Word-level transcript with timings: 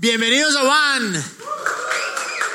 Bienvenidos 0.00 0.56
a 0.56 0.62
One. 0.62 1.22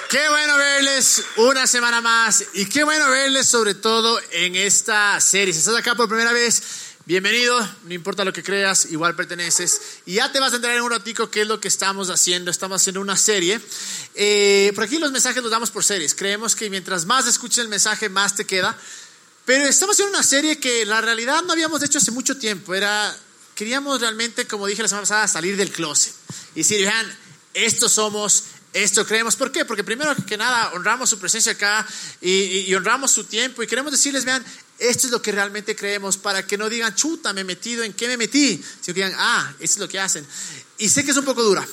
Qué 0.10 0.30
bueno 0.30 0.58
verles 0.58 1.24
una 1.36 1.68
semana 1.68 2.02
más 2.02 2.44
y 2.56 2.66
qué 2.66 2.84
bueno 2.84 3.08
verles 3.12 3.48
sobre 3.48 3.76
todo 3.76 4.20
en 4.32 4.56
esta 4.56 5.22
serie. 5.22 5.54
Si 5.54 5.60
estás 5.60 5.76
acá 5.76 5.94
por 5.94 6.10
primera 6.10 6.32
vez, 6.32 6.64
bienvenido, 7.06 7.60
no 7.84 7.94
importa 7.94 8.26
lo 8.26 8.34
que 8.34 8.42
creas, 8.42 8.86
igual 8.86 9.16
perteneces. 9.16 9.80
Y 10.08 10.14
ya 10.16 10.32
te 10.32 10.40
vas 10.40 10.54
a 10.54 10.56
enterar 10.56 10.78
en 10.78 10.82
un 10.82 10.90
ratico 10.90 11.30
qué 11.30 11.42
es 11.42 11.48
lo 11.48 11.62
que 11.62 11.68
estamos 11.68 12.10
haciendo. 12.10 12.50
Estamos 12.50 12.82
haciendo 12.82 13.00
una 13.00 13.16
serie. 13.16 13.62
Eh, 14.16 14.72
por 14.74 14.86
aquí 14.86 14.98
los 14.98 15.12
mensajes 15.12 15.44
los 15.44 15.52
damos 15.52 15.70
por 15.70 15.84
series. 15.84 16.16
Creemos 16.16 16.56
que 16.56 16.72
mientras 16.72 17.06
más 17.06 17.28
escuches 17.28 17.60
el 17.60 17.68
mensaje, 17.68 18.10
más 18.10 18.34
te 18.34 18.46
queda. 18.46 18.76
Pero 19.46 19.66
estamos 19.68 19.96
haciendo 19.96 20.18
una 20.18 20.24
serie 20.24 20.60
que 20.60 20.84
la 20.88 21.00
realidad 21.00 21.44
no 21.44 21.54
habíamos 21.54 21.84
hecho 21.84 22.00
hace 22.00 22.10
mucho 22.10 22.38
tiempo. 22.38 22.74
Era, 22.74 23.16
queríamos 23.54 24.02
realmente, 24.02 24.48
como 24.48 24.66
dije 24.66 24.82
la 24.82 24.88
semana 24.88 25.04
pasada, 25.04 25.28
salir 25.28 25.56
del 25.58 25.70
closet. 25.70 26.12
Y 26.56 26.62
decir, 26.62 26.82
vean, 26.82 27.25
esto 27.56 27.90
somos, 27.90 28.44
esto 28.74 29.06
creemos. 29.06 29.36
¿Por 29.36 29.52
qué? 29.52 29.66
Porque 29.66 29.84
primero 29.84 30.14
que 30.28 30.38
nada 30.38 30.74
honramos 30.74 31.10
su 31.10 31.18
presencia 31.18 31.54
acá 31.54 31.88
y, 32.22 32.72
honramos 32.76 33.12
su 33.12 33.24
tiempo 33.24 33.64
y 33.64 33.68
queremos 33.68 33.92
decirles, 33.92 34.26
vean, 34.26 34.46
esto 34.78 35.08
es 35.08 35.12
lo 35.12 35.22
que 35.22 35.32
realmente 35.32 35.76
creemos 35.76 36.18
para 36.18 36.46
que 36.46 36.58
no 36.58 36.70
digan, 36.70 36.94
chuta, 36.94 37.32
me 37.34 37.42
he 37.42 37.44
metido, 37.46 37.84
¿en 37.84 37.94
qué 37.94 38.08
me 38.08 38.18
metí? 38.18 38.62
Sino 38.82 38.94
que 38.94 39.06
digan, 39.06 39.16
ah, 39.18 39.54
esto 39.60 39.76
es 39.76 39.80
lo 39.80 39.88
que 39.88 40.00
hacen. 40.00 40.28
Y 40.78 40.90
sé 40.90 41.06
que 41.06 41.12
es 41.12 41.18
un 41.18 41.26
poco 41.26 41.42
dura. 41.42 41.66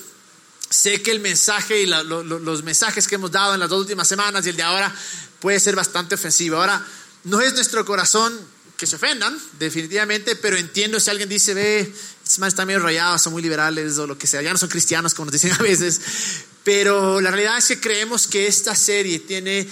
Sé 0.71 1.03
que 1.03 1.11
el 1.11 1.21
mensaje 1.21 1.83
y 1.83 1.87
los 1.87 2.63
mensajes 2.63 3.07
que 3.07 3.17
hemos 3.17 3.31
dado 3.31 3.53
en 3.55 3.61
las 3.61 3.69
dos 3.69 3.81
últimas 3.81 4.09
semanas 4.09 4.47
y 4.47 4.51
el 4.51 4.57
de 4.57 4.63
ahora 4.63 4.95
puede 5.41 5.61
ser 5.61 5.75
bastante 5.75 6.15
ofensivo. 6.15 6.57
Ahora, 6.57 6.87
no 7.25 7.41
es 7.41 7.53
nuestro 7.53 7.85
corazón 7.85 8.39
que 8.77 8.87
se 8.87 8.97
ofendan, 8.97 9.39
definitivamente, 9.59 10.35
pero 10.35 10.57
entiendo 10.57 10.99
si 10.99 11.11
alguien 11.11 11.29
dice, 11.29 11.53
ve, 11.55 11.93
estos 12.33 12.49
están 12.49 12.67
medio 12.67 12.81
rayados, 12.81 13.23
son 13.23 13.33
muy 13.33 13.43
liberales 13.43 13.99
o 13.99 14.07
lo 14.07 14.17
que 14.17 14.27
sea, 14.27 14.43
ya 14.43 14.53
no 14.53 14.59
son 14.59 14.69
cristianos 14.69 15.15
como 15.15 15.27
nos 15.27 15.33
dicen 15.33 15.53
a 15.53 15.63
veces, 15.63 16.01
pero 16.65 17.21
la 17.21 17.31
realidad 17.31 17.59
es 17.59 17.69
que 17.69 17.81
creemos 17.81 18.27
que 18.27 18.47
esta 18.47 18.75
serie 18.75 19.19
tiene 19.21 19.67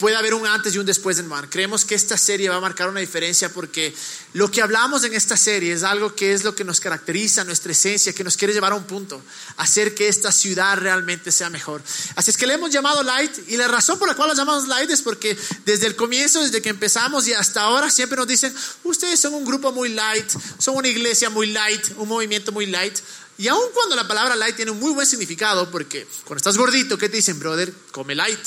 puede 0.00 0.16
haber 0.16 0.32
un 0.32 0.46
antes 0.46 0.74
y 0.74 0.78
un 0.78 0.86
después 0.86 1.18
en 1.18 1.28
Man. 1.28 1.46
Creemos 1.50 1.84
que 1.84 1.94
esta 1.94 2.16
serie 2.16 2.48
va 2.48 2.56
a 2.56 2.60
marcar 2.60 2.88
una 2.88 3.00
diferencia 3.00 3.52
porque 3.52 3.94
lo 4.32 4.50
que 4.50 4.62
hablamos 4.62 5.04
en 5.04 5.12
esta 5.12 5.36
serie 5.36 5.74
es 5.74 5.82
algo 5.82 6.14
que 6.14 6.32
es 6.32 6.42
lo 6.42 6.54
que 6.54 6.64
nos 6.64 6.80
caracteriza, 6.80 7.44
nuestra 7.44 7.72
esencia, 7.72 8.14
que 8.14 8.24
nos 8.24 8.38
quiere 8.38 8.54
llevar 8.54 8.72
a 8.72 8.76
un 8.76 8.84
punto, 8.84 9.22
hacer 9.58 9.94
que 9.94 10.08
esta 10.08 10.32
ciudad 10.32 10.78
realmente 10.78 11.30
sea 11.30 11.50
mejor. 11.50 11.82
Así 12.16 12.30
es 12.30 12.38
que 12.38 12.46
le 12.46 12.54
hemos 12.54 12.70
llamado 12.70 13.02
Light 13.02 13.48
y 13.48 13.58
la 13.58 13.68
razón 13.68 13.98
por 13.98 14.08
la 14.08 14.14
cual 14.14 14.30
la 14.30 14.34
llamamos 14.34 14.66
Light 14.66 14.90
es 14.90 15.02
porque 15.02 15.36
desde 15.66 15.86
el 15.86 15.94
comienzo, 15.96 16.42
desde 16.42 16.62
que 16.62 16.70
empezamos 16.70 17.28
y 17.28 17.34
hasta 17.34 17.60
ahora 17.60 17.90
siempre 17.90 18.16
nos 18.16 18.26
dicen, 18.26 18.54
ustedes 18.84 19.20
son 19.20 19.34
un 19.34 19.44
grupo 19.44 19.70
muy 19.70 19.90
light, 19.90 20.30
son 20.58 20.76
una 20.76 20.88
iglesia 20.88 21.28
muy 21.28 21.48
light, 21.48 21.84
un 21.98 22.08
movimiento 22.08 22.52
muy 22.52 22.64
light. 22.64 22.98
Y 23.40 23.48
aun 23.48 23.72
cuando 23.72 23.96
la 23.96 24.06
palabra 24.06 24.36
light 24.36 24.54
tiene 24.54 24.70
un 24.70 24.78
muy 24.78 24.92
buen 24.92 25.06
significado, 25.06 25.70
porque 25.70 26.06
cuando 26.24 26.36
estás 26.36 26.58
gordito, 26.58 26.98
¿qué 26.98 27.08
te 27.08 27.16
dicen, 27.16 27.38
brother? 27.38 27.72
Come 27.90 28.14
light. 28.14 28.38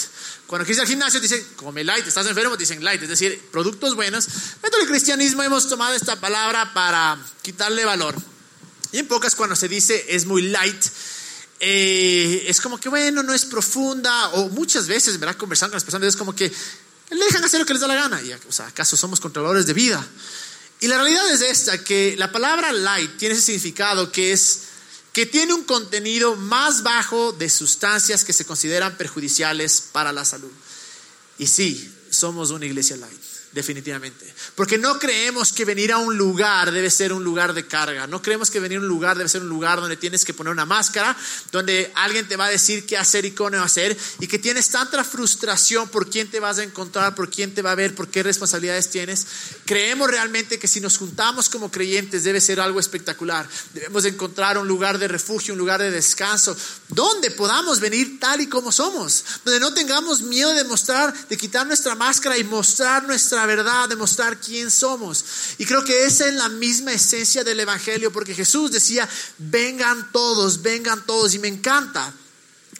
Cuando 0.45 0.67
quieres 0.67 0.81
al 0.81 0.87
gimnasio, 0.87 1.19
te 1.19 1.27
dicen, 1.27 1.43
come 1.55 1.83
light. 1.83 2.05
Estás 2.05 2.27
enfermo, 2.27 2.55
te 2.57 2.61
dicen 2.61 2.83
light. 2.83 3.01
Es 3.01 3.09
decir, 3.09 3.41
productos 3.51 3.95
buenos. 3.95 4.27
Dentro 4.61 4.79
del 4.79 4.87
cristianismo 4.87 5.41
hemos 5.41 5.67
tomado 5.67 5.95
esta 5.95 6.19
palabra 6.19 6.75
para 6.75 7.17
quitarle 7.41 7.85
valor. 7.85 8.13
Y 8.91 8.99
en 8.99 9.07
pocas, 9.07 9.33
cuando 9.33 9.55
se 9.55 9.67
dice 9.67 10.05
es 10.09 10.27
muy 10.27 10.43
light, 10.43 10.85
eh, 11.59 12.45
es 12.47 12.61
como 12.61 12.79
que, 12.79 12.87
bueno, 12.87 13.23
no 13.23 13.33
es 13.33 13.45
profunda. 13.45 14.29
O 14.33 14.49
muchas 14.49 14.85
veces, 14.85 15.19
¿verdad? 15.19 15.37
Conversando 15.37 15.71
con 15.71 15.77
las 15.77 15.85
personas, 15.85 16.09
es 16.09 16.15
como 16.15 16.35
que 16.35 16.51
le 17.09 17.25
dejan 17.25 17.43
hacer 17.43 17.59
lo 17.59 17.65
que 17.65 17.73
les 17.73 17.81
da 17.81 17.87
la 17.87 17.95
gana. 17.95 18.21
O 18.47 18.51
sea, 18.51 18.67
¿acaso 18.67 18.95
somos 18.95 19.19
controladores 19.19 19.65
de 19.65 19.73
vida? 19.73 20.07
Y 20.81 20.87
la 20.87 20.97
realidad 20.97 21.31
es 21.31 21.41
esta, 21.41 21.83
que 21.83 22.15
la 22.15 22.31
palabra 22.31 22.71
light 22.71 23.17
tiene 23.17 23.33
ese 23.33 23.41
significado 23.41 24.11
que 24.11 24.33
es 24.33 24.62
que 25.13 25.25
tiene 25.25 25.53
un 25.53 25.63
contenido 25.63 26.35
más 26.35 26.83
bajo 26.83 27.31
de 27.31 27.49
sustancias 27.49 28.25
que 28.25 28.33
se 28.33 28.45
consideran 28.45 28.97
perjudiciales 28.97 29.81
para 29.91 30.11
la 30.11 30.25
salud. 30.25 30.51
Y 31.37 31.47
sí, 31.47 31.93
somos 32.09 32.51
una 32.51 32.65
iglesia 32.65 32.97
light 32.97 33.32
definitivamente. 33.53 34.33
Porque 34.55 34.77
no 34.77 34.99
creemos 34.99 35.53
que 35.53 35.65
venir 35.65 35.91
a 35.91 35.97
un 35.97 36.17
lugar 36.17 36.71
debe 36.71 36.89
ser 36.89 37.13
un 37.13 37.23
lugar 37.23 37.53
de 37.53 37.65
carga. 37.65 38.07
No 38.07 38.21
creemos 38.21 38.49
que 38.49 38.59
venir 38.59 38.79
a 38.79 38.81
un 38.81 38.87
lugar 38.87 39.17
debe 39.17 39.29
ser 39.29 39.41
un 39.41 39.49
lugar 39.49 39.79
donde 39.79 39.97
tienes 39.97 40.25
que 40.25 40.33
poner 40.33 40.51
una 40.51 40.65
máscara, 40.65 41.15
donde 41.51 41.91
alguien 41.95 42.27
te 42.27 42.35
va 42.35 42.45
a 42.45 42.49
decir 42.49 42.85
qué 42.85 42.97
hacer 42.97 43.25
y 43.25 43.31
cómo 43.31 43.51
no 43.51 43.63
hacer, 43.63 43.97
y 44.19 44.27
que 44.27 44.39
tienes 44.39 44.69
tanta 44.69 45.03
frustración 45.03 45.87
por 45.89 46.09
quién 46.09 46.29
te 46.29 46.39
vas 46.39 46.57
a 46.57 46.63
encontrar, 46.63 47.15
por 47.15 47.29
quién 47.29 47.53
te 47.53 47.61
va 47.61 47.71
a 47.71 47.75
ver, 47.75 47.95
por 47.95 48.07
qué 48.07 48.23
responsabilidades 48.23 48.89
tienes. 48.89 49.25
Creemos 49.65 50.09
realmente 50.09 50.57
que 50.57 50.67
si 50.67 50.79
nos 50.79 50.97
juntamos 50.97 51.49
como 51.49 51.69
creyentes 51.71 52.23
debe 52.23 52.41
ser 52.41 52.59
algo 52.59 52.79
espectacular. 52.79 53.47
Debemos 53.73 54.05
encontrar 54.05 54.57
un 54.57 54.67
lugar 54.67 54.97
de 54.97 55.07
refugio, 55.07 55.53
un 55.53 55.59
lugar 55.59 55.81
de 55.81 55.91
descanso, 55.91 56.55
donde 56.89 57.31
podamos 57.31 57.79
venir 57.79 58.19
tal 58.19 58.41
y 58.41 58.47
como 58.47 58.71
somos, 58.71 59.23
donde 59.45 59.59
no 59.59 59.73
tengamos 59.73 60.21
miedo 60.21 60.53
de 60.53 60.63
mostrar, 60.63 61.13
de 61.27 61.37
quitar 61.37 61.67
nuestra 61.67 61.95
máscara 61.95 62.37
y 62.37 62.43
mostrar 62.43 63.03
nuestra 63.03 63.42
verdad, 63.45 63.89
demostrar 63.89 64.39
quién 64.39 64.71
somos. 64.71 65.23
Y 65.57 65.65
creo 65.65 65.83
que 65.83 66.05
esa 66.05 66.27
es 66.27 66.33
la 66.33 66.49
misma 66.49 66.93
esencia 66.93 67.43
del 67.43 67.59
Evangelio, 67.59 68.11
porque 68.11 68.35
Jesús 68.35 68.71
decía, 68.71 69.07
vengan 69.37 70.11
todos, 70.11 70.61
vengan 70.61 71.05
todos, 71.05 71.33
y 71.33 71.39
me 71.39 71.47
encanta. 71.47 72.13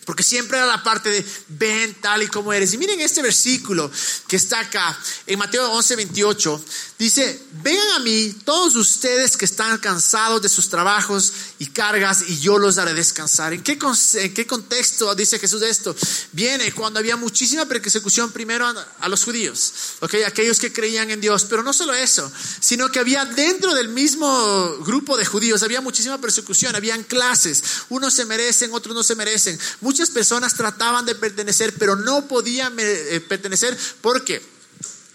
Porque 0.06 0.24
siempre 0.24 0.58
era 0.58 0.68
la 0.68 0.84
parte 0.84 1.10
de 1.10 1.26
ven 1.50 1.96
tal 2.02 2.24
y 2.24 2.28
como 2.28 2.54
eres. 2.54 2.74
Y 2.74 2.78
miren 2.78 3.00
este 3.00 3.22
versículo 3.22 3.90
que 4.28 4.36
está 4.36 4.60
acá 4.60 4.98
en 5.28 5.40
Mateo 5.40 5.72
11, 5.72 5.96
28. 5.96 6.66
Dice, 7.00 7.42
vengan 7.64 7.90
a 7.96 8.00
mí 8.00 8.34
todos 8.46 8.76
ustedes 8.76 9.36
que 9.36 9.46
están 9.46 9.78
cansados 9.80 10.42
de 10.42 10.50
sus 10.50 10.70
trabajos 10.70 11.34
y 11.60 11.68
cargas 11.68 12.24
y 12.28 12.40
yo 12.40 12.58
los 12.58 12.78
haré 12.78 12.94
descansar. 12.94 13.54
¿En 13.54 13.62
qué, 13.64 13.78
en 14.16 14.34
qué 14.34 14.48
contexto 14.48 15.14
dice 15.16 15.40
Jesús 15.40 15.62
esto? 15.62 15.96
Viene 16.32 16.72
cuando 16.72 17.00
había 17.00 17.18
muchísima 17.18 17.66
persecución 17.66 18.32
primero 18.32 18.66
a, 19.00 19.10
los 19.10 19.24
judíos, 19.24 19.74
¿okay? 20.00 20.24
aquellos 20.24 20.60
que 20.60 20.72
creían 20.72 21.12
en 21.12 21.22
Dios. 21.22 21.46
Pero 21.50 21.64
no 21.64 21.74
solo 21.74 21.94
eso, 21.94 22.32
sino 22.60 22.90
que 22.90 23.00
había 23.00 23.26
dentro 23.26 23.74
del 23.74 23.90
mismo 23.90 24.78
grupo 24.80 25.18
de 25.18 25.26
judíos, 25.26 25.64
había 25.64 25.82
muchísima 25.82 26.20
persecución, 26.20 26.76
habían 26.76 27.04
clases. 27.04 27.64
Unos 27.90 28.14
se 28.14 28.26
merecen, 28.26 28.74
otros 28.74 28.96
no 28.96 29.04
se 29.04 29.16
merecen. 29.16 29.60
Muchas 29.94 30.10
personas 30.10 30.56
trataban 30.56 31.06
de 31.06 31.14
pertenecer, 31.14 31.72
pero 31.78 31.96
no 31.96 32.28
podían 32.28 32.74
eh, 32.80 33.24
pertenecer. 33.30 33.78
Porque 34.02 34.42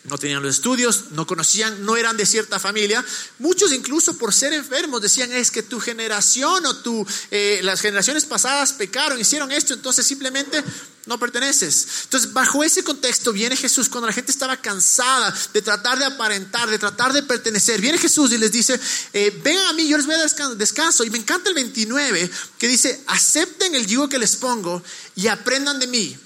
no 0.08 0.18
tenían 0.18 0.42
los 0.42 0.54
estudios, 0.54 1.10
no 1.10 1.26
conocían, 1.26 1.84
no 1.84 1.96
eran 1.96 2.16
de 2.16 2.26
cierta 2.26 2.58
familia. 2.58 3.04
Muchos 3.38 3.72
incluso 3.72 4.16
por 4.16 4.32
ser 4.32 4.52
enfermos 4.52 5.02
decían 5.02 5.32
es 5.32 5.50
que 5.50 5.62
tu 5.62 5.80
generación 5.80 6.64
o 6.66 6.76
tu, 6.76 7.06
eh, 7.30 7.60
las 7.62 7.80
generaciones 7.80 8.24
pasadas 8.24 8.72
pecaron, 8.72 9.20
hicieron 9.20 9.52
esto, 9.52 9.74
entonces 9.74 10.06
simplemente 10.06 10.62
no 11.06 11.18
perteneces. 11.18 11.86
Entonces 12.04 12.32
bajo 12.32 12.64
ese 12.64 12.82
contexto 12.82 13.32
viene 13.32 13.56
Jesús 13.56 13.88
cuando 13.88 14.06
la 14.06 14.12
gente 14.12 14.30
estaba 14.30 14.56
cansada 14.56 15.34
de 15.52 15.62
tratar 15.62 15.98
de 15.98 16.04
aparentar, 16.04 16.68
de 16.68 16.78
tratar 16.78 17.12
de 17.12 17.22
pertenecer. 17.22 17.80
Viene 17.80 17.98
Jesús 17.98 18.32
y 18.32 18.38
les 18.38 18.52
dice, 18.52 18.78
eh, 19.12 19.40
vengan 19.42 19.66
a 19.66 19.72
mí, 19.72 19.88
yo 19.88 19.96
les 19.96 20.06
voy 20.06 20.14
a 20.14 20.18
dar 20.18 20.56
descanso. 20.56 21.04
Y 21.04 21.10
me 21.10 21.18
encanta 21.18 21.48
el 21.48 21.54
29 21.54 22.30
que 22.58 22.68
dice, 22.68 23.02
acepten 23.06 23.74
el 23.74 23.86
yugo 23.86 24.08
que 24.08 24.18
les 24.18 24.36
pongo 24.36 24.82
y 25.16 25.28
aprendan 25.28 25.78
de 25.78 25.86
mí 25.86 26.18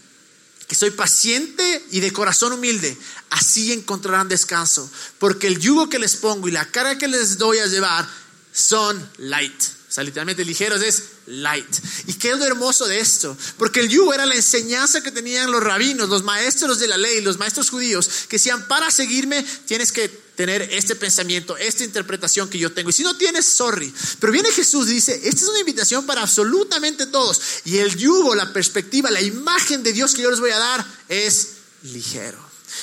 soy 0.75 0.91
paciente 0.91 1.84
y 1.91 2.00
de 2.00 2.12
corazón 2.12 2.53
humilde, 2.53 2.97
así 3.31 3.72
encontrarán 3.72 4.28
descanso, 4.28 4.91
porque 5.19 5.47
el 5.47 5.59
yugo 5.59 5.88
que 5.88 5.99
les 5.99 6.16
pongo 6.16 6.49
y 6.49 6.53
la 6.53 6.65
carga 6.66 6.99
que 6.99 7.09
les 7.09 7.38
doy 7.38 7.59
a 7.59 7.66
llevar 7.66 8.09
son 8.53 9.11
light. 9.19 9.62
O 9.88 9.94
sea, 9.94 10.05
literalmente 10.05 10.44
ligeros 10.44 10.81
es 10.81 11.03
light. 11.27 11.69
¿Y 12.06 12.15
qué 12.15 12.31
es 12.31 12.38
lo 12.38 12.47
hermoso 12.47 12.87
de 12.87 12.99
esto? 12.99 13.37
Porque 13.59 13.81
el 13.81 13.91
yugo 13.91 14.15
era 14.15 14.25
la 14.25 14.34
enseñanza 14.34 15.03
que 15.03 15.11
tenían 15.11 15.50
los 15.50 15.62
rabinos, 15.62 16.09
los 16.09 16.22
maestros 16.22 16.78
de 16.78 16.88
la 16.88 16.97
ley, 16.97 17.21
los 17.21 17.38
maestros 17.38 17.69
judíos, 17.69 18.09
que 18.28 18.37
decían, 18.37 18.66
para 18.69 18.91
seguirme 18.91 19.43
tienes 19.66 19.93
que 19.93 20.22
tener 20.37 20.62
este 20.72 20.97
pensamiento, 20.97 21.56
esta 21.56 21.84
interpretación 21.84 22.48
que 22.48 22.59
yo 22.59 22.72
tengo. 22.72 22.91
Y 22.91 22.93
si 22.93 23.03
no 23.03 23.16
tienes, 23.16 23.47
sorry. 23.47 23.93
Pero 24.19 24.32
viene 24.32 24.50
Jesús 24.50 24.88
y 24.88 24.94
dice, 24.94 25.15
esta 25.15 25.43
es 25.43 25.48
una 25.48 25.60
invitación 25.60 26.06
para 26.06 26.22
absolutamente 26.22 27.06
todos. 27.06 27.41
Y 27.65 27.78
el 27.78 27.97
yugo, 27.97 28.34
la 28.34 28.52
perspectiva, 28.52 29.11
la 29.11 29.20
imagen 29.20 29.82
de 29.82 29.93
Dios 29.93 30.14
que 30.14 30.23
yo 30.23 30.31
les 30.31 30.40
voy 30.40 30.50
a 30.50 30.58
dar 30.58 30.87
es 31.08 31.49
ligero. 31.82 32.38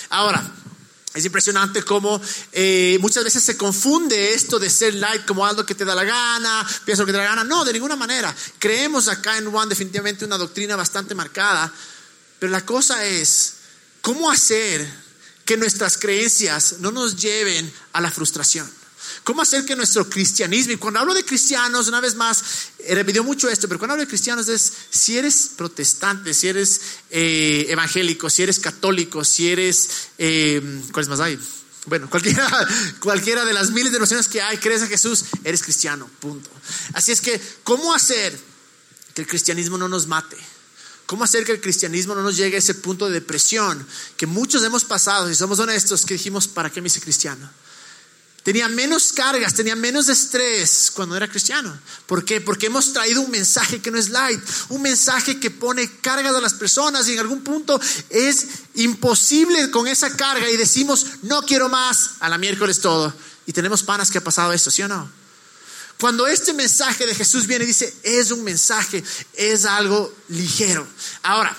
Ahora, 0.10 0.56
es 1.14 1.26
impresionante 1.26 1.82
cómo 1.84 2.22
eh, 2.52 2.98
muchas 3.02 3.24
veces 3.24 3.44
se 3.44 3.58
confunde 3.58 4.34
esto 4.34 4.60
de 4.60 4.70
ser 4.70 4.94
light 4.94 5.26
como 5.26 5.46
algo 5.46 5.66
que 5.66 5.74
te 5.74 5.84
da 5.84 5.96
la 5.96 6.04
gana, 6.04 6.66
pienso 6.86 7.04
que 7.06 7.12
te 7.12 7.18
da 7.18 7.24
la 7.24 7.30
gana. 7.32 7.44
No, 7.44 7.66
de 7.66 7.74
ninguna 7.74 7.96
manera. 7.96 8.36
Creemos 8.60 9.08
acá 9.08 9.38
en 9.38 9.48
One 9.48 9.70
definitivamente 9.70 10.24
una 10.24 10.38
doctrina 10.38 10.76
bastante 10.76 11.16
marcada. 11.16 11.74
Pero 12.38 12.52
la 12.52 12.64
cosa 12.64 13.04
es, 13.06 13.56
¿cómo 14.02 14.30
hacer 14.30 15.09
que 15.50 15.58
nuestras 15.58 15.98
creencias 15.98 16.76
no 16.78 16.92
nos 16.92 17.16
lleven 17.16 17.74
a 17.94 18.02
la 18.02 18.12
frustración? 18.12 18.70
¿Cómo 19.24 19.42
hacer 19.42 19.66
que 19.66 19.76
nuestro 19.76 20.08
cristianismo, 20.08 20.74
y 20.74 20.78
cuando 20.78 21.00
hablo 21.00 21.16
de 21.16 21.26
cristianos, 21.26 21.88
una 21.88 22.00
vez 22.00 22.14
más, 22.14 22.44
he 22.78 22.94
repetido 22.94 23.24
mucho 23.24 23.50
esto, 23.50 23.68
pero 23.68 23.80
cuando 23.80 23.94
hablo 23.94 24.04
de 24.04 24.08
cristianos 24.08 24.48
es, 24.48 24.72
si 24.92 25.18
eres 25.18 25.50
protestante, 25.58 26.36
si 26.36 26.50
eres 26.50 26.82
eh, 27.10 27.66
evangélico, 27.68 28.30
si 28.30 28.44
eres 28.44 28.60
católico, 28.60 29.26
si 29.26 29.50
eres, 29.50 29.90
eh, 30.20 30.84
¿cuáles 30.92 31.10
más 31.10 31.20
hay? 31.20 31.40
Bueno, 31.88 32.08
cualquiera, 32.12 32.48
cualquiera 33.00 33.44
de 33.44 33.54
las 33.54 33.72
miles 33.72 33.92
de 33.92 33.98
nociones 33.98 34.28
que 34.28 34.44
hay, 34.44 34.58
crees 34.60 34.84
en 34.84 34.90
Jesús, 34.90 35.26
eres 35.44 35.64
cristiano, 35.64 36.08
punto. 36.20 36.52
Así 36.94 37.12
es 37.12 37.22
que, 37.22 37.42
¿cómo 37.64 37.92
hacer 37.96 38.38
que 39.16 39.22
el 39.22 39.28
cristianismo 39.28 39.80
no 39.80 39.90
nos 39.90 40.06
mate. 40.06 40.38
¿Cómo 41.10 41.24
hacer 41.24 41.44
que 41.44 41.52
el 41.52 41.60
cristianismo 41.60 42.14
no 42.14 42.22
nos 42.22 42.38
llegue 42.38 42.56
a 42.56 42.60
ese 42.60 42.76
punto 42.76 43.08
de 43.08 43.14
depresión 43.14 43.84
que 44.16 44.28
muchos 44.28 44.64
hemos 44.64 44.86
pasado, 44.86 45.28
si 45.28 45.34
somos 45.34 45.58
honestos, 45.58 46.06
que 46.06 46.14
dijimos, 46.14 46.48
¿para 46.48 46.70
qué 46.70 46.82
me 46.82 46.88
hice 46.88 47.02
cristiano? 47.02 47.50
Tenía 48.44 48.70
menos 48.70 49.12
cargas, 49.12 49.56
tenía 49.56 49.76
menos 49.76 50.08
estrés 50.08 50.92
cuando 50.94 51.18
era 51.18 51.28
cristiano. 51.28 51.76
¿Por 52.06 52.24
qué? 52.24 52.42
Porque 52.42 52.68
hemos 52.68 52.94
traído 52.94 53.22
un 53.22 53.32
mensaje 53.32 53.82
que 53.82 53.90
no 53.90 53.98
es 53.98 54.10
light, 54.10 54.40
un 54.70 54.84
mensaje 54.84 55.40
que 55.40 55.50
pone 55.50 55.90
cargas 56.00 56.36
a 56.36 56.42
las 56.42 56.54
personas 56.54 57.08
y 57.08 57.14
en 57.14 57.20
algún 57.22 57.42
punto 57.42 57.82
es 58.12 58.46
imposible 58.76 59.72
con 59.72 59.88
esa 59.88 60.16
carga 60.16 60.48
y 60.48 60.58
decimos, 60.58 61.08
no 61.24 61.42
quiero 61.42 61.70
más, 61.70 62.12
a 62.20 62.30
la 62.30 62.38
miércoles 62.38 62.82
todo. 62.82 63.12
Y 63.48 63.54
tenemos 63.54 63.82
panas 63.82 64.12
que 64.12 64.20
ha 64.20 64.24
pasado 64.24 64.54
esto, 64.54 64.70
¿sí 64.70 64.84
o 64.84 64.88
no? 64.88 65.19
Cuando 66.00 66.28
este 66.28 66.54
mensaje 66.54 67.06
de 67.06 67.14
Jesús 67.14 67.46
viene, 67.46 67.66
dice, 67.66 67.94
es 68.04 68.32
un 68.32 68.44
mensaje, 68.44 69.04
es 69.34 69.66
algo 69.66 70.16
ligero. 70.30 70.88
Ahora, 71.24 71.56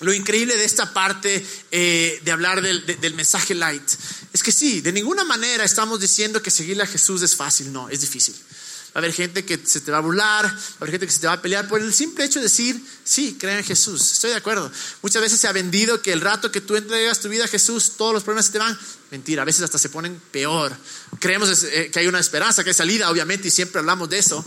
lo 0.00 0.12
increíble 0.12 0.56
de 0.56 0.64
esta 0.64 0.92
parte 0.92 1.46
eh, 1.70 2.20
de 2.22 2.32
hablar 2.32 2.60
del, 2.60 2.84
del, 2.84 3.14
mensaje 3.14 3.54
light 3.54 3.88
es 4.32 4.42
que 4.42 4.52
sí, 4.52 4.80
de 4.80 4.92
ninguna 4.92 5.24
manera 5.24 5.64
estamos 5.64 6.00
diciendo 6.00 6.42
que 6.42 6.50
seguirle 6.50 6.82
a 6.82 6.86
Jesús 6.86 7.22
es 7.22 7.34
fácil, 7.34 7.72
no, 7.72 7.88
es 7.88 8.00
difícil. 8.00 8.34
Va 8.94 8.96
a 8.96 8.98
haber 8.98 9.14
gente 9.14 9.44
que 9.44 9.58
se 9.64 9.80
te 9.80 9.90
va 9.90 9.98
a 9.98 10.00
burlar, 10.02 10.44
va 10.44 10.50
a 10.50 10.76
haber 10.80 10.90
gente 10.90 11.06
que 11.06 11.12
se 11.12 11.20
te 11.20 11.26
va 11.26 11.32
a 11.32 11.40
pelear 11.40 11.66
por 11.66 11.80
el 11.80 11.94
simple 11.94 12.24
hecho 12.24 12.40
de 12.40 12.44
decir, 12.44 12.78
sí, 13.04 13.38
creo 13.40 13.56
en 13.56 13.64
Jesús, 13.64 14.12
estoy 14.12 14.30
de 14.30 14.36
acuerdo. 14.36 14.70
Muchas 15.00 15.22
veces 15.22 15.40
se 15.40 15.48
ha 15.48 15.52
vendido 15.52 16.02
que 16.02 16.12
el 16.12 16.20
rato 16.20 16.52
que 16.52 16.60
tú 16.60 16.76
entregas 16.76 17.20
tu 17.20 17.30
vida 17.30 17.44
a 17.44 17.48
Jesús, 17.48 17.92
todos 17.96 18.12
los 18.12 18.22
problemas 18.22 18.46
se 18.46 18.52
te 18.52 18.58
van. 18.58 18.78
Mentira, 19.10 19.42
a 19.42 19.44
veces 19.46 19.62
hasta 19.62 19.78
se 19.78 19.88
ponen 19.88 20.20
peor. 20.30 20.76
Creemos 21.20 21.64
eh, 21.64 21.90
que 21.90 22.00
hay 22.00 22.06
una 22.06 22.20
esperanza, 22.20 22.62
que 22.62 22.70
hay 22.70 22.74
salida, 22.74 23.10
obviamente, 23.10 23.48
y 23.48 23.50
siempre 23.50 23.78
hablamos 23.78 24.10
de 24.10 24.18
eso. 24.18 24.44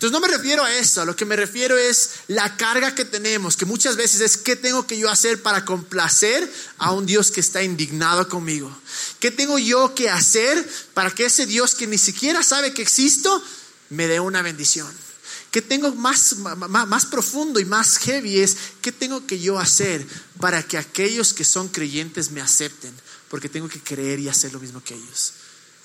Entonces 0.00 0.18
no 0.18 0.26
me 0.26 0.34
refiero 0.34 0.64
a 0.64 0.74
eso, 0.76 1.02
a 1.02 1.04
lo 1.04 1.14
que 1.14 1.26
me 1.26 1.36
refiero 1.36 1.76
es 1.76 2.12
la 2.28 2.56
carga 2.56 2.94
que 2.94 3.04
tenemos, 3.04 3.54
que 3.54 3.66
muchas 3.66 3.96
veces 3.96 4.22
es 4.22 4.38
qué 4.38 4.56
tengo 4.56 4.86
que 4.86 4.96
yo 4.96 5.10
hacer 5.10 5.42
para 5.42 5.66
complacer 5.66 6.50
a 6.78 6.92
un 6.92 7.04
Dios 7.04 7.30
que 7.30 7.40
está 7.40 7.62
indignado 7.62 8.26
conmigo. 8.26 8.74
¿Qué 9.18 9.30
tengo 9.30 9.58
yo 9.58 9.94
que 9.94 10.08
hacer 10.08 10.66
para 10.94 11.10
que 11.10 11.26
ese 11.26 11.44
Dios 11.44 11.74
que 11.74 11.86
ni 11.86 11.98
siquiera 11.98 12.42
sabe 12.42 12.72
que 12.72 12.80
existo 12.80 13.44
me 13.90 14.06
dé 14.08 14.20
una 14.20 14.42
bendición? 14.42 14.90
¿Qué 15.50 15.62
tengo 15.62 15.92
más, 15.94 16.36
más, 16.36 16.86
más 16.88 17.06
profundo 17.06 17.58
y 17.58 17.64
más 17.64 17.98
heavy 17.98 18.40
es 18.40 18.56
qué 18.80 18.92
tengo 18.92 19.26
que 19.26 19.40
yo 19.40 19.58
hacer 19.58 20.06
para 20.38 20.62
que 20.62 20.78
aquellos 20.78 21.34
que 21.34 21.44
son 21.44 21.68
creyentes 21.68 22.30
me 22.30 22.40
acepten? 22.40 22.92
Porque 23.28 23.48
tengo 23.48 23.68
que 23.68 23.80
creer 23.80 24.20
y 24.20 24.28
hacer 24.28 24.52
lo 24.52 24.60
mismo 24.60 24.82
que 24.82 24.94
ellos. 24.94 25.32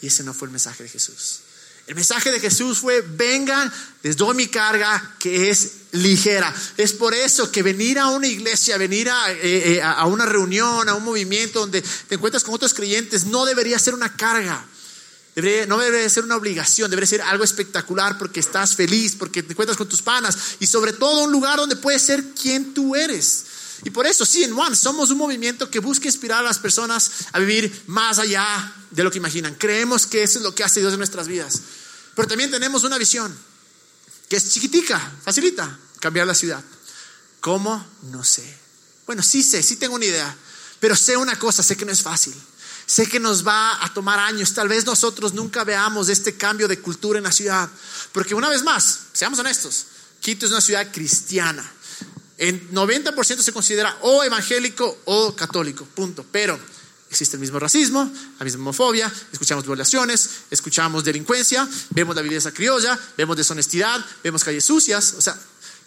Y 0.01 0.07
ese 0.07 0.23
no 0.23 0.33
fue 0.33 0.47
el 0.47 0.51
mensaje 0.51 0.83
de 0.83 0.89
Jesús. 0.89 1.41
El 1.87 1.93
mensaje 1.93 2.31
de 2.31 2.39
Jesús 2.39 2.79
fue, 2.79 3.01
vengan, 3.01 3.71
les 4.01 4.17
doy 4.17 4.35
mi 4.35 4.47
carga 4.47 5.15
que 5.19 5.51
es 5.51 5.71
ligera. 5.91 6.53
Es 6.77 6.93
por 6.93 7.13
eso 7.13 7.51
que 7.51 7.61
venir 7.61 7.99
a 7.99 8.07
una 8.07 8.25
iglesia, 8.25 8.77
venir 8.77 9.09
a, 9.09 9.31
eh, 9.31 9.75
eh, 9.75 9.81
a, 9.83 10.05
una 10.05 10.25
reunión, 10.25 10.89
a 10.89 10.95
un 10.95 11.03
movimiento 11.03 11.59
donde 11.59 11.81
te 11.81 12.15
encuentras 12.15 12.43
con 12.43 12.55
otros 12.55 12.73
creyentes, 12.73 13.25
no 13.25 13.45
debería 13.45 13.77
ser 13.77 13.93
una 13.93 14.15
carga. 14.15 14.65
Debería, 15.35 15.65
no 15.65 15.77
debería 15.77 16.09
ser 16.09 16.23
una 16.23 16.37
obligación, 16.37 16.89
debería 16.89 17.07
ser 17.07 17.21
algo 17.21 17.43
espectacular 17.43 18.17
porque 18.17 18.39
estás 18.39 18.73
feliz, 18.73 19.15
porque 19.17 19.43
te 19.43 19.51
encuentras 19.51 19.77
con 19.77 19.89
tus 19.89 20.01
panas 20.01 20.37
y 20.61 20.67
sobre 20.67 20.93
todo 20.93 21.25
un 21.25 21.31
lugar 21.31 21.57
donde 21.57 21.75
puedes 21.75 22.01
ser 22.01 22.33
quien 22.33 22.73
tú 22.73 22.95
eres. 22.95 23.45
Y 23.83 23.89
por 23.89 24.07
eso, 24.07 24.25
sí, 24.25 24.43
en 24.43 24.53
One 24.53 24.75
somos 24.75 25.11
un 25.11 25.17
movimiento 25.17 25.69
que 25.69 25.79
busca 25.79 26.07
inspirar 26.07 26.39
a 26.39 26.47
las 26.47 26.57
personas 26.57 27.11
a 27.33 27.39
vivir 27.39 27.83
más 27.87 28.17
allá 28.17 28.73
de 28.91 29.03
lo 29.03 29.11
que 29.11 29.17
imaginan. 29.17 29.55
Creemos 29.55 30.05
que 30.05 30.23
eso 30.23 30.39
es 30.39 30.43
lo 30.43 30.55
que 30.55 30.63
hace 30.63 30.79
Dios 30.79 30.93
en 30.93 30.99
nuestras 30.99 31.27
vidas. 31.27 31.61
Pero 32.15 32.27
también 32.29 32.49
tenemos 32.49 32.85
una 32.85 32.97
visión 32.97 33.37
que 34.29 34.37
es 34.37 34.49
chiquitica, 34.49 35.13
facilita 35.21 35.77
cambiar 35.99 36.27
la 36.27 36.33
ciudad. 36.33 36.63
¿Cómo? 37.41 37.85
No 38.03 38.23
sé. 38.23 38.57
Bueno, 39.05 39.21
sí 39.21 39.43
sé, 39.43 39.61
sí 39.61 39.75
tengo 39.75 39.95
una 39.95 40.05
idea, 40.05 40.35
pero 40.79 40.95
sé 40.95 41.17
una 41.17 41.37
cosa, 41.37 41.61
sé 41.61 41.75
que 41.75 41.85
no 41.85 41.91
es 41.91 42.01
fácil. 42.01 42.33
Sé 42.85 43.07
que 43.07 43.19
nos 43.19 43.45
va 43.45 43.83
a 43.83 43.93
tomar 43.93 44.19
años. 44.19 44.53
Tal 44.53 44.67
vez 44.67 44.85
nosotros 44.85 45.33
nunca 45.33 45.63
veamos 45.63 46.09
este 46.09 46.37
cambio 46.37 46.67
de 46.67 46.79
cultura 46.79 47.17
en 47.17 47.23
la 47.23 47.31
ciudad. 47.31 47.69
Porque 48.11 48.35
una 48.35 48.49
vez 48.49 48.63
más, 48.63 48.99
seamos 49.13 49.39
honestos, 49.39 49.87
Quito 50.25 50.47
es 50.47 50.51
una 50.51 50.61
ciudad 50.61 50.91
cristiana. 50.91 51.63
En 52.39 52.71
90% 52.71 53.41
se 53.41 53.53
considera 53.53 53.95
o 54.01 54.23
evangélico 54.23 55.01
o 55.05 55.35
católico, 55.35 55.85
punto. 55.85 56.25
Pero 56.31 56.59
existe 57.09 57.35
el 57.35 57.41
mismo 57.41 57.59
racismo, 57.59 58.11
la 58.39 58.43
misma 58.43 58.61
homofobia, 58.61 59.13
escuchamos 59.31 59.65
violaciones, 59.65 60.29
escuchamos 60.49 61.03
delincuencia, 61.03 61.67
vemos 61.91 62.15
la 62.15 62.23
viveza 62.23 62.51
criolla, 62.51 62.99
vemos 63.15 63.37
deshonestidad, 63.37 64.03
vemos 64.23 64.43
calles 64.43 64.65
sucias. 64.65 65.13
O 65.15 65.21
sea, 65.21 65.39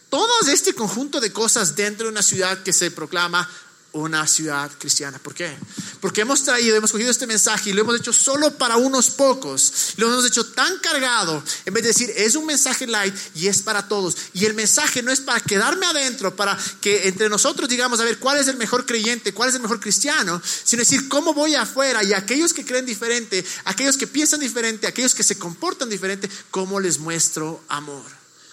todo 0.09 0.33
este 0.49 0.73
conjunto 0.73 1.21
de 1.21 1.33
cosas 1.33 1.75
dentro 1.75 2.07
de 2.07 2.13
una 2.13 2.23
ciudad 2.23 2.63
que 2.63 2.73
se 2.73 2.93
proclama 2.93 3.51
una 3.93 4.27
ciudad 4.27 4.71
cristiana. 4.79 5.19
¿Por 5.19 5.35
qué? 5.35 5.57
Porque 6.01 6.21
hemos 6.21 6.43
traído, 6.43 6.77
hemos 6.77 6.93
cogido 6.93 7.11
este 7.11 7.27
mensaje 7.27 7.71
y 7.71 7.73
lo 7.73 7.81
hemos 7.81 7.99
hecho 7.99 8.13
solo 8.13 8.57
para 8.59 8.77
unos 8.77 9.11
pocos. 9.11 9.95
Lo 9.97 10.09
hemos 10.09 10.27
hecho 10.27 10.45
tan 10.47 10.79
cargado, 10.79 11.43
en 11.65 11.75
vez 11.75 11.83
de 11.83 11.89
decir, 11.89 12.13
es 12.17 12.35
un 12.35 12.45
mensaje 12.45 12.87
light 12.87 13.15
y 13.35 13.49
es 13.49 13.63
para 13.63 13.89
todos. 13.89 14.17
Y 14.35 14.45
el 14.45 14.55
mensaje 14.55 15.03
no 15.03 15.11
es 15.11 15.21
para 15.21 15.41
quedarme 15.41 15.87
adentro, 15.87 16.37
para 16.37 16.59
que 16.81 17.09
entre 17.09 17.29
nosotros 17.29 17.69
digamos, 17.69 17.99
a 18.01 18.05
ver, 18.05 18.19
¿cuál 18.19 18.39
es 18.39 18.49
el 18.49 18.57
mejor 18.57 18.85
creyente? 18.85 19.33
¿Cuál 19.33 19.49
es 19.49 19.55
el 19.55 19.63
mejor 19.63 19.81
cristiano? 19.81 20.41
Sino 20.65 20.81
decir, 20.81 21.09
¿cómo 21.09 21.33
voy 21.33 21.55
afuera? 21.55 22.05
Y 22.05 22.13
aquellos 22.13 22.53
que 22.53 22.65
creen 22.65 22.87
diferente, 22.87 23.45
aquellos 23.65 23.97
que 23.97 24.07
piensan 24.07 24.41
diferente, 24.41 24.87
aquellos 24.87 25.15
que 25.15 25.23
se 25.23 25.39
comportan 25.39 25.89
diferente, 25.89 26.29
¿cómo 26.51 26.79
les 26.79 26.99
muestro 26.99 27.65
amor? 27.69 28.05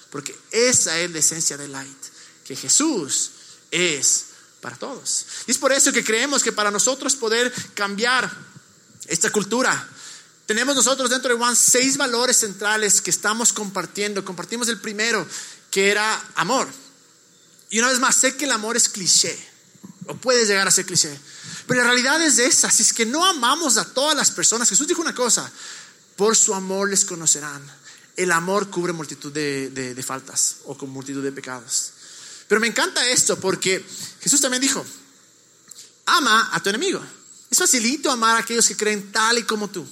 Porque 0.10 0.36
esa 0.52 0.98
es 1.00 1.12
la 1.12 1.20
esencia 1.20 1.58
del 1.58 1.74
light, 1.74 1.98
que 2.46 2.56
Jesús 2.56 3.32
es 3.70 4.35
para 4.66 4.78
todos. 4.78 5.28
Y 5.46 5.52
es 5.52 5.60
por 5.60 5.72
eso 5.72 5.94
que 5.94 6.04
creemos 6.04 6.42
que 6.42 6.52
para 6.52 6.72
nosotros 6.72 7.16
poder 7.16 7.54
cambiar 7.76 8.28
esta 9.06 9.32
cultura, 9.32 9.88
tenemos 10.48 10.76
nosotros 10.76 11.12
dentro 11.12 11.30
de 11.30 11.40
One 11.40 11.56
seis 11.56 11.98
valores 11.98 12.38
centrales 12.38 13.00
que 13.00 13.12
estamos 13.12 13.54
compartiendo. 13.54 14.26
Compartimos 14.26 14.68
el 14.68 14.80
primero, 14.80 15.24
que 15.70 15.92
era 15.92 16.20
amor. 16.34 16.68
Y 17.70 17.78
una 17.78 17.90
vez 17.90 18.00
más, 18.00 18.16
sé 18.16 18.36
que 18.36 18.46
el 18.46 18.54
amor 18.54 18.76
es 18.76 18.90
cliché, 18.90 19.38
o 20.08 20.16
puede 20.16 20.48
llegar 20.48 20.68
a 20.68 20.72
ser 20.72 20.88
cliché, 20.88 21.16
pero 21.68 21.82
la 21.82 21.92
realidad 21.92 22.20
es 22.24 22.40
esa, 22.40 22.72
si 22.72 22.82
es 22.82 22.92
que 22.92 23.06
no 23.06 23.24
amamos 23.24 23.78
a 23.78 23.86
todas 23.86 24.18
las 24.18 24.32
personas, 24.32 24.68
Jesús 24.68 24.88
dijo 24.88 25.02
una 25.02 25.14
cosa, 25.14 25.52
por 26.16 26.36
su 26.36 26.56
amor 26.56 26.90
les 26.90 27.06
conocerán. 27.06 27.62
El 28.16 28.32
amor 28.32 28.72
cubre 28.72 28.94
multitud 28.94 29.32
de, 29.32 29.70
de 29.70 30.04
faltas 30.04 30.56
o 30.66 30.76
con 30.76 30.90
multitud 30.90 31.22
de 31.22 31.32
pecados. 31.32 31.92
Pero 32.48 32.62
me 32.62 32.68
encanta 32.68 33.08
esto 33.10 33.40
porque 33.40 33.84
Jesús 34.26 34.42
también 34.42 34.60
dijo, 34.60 34.84
ama 36.08 36.50
a 36.52 36.60
tu 36.60 36.70
enemigo. 36.70 37.00
Es 37.48 37.60
facilito 37.60 38.10
amar 38.10 38.38
a 38.38 38.40
aquellos 38.40 38.68
que 38.68 38.76
creen 38.76 39.12
tal 39.12 39.38
y 39.38 39.44
como 39.44 39.70
tú. 39.70 39.88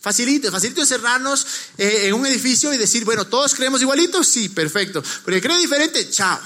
Facilito, 0.00 0.50
facilito 0.50 0.80
encerrarnos 0.80 1.46
eh, 1.78 2.08
en 2.08 2.14
un 2.14 2.26
edificio 2.26 2.74
y 2.74 2.78
decir, 2.78 3.04
bueno, 3.04 3.28
todos 3.28 3.54
creemos 3.54 3.80
igualitos, 3.80 4.26
sí, 4.26 4.48
perfecto. 4.48 5.04
Porque 5.24 5.40
cree 5.40 5.56
diferente, 5.58 6.10
chao. 6.10 6.40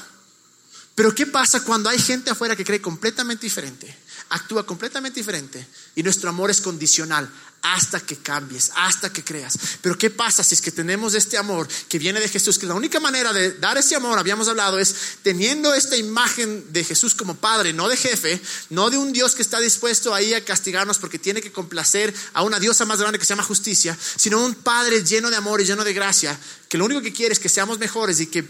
Pero 0.95 1.15
¿qué 1.15 1.27
pasa 1.27 1.65
cuando 1.65 1.89
hay 1.89 1.99
gente 1.99 2.29
afuera 2.29 2.55
que 2.55 2.65
cree 2.65 2.83
completamente 2.83 3.47
diferente? 3.47 3.97
Actúa 4.29 4.67
completamente 4.67 5.19
diferente 5.19 5.67
y 5.95 6.03
nuestro 6.03 6.29
amor 6.29 6.51
es 6.51 6.61
condicional 6.61 7.33
hasta 7.63 8.01
que 8.01 8.17
cambies, 8.17 8.71
hasta 8.75 9.13
que 9.13 9.23
creas. 9.23 9.59
Pero 9.83 9.99
¿qué 9.99 10.11
pasa 10.11 10.43
si 10.43 10.55
es 10.55 10.61
que 10.61 10.71
tenemos 10.71 11.15
este 11.15 11.37
amor 11.37 11.69
que 11.89 11.99
viene 11.99 12.21
de 12.21 12.29
Jesús? 12.29 12.59
Que 12.59 12.67
la 12.67 12.75
única 12.75 13.01
manera 13.01 13.33
de 13.33 13.53
dar 13.53 13.77
ese 13.77 13.97
amor, 13.97 14.19
habíamos 14.19 14.49
hablado, 14.49 14.79
es 14.79 14.95
teniendo 15.23 15.75
esta 15.75 15.97
imagen 15.97 16.73
de 16.73 16.85
Jesús 16.85 17.15
como 17.15 17.35
Padre, 17.35 17.73
no 17.73 17.89
de 17.89 17.97
jefe, 17.97 18.41
no 18.71 18.91
de 18.91 18.99
un 18.99 19.13
Dios 19.13 19.35
que 19.35 19.43
está 19.43 19.61
dispuesto 19.61 20.15
ahí 20.15 20.35
a 20.35 20.45
castigarnos 20.45 20.99
porque 20.99 21.19
tiene 21.19 21.43
que 21.43 21.53
complacer 21.53 22.15
a 22.33 22.43
una 22.43 22.59
diosa 22.59 22.85
más 22.87 23.01
grande 23.01 23.19
que 23.19 23.25
se 23.25 23.31
llama 23.31 23.43
justicia, 23.43 23.97
sino 24.17 24.45
un 24.45 24.55
Padre 24.55 25.05
lleno 25.05 25.31
de 25.31 25.37
amor 25.37 25.61
y 25.61 25.65
lleno 25.65 25.85
de 25.85 25.93
gracia, 25.93 26.39
que 26.69 26.79
lo 26.79 26.85
único 26.85 27.03
que 27.03 27.13
quiere 27.13 27.33
es 27.33 27.41
que 27.41 27.49
seamos 27.49 27.81
mejores 27.81 28.21
y 28.21 28.29
que, 28.29 28.43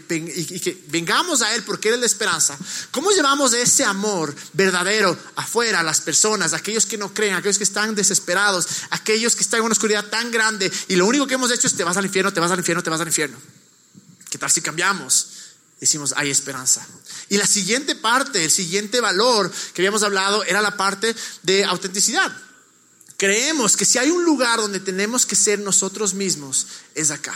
vengamos 0.89 1.41
a 1.41 1.55
Él 1.55 1.63
porque 1.63 1.89
Él 1.89 1.95
es 1.95 1.99
la 2.01 2.05
esperanza. 2.05 2.55
¿Cómo 2.91 3.09
llevamos 3.09 3.51
ese 3.53 3.83
amor 3.83 4.35
verdadero 4.53 5.17
afuera 5.35 5.79
a 5.79 5.83
las 5.83 6.01
personas, 6.01 6.53
a 6.53 6.57
aquellos 6.57 6.85
que 6.85 6.99
no 6.99 7.13
creen, 7.13 7.33
a 7.33 7.37
aquellos 7.37 7.57
que 7.57 7.63
están 7.63 7.95
desesperados, 7.95 8.67
aquellos 9.01 9.35
que 9.35 9.41
están 9.41 9.59
en 9.59 9.65
una 9.65 9.73
oscuridad 9.73 10.05
tan 10.05 10.31
grande 10.31 10.71
y 10.87 10.95
lo 10.95 11.05
único 11.05 11.27
que 11.27 11.33
hemos 11.33 11.51
hecho 11.51 11.67
es 11.67 11.75
te 11.75 11.83
vas 11.83 11.97
al 11.97 12.05
infierno, 12.05 12.31
te 12.31 12.39
vas 12.39 12.51
al 12.51 12.59
infierno, 12.59 12.83
te 12.83 12.89
vas 12.89 13.01
al 13.01 13.07
infierno. 13.07 13.37
¿Qué 14.29 14.37
tal 14.37 14.49
si 14.49 14.61
cambiamos? 14.61 15.27
Decimos, 15.79 16.13
hay 16.15 16.29
esperanza. 16.29 16.85
Y 17.29 17.37
la 17.37 17.47
siguiente 17.47 17.95
parte, 17.95 18.45
el 18.45 18.51
siguiente 18.51 19.01
valor 19.01 19.51
que 19.73 19.81
habíamos 19.81 20.03
hablado 20.03 20.43
era 20.43 20.61
la 20.61 20.77
parte 20.77 21.15
de 21.41 21.65
autenticidad. 21.65 22.31
Creemos 23.17 23.75
que 23.75 23.85
si 23.85 23.97
hay 23.97 24.11
un 24.11 24.23
lugar 24.23 24.59
donde 24.59 24.79
tenemos 24.79 25.25
que 25.25 25.35
ser 25.35 25.59
nosotros 25.59 26.13
mismos, 26.13 26.67
es 26.95 27.11
acá. 27.11 27.35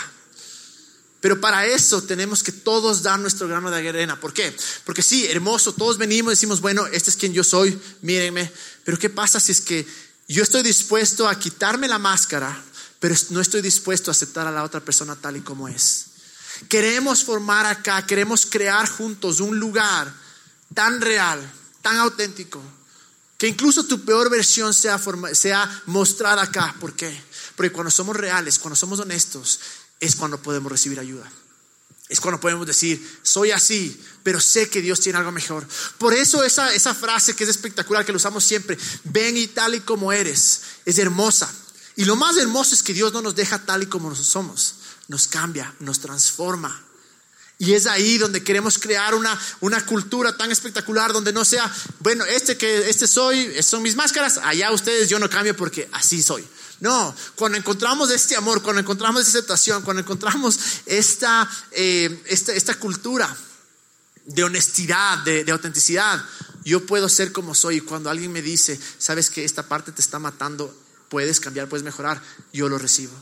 Pero 1.22 1.42
para 1.42 1.66
eso 1.66 2.04
tenemos 2.04 2.44
que 2.44 2.52
todos 2.52 3.02
dar 3.02 3.20
nuestro 3.20 3.48
grano 3.48 3.72
de 3.72 3.90
arena. 3.90 4.20
¿Por 4.20 4.32
qué? 4.32 4.56
Porque 4.84 5.02
sí, 5.02 5.26
hermoso, 5.26 5.74
todos 5.74 5.98
venimos 5.98 6.32
y 6.32 6.36
decimos, 6.36 6.62
bueno, 6.62 6.86
este 6.86 7.10
es 7.10 7.16
quien 7.16 7.34
yo 7.34 7.44
soy, 7.44 7.80
mírenme. 8.04 8.52
Pero 8.84 9.00
¿qué 9.00 9.10
pasa 9.10 9.40
si 9.40 9.52
es 9.52 9.62
que 9.62 9.88
yo 10.28 10.44
estoy 10.44 10.64
dispuesto 10.64 11.28
a 11.28 11.38
quitarme 11.38 11.88
la 11.88 12.00
máscara, 12.00 12.64
pero 13.00 13.16
no 13.30 13.42
estoy 13.42 13.62
dispuesto 13.62 14.10
a 14.10 14.14
aceptar 14.14 14.48
a 14.48 14.52
la 14.52 14.64
otra 14.64 14.80
persona 14.82 15.16
tal 15.16 15.38
y 15.38 15.42
como 15.42 15.68
es. 15.68 16.08
Queremos 16.70 17.24
formar 17.24 17.66
acá, 17.66 18.06
queremos 18.06 18.46
crear 18.46 18.90
juntos 18.90 19.40
un 19.40 19.60
lugar 19.60 20.12
tan 20.74 21.02
real, 21.02 21.40
tan 21.82 21.98
auténtico, 21.98 22.62
que 23.38 23.48
incluso 23.48 23.86
tu 23.86 24.04
peor 24.06 24.30
versión 24.30 24.74
sea, 24.74 25.00
mostrada 25.86 26.44
acá. 26.44 26.76
¿Por 26.80 26.96
qué? 26.96 27.16
Porque 27.56 27.72
cuando 27.72 27.92
somos 27.92 28.16
reales, 28.16 28.58
cuando 28.58 28.76
somos 28.76 29.00
honestos, 29.00 29.60
es 30.00 30.16
cuando 30.16 30.42
podemos 30.42 30.72
recibir 30.72 31.00
ayuda. 31.00 31.30
Es 32.08 32.20
cuando 32.20 32.40
podemos 32.40 32.66
decir, 32.66 33.20
soy 33.24 33.52
así, 33.52 34.00
pero 34.26 34.42
sé 34.42 34.68
que 34.70 34.82
Dios 34.82 35.00
tiene 35.02 35.20
algo 35.20 35.32
mejor. 35.32 35.68
Por 36.00 36.16
eso 36.16 36.44
esa, 36.44 36.74
esa 36.74 36.96
frase 36.96 37.36
que 37.36 37.44
es 37.44 37.50
espectacular, 37.52 38.04
que 38.04 38.12
lo 38.12 38.16
usamos 38.16 38.44
siempre, 38.44 38.76
ven 39.04 39.38
y 39.38 39.46
tal 39.46 39.76
y 39.76 39.82
como 39.82 40.12
eres, 40.12 40.62
es 40.84 40.98
hermosa. 40.98 41.48
Y 41.96 42.06
lo 42.06 42.16
más 42.16 42.36
hermoso 42.36 42.74
es 42.74 42.82
que 42.82 42.96
Dios 42.96 43.14
no 43.14 43.22
nos 43.22 43.36
deja 43.36 43.60
tal 43.60 43.84
y 43.84 43.86
como 43.86 44.16
somos, 44.16 44.78
nos 45.10 45.28
cambia, 45.28 45.72
nos 45.80 46.00
transforma. 46.00 46.84
Y 47.60 47.74
es 47.74 47.86
ahí 47.86 48.18
donde 48.18 48.44
queremos 48.44 48.80
crear 48.80 49.14
una, 49.14 49.40
una 49.60 49.86
cultura 49.86 50.36
tan 50.36 50.52
espectacular 50.52 51.14
donde 51.14 51.32
no 51.32 51.46
sea, 51.46 51.72
bueno, 52.00 52.26
este 52.26 52.58
que 52.58 52.90
este 52.90 53.06
soy, 53.06 53.62
son 53.62 53.84
mis 53.84 53.96
máscaras, 53.96 54.40
allá 54.44 54.72
ustedes 54.72 55.08
yo 55.08 55.20
no 55.20 55.30
cambio 55.30 55.56
porque 55.56 55.88
así 55.92 56.24
soy. 56.24 56.44
No, 56.80 57.16
cuando 57.36 57.60
encontramos 57.60 58.10
este 58.10 58.36
amor, 58.36 58.64
cuando 58.64 58.82
encontramos 58.82 59.22
esta 59.22 59.38
aceptación, 59.38 59.84
cuando 59.84 60.02
encontramos 60.02 60.58
esta, 60.88 61.48
eh, 61.72 62.24
esta, 62.26 62.74
cultura 62.80 63.38
de 64.26 64.44
honestidad, 64.44 65.20
de, 65.20 65.50
autenticidad, 65.52 66.24
yo 66.64 66.86
puedo 66.86 67.10
ser 67.10 67.32
como 67.32 67.54
soy. 67.54 67.78
Y 67.78 67.82
cuando 67.82 68.10
alguien 68.10 68.32
me 68.32 68.42
dice, 68.42 68.80
sabes 68.98 69.30
que 69.30 69.46
esta 69.46 69.68
parte 69.68 69.92
te 69.92 70.02
está 70.02 70.20
matando, 70.20 70.76
puedes 71.10 71.40
cambiar, 71.40 71.70
puedes 71.70 71.84
mejorar, 71.84 72.22
yo 72.52 72.70
lo 72.70 72.78
recibo. 72.78 73.14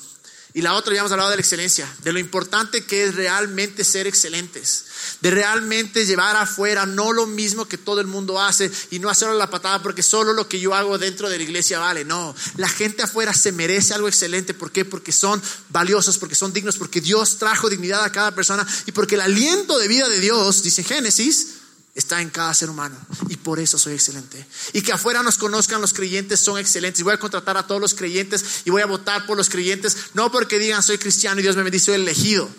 Y 0.55 0.62
la 0.62 0.75
otra, 0.75 0.93
ya 0.93 1.00
hemos 1.00 1.12
hablado 1.12 1.31
de 1.31 1.38
la 1.38 1.41
excelencia, 1.41 1.91
de 2.03 2.13
lo 2.13 2.19
importante 2.19 2.86
que 2.86 3.05
es 3.05 3.15
realmente 3.15 3.83
ser 3.83 4.05
excelentes, 4.05 4.86
de 5.19 5.31
realmente 5.31 6.05
llevar 6.05 6.36
afuera 6.36 6.86
no 6.86 7.12
lo 7.12 7.25
mismo 7.25 7.67
que 7.67 7.79
todo 7.79 8.00
el 8.00 8.05
mundo 8.05 8.39
hace 8.39 8.72
y 8.91 9.00
no 9.00 9.10
hacerlo 9.10 9.33
la 9.33 9.50
patada 9.50 9.81
porque 9.81 10.03
solo 10.03 10.31
lo 10.31 10.48
que 10.48 10.60
yo 10.60 10.75
hago 10.75 11.00
dentro 11.00 11.27
de 11.27 11.38
la 11.38 11.43
iglesia 11.43 11.79
vale. 11.79 12.05
No, 12.05 12.36
la 12.57 12.69
gente 12.69 13.01
afuera 13.01 13.33
se 13.33 13.51
merece 13.51 13.95
algo 13.95 14.07
excelente. 14.07 14.53
¿Por 14.53 14.72
qué? 14.72 14.86
Porque 14.86 15.12
son 15.12 15.41
valiosos, 15.69 16.19
porque 16.19 16.36
son 16.36 16.53
dignos, 16.53 16.77
porque 16.77 17.01
Dios 17.01 17.39
trajo 17.39 17.67
dignidad 17.67 18.03
a 18.03 18.12
cada 18.12 18.36
persona 18.36 18.67
y 18.86 18.91
porque 18.91 19.15
el 19.15 19.22
aliento 19.22 19.79
de 19.79 19.88
vida 19.88 20.07
de 20.07 20.19
Dios, 20.19 20.62
dice 20.62 20.83
Génesis, 20.83 21.52
está 21.95 22.21
en 22.21 22.29
cada 22.29 22.53
ser 22.53 22.69
humano 22.69 22.97
y 23.29 23.38
por 23.38 23.59
eso 23.59 23.77
soy 23.77 23.93
excelente. 23.93 24.45
Y 24.73 24.81
que 24.81 24.93
afuera 24.93 25.21
nos 25.21 25.38
conozcan 25.38 25.79
los 25.81 25.93
creyentes 25.93 26.39
son 26.39 26.57
excelentes. 26.57 27.03
Voy 27.03 27.13
a 27.13 27.19
contratar 27.19 27.55
a 27.57 27.67
todos 27.67 27.79
los 27.79 27.93
creyentes 27.93 28.62
y 28.65 28.71
voy 28.71 28.81
a 28.81 28.88
votar 28.88 29.25
por 29.25 29.38
los 29.38 29.50
creyentes, 29.50 29.95
no 30.13 30.31
porque 30.31 30.59
digan 30.59 30.81
soy 30.81 30.97
cristiano 30.97 31.39
y 31.39 31.43
Dios 31.43 31.55
me 31.55 31.63
bendice, 31.63 31.85
soy 31.85 31.95
elegido, 31.95 32.50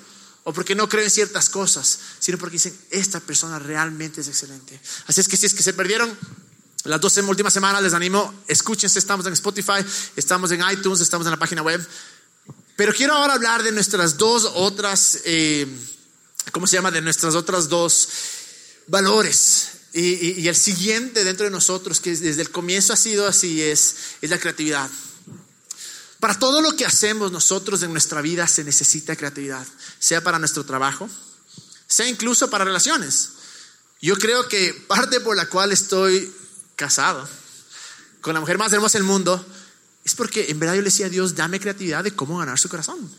o 0.45 0.53
porque 0.53 0.75
no 0.75 0.89
creo 0.89 1.05
en 1.05 1.11
ciertas 1.11 1.49
cosas, 1.49 1.99
sino 2.21 2.39
porque 2.39 2.55
dicen 2.55 2.77
esta 2.91 3.21
persona 3.21 3.59
realmente 3.59 4.21
es 4.21 4.29
excelente. 4.29 4.81
Así 5.07 5.21
es 5.21 5.29
que 5.29 5.37
si 5.37 5.47
es 5.47 5.55
que 5.55 5.63
se 5.63 5.73
perdieron 5.73 6.17
las 6.85 7.01
dos 7.01 7.17
últimas 7.17 7.53
semanas, 7.53 7.83
les 7.83 7.95
animo, 7.95 8.43
escúchense, 8.47 8.99
estamos 8.99 9.27
en 9.27 9.33
Spotify, 9.33 9.85
estamos 10.17 10.53
en 10.53 10.63
iTunes, 10.71 11.01
estamos 11.01 11.27
en 11.27 11.33
la 11.33 11.39
página 11.39 11.63
web. 11.63 11.85
Pero 12.77 12.93
quiero 12.93 13.15
ahora 13.15 13.35
hablar 13.35 13.63
de 13.63 13.73
nuestras 13.73 14.19
dos 14.19 14.45
otras, 14.55 15.21
eh, 15.25 15.67
¿cómo 16.53 16.67
se 16.67 16.77
llama? 16.77 16.91
De 16.91 17.01
nuestras 17.01 17.35
otras 17.35 17.69
dos 17.69 18.09
valores. 18.87 19.69
Y, 19.93 20.49
el 20.49 20.57
siguiente 20.57 21.23
dentro 21.23 21.45
de 21.45 21.51
nosotros, 21.51 22.01
que 22.01 22.17
desde 22.17 22.43
el 22.43 22.51
comienzo 22.51 22.93
ha 22.93 22.97
sido 22.97 23.29
así, 23.29 23.63
es, 23.63 23.97
es 24.21 24.31
la 24.31 24.39
creatividad. 24.39 24.91
Para 26.19 26.39
todo 26.39 26.61
lo 26.61 26.75
que 26.75 26.87
hacemos 26.87 27.31
nosotros 27.31 27.83
en 27.83 27.93
nuestra 27.93 28.21
vida 28.21 28.47
se 28.49 28.65
necesita 28.65 29.15
creatividad, 29.15 29.67
sea 29.99 30.23
para 30.25 30.39
nuestro 30.39 30.65
trabajo, 30.65 31.09
sea 31.87 32.09
incluso 32.09 32.51
para 32.51 32.65
relaciones. 32.65 33.31
Yo 34.01 34.17
creo 34.17 34.49
que 34.49 34.75
parte 34.89 35.21
por 35.21 35.37
la 35.37 35.47
cual 35.47 35.71
estoy 35.71 36.33
casado 36.77 37.29
con 38.21 38.35
la 38.35 38.41
mujer 38.41 38.59
más 38.59 38.73
hermosa 38.73 38.99
del 38.99 39.07
mundo 39.07 39.45
es 40.03 40.15
porque 40.15 40.51
en 40.51 40.59
verdad 40.59 40.75
yo 40.75 40.81
le 40.81 40.87
decía 40.87 41.07
a 41.07 41.11
Dios, 41.11 41.35
dame 41.35 41.61
creatividad 41.61 42.03
de 42.03 42.15
cómo 42.15 42.39
ganar 42.39 42.59
su 42.59 42.69
corazón. 42.69 43.11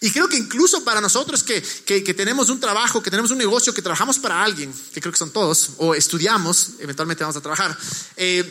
Y 0.00 0.10
creo 0.12 0.28
que 0.28 0.36
incluso 0.36 0.84
para 0.84 1.00
nosotros 1.00 1.42
que, 1.42 1.60
que, 1.60 2.14
tenemos 2.14 2.48
un 2.50 2.60
trabajo, 2.60 3.02
que 3.02 3.10
tenemos 3.10 3.32
un 3.32 3.38
negocio, 3.38 3.74
que 3.74 3.82
trabajamos 3.82 4.18
para 4.18 4.42
alguien, 4.42 4.72
que 4.92 5.00
creo 5.00 5.12
que 5.12 5.18
son 5.18 5.32
todos, 5.32 5.70
o 5.78 5.94
estudiamos, 5.94 6.70
eventualmente 6.78 7.24
vamos 7.24 7.36
a 7.36 7.40
trabajar, 7.40 7.76
eh, 8.16 8.48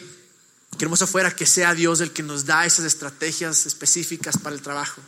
queremos 0.77 1.01
afuera 1.01 1.33
que 1.33 1.45
sea 1.45 1.73
Dios 1.73 2.01
el 2.01 2.11
que 2.11 2.21
nos 2.21 2.45
da 2.45 2.65
esas 2.65 2.85
estrategias 2.85 3.65
específicas 3.65 4.37
para 4.37 4.55
el 4.55 4.61
trabajo. 4.61 5.01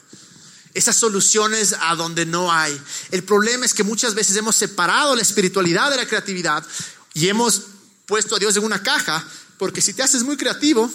Esas 0.73 0.95
soluciones 0.95 1.75
a 1.81 1.95
donde 1.95 2.25
no 2.25 2.51
hay. 2.51 2.79
El 3.11 3.23
problema 3.23 3.65
es 3.65 3.73
que 3.73 3.83
muchas 3.83 4.13
veces 4.13 4.37
hemos 4.37 4.55
separado 4.55 5.15
la 5.15 5.21
espiritualidad 5.21 5.89
de 5.89 5.97
la 5.97 6.07
creatividad 6.07 6.65
y 7.13 7.27
hemos 7.27 7.63
puesto 8.05 8.35
a 8.35 8.39
Dios 8.39 8.55
en 8.55 8.63
una 8.63 8.81
caja, 8.81 9.27
porque 9.57 9.81
si 9.81 9.93
te 9.93 10.03
haces 10.03 10.23
muy 10.23 10.37
creativo, 10.37 10.89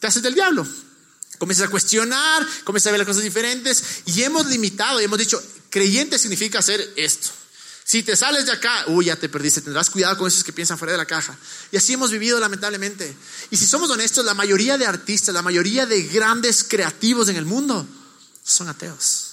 te 0.00 0.08
haces 0.08 0.22
del 0.22 0.34
diablo. 0.34 0.66
Comienzas 1.38 1.66
a 1.66 1.70
cuestionar, 1.70 2.46
comienzas 2.64 2.88
a 2.88 2.92
ver 2.92 3.00
las 3.00 3.08
cosas 3.08 3.22
diferentes 3.22 3.82
y 4.06 4.22
hemos 4.22 4.46
limitado 4.46 5.00
y 5.00 5.04
hemos 5.04 5.18
dicho, 5.18 5.42
creyente 5.70 6.18
significa 6.18 6.58
hacer 6.60 6.92
esto. 6.96 7.30
Si 7.84 8.02
te 8.02 8.16
sales 8.16 8.46
de 8.46 8.52
acá, 8.52 8.84
uy, 8.88 9.04
ya 9.04 9.16
te 9.16 9.28
perdiste, 9.28 9.60
tendrás 9.60 9.90
cuidado 9.90 10.18
con 10.18 10.26
esos 10.26 10.42
que 10.42 10.52
piensan 10.52 10.76
fuera 10.76 10.90
de 10.90 10.98
la 10.98 11.04
caja. 11.04 11.38
Y 11.70 11.76
así 11.76 11.92
hemos 11.92 12.10
vivido 12.10 12.40
lamentablemente. 12.40 13.16
Y 13.50 13.56
si 13.56 13.64
somos 13.64 13.88
honestos, 13.90 14.24
la 14.24 14.34
mayoría 14.34 14.76
de 14.76 14.86
artistas, 14.86 15.32
la 15.32 15.42
mayoría 15.42 15.86
de 15.86 16.02
grandes 16.02 16.64
creativos 16.64 17.28
en 17.28 17.36
el 17.36 17.44
mundo 17.44 17.86
son 18.42 18.68
ateos. 18.68 19.25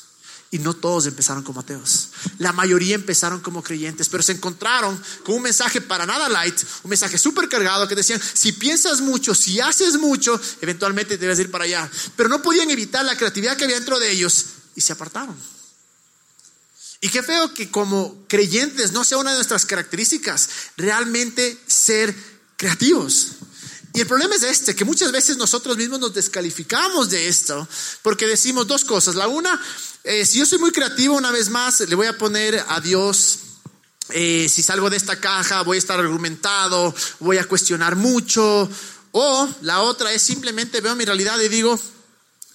Y 0.53 0.59
no 0.59 0.75
todos 0.75 1.07
empezaron 1.07 1.41
como 1.41 1.61
ateos. 1.61 2.09
La 2.37 2.53
mayoría 2.53 2.93
empezaron 2.93 3.39
como 3.39 3.63
creyentes, 3.63 4.07
pero 4.07 4.21
se 4.21 4.33
encontraron 4.33 5.01
con 5.23 5.33
un 5.33 5.41
mensaje 5.41 5.81
para 5.81 6.05
nada 6.05 6.29
light, 6.29 6.55
un 6.83 6.91
mensaje 6.91 7.17
súper 7.17 7.49
cargado 7.49 7.87
que 7.87 7.95
decían, 7.95 8.21
si 8.21 8.51
piensas 8.51 9.01
mucho, 9.01 9.33
si 9.33 9.59
haces 9.59 9.95
mucho, 9.97 10.39
eventualmente 10.61 11.17
debes 11.17 11.39
ir 11.39 11.49
para 11.49 11.63
allá. 11.63 11.89
Pero 12.15 12.29
no 12.29 12.43
podían 12.43 12.69
evitar 12.69 13.03
la 13.03 13.17
creatividad 13.17 13.57
que 13.57 13.63
había 13.63 13.77
dentro 13.77 13.97
de 13.97 14.11
ellos 14.11 14.45
y 14.75 14.81
se 14.81 14.93
apartaron. 14.93 15.35
Y 17.01 17.09
qué 17.09 17.23
feo 17.23 17.51
que 17.55 17.71
como 17.71 18.23
creyentes 18.27 18.91
no 18.91 19.03
sea 19.03 19.17
una 19.17 19.31
de 19.31 19.37
nuestras 19.37 19.65
características 19.65 20.49
realmente 20.77 21.59
ser 21.65 22.15
creativos. 22.57 23.37
Y 23.93 24.01
el 24.01 24.07
problema 24.07 24.33
es 24.35 24.41
este, 24.41 24.75
que 24.75 24.85
muchas 24.85 25.11
veces 25.11 25.37
nosotros 25.37 25.77
mismos 25.77 25.99
nos 25.99 26.13
descalificamos 26.13 27.11
de 27.11 27.27
esto 27.27 27.67
porque 28.01 28.25
decimos 28.25 28.65
dos 28.65 28.83
cosas. 28.85 29.13
La 29.13 29.27
una, 29.27 29.61
eh, 30.03 30.25
si 30.25 30.39
yo 30.39 30.47
soy 30.47 30.57
muy 30.57 30.71
creativo, 30.71 31.15
una 31.15 31.29
vez 31.29 31.49
más, 31.49 31.79
le 31.81 31.93
voy 31.93 32.07
a 32.07 32.17
poner 32.17 32.65
a 32.69 32.81
Dios, 32.81 33.39
eh, 34.09 34.49
si 34.49 34.63
salgo 34.63 34.89
de 34.89 34.97
esta 34.97 35.19
caja, 35.19 35.61
voy 35.61 35.77
a 35.77 35.79
estar 35.79 35.99
argumentado, 35.99 36.93
voy 37.19 37.37
a 37.37 37.45
cuestionar 37.45 37.95
mucho. 37.95 38.67
O 39.11 39.49
la 39.61 39.81
otra 39.81 40.11
es 40.11 40.23
simplemente 40.23 40.81
veo 40.81 40.95
mi 40.95 41.05
realidad 41.05 41.39
y 41.39 41.47
digo, 41.47 41.79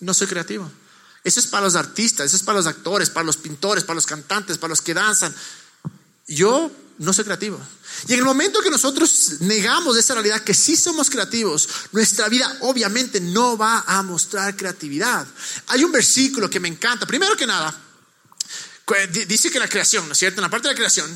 no 0.00 0.14
soy 0.14 0.26
creativo. 0.26 0.68
Eso 1.22 1.38
es 1.38 1.46
para 1.46 1.66
los 1.66 1.76
artistas, 1.76 2.26
eso 2.26 2.36
es 2.36 2.42
para 2.42 2.58
los 2.58 2.66
actores, 2.66 3.10
para 3.10 3.24
los 3.24 3.36
pintores, 3.36 3.84
para 3.84 3.94
los 3.94 4.06
cantantes, 4.06 4.58
para 4.58 4.70
los 4.70 4.82
que 4.82 4.94
danzan. 4.94 5.32
Yo 6.26 6.70
no 6.98 7.12
soy 7.12 7.24
creativo. 7.24 7.60
Y 8.06 8.12
en 8.12 8.18
el 8.18 8.24
momento 8.24 8.60
que 8.60 8.70
nosotros 8.70 9.40
negamos 9.40 9.96
esa 9.96 10.14
realidad, 10.14 10.42
que 10.42 10.54
sí 10.54 10.76
somos 10.76 11.10
creativos, 11.10 11.68
nuestra 11.92 12.28
vida 12.28 12.58
obviamente 12.60 13.20
no 13.20 13.56
va 13.56 13.84
a 13.86 14.02
mostrar 14.02 14.56
creatividad. 14.56 15.26
Hay 15.68 15.84
un 15.84 15.92
versículo 15.92 16.50
que 16.50 16.60
me 16.60 16.68
encanta. 16.68 17.06
Primero 17.06 17.36
que 17.36 17.46
nada, 17.46 17.76
dice 19.26 19.50
que 19.50 19.58
la 19.58 19.68
creación, 19.68 20.06
¿no 20.06 20.12
es 20.12 20.18
cierto? 20.18 20.40
En 20.40 20.42
la 20.42 20.50
parte 20.50 20.68
de 20.68 20.74
la 20.74 20.78
creación, 20.78 21.08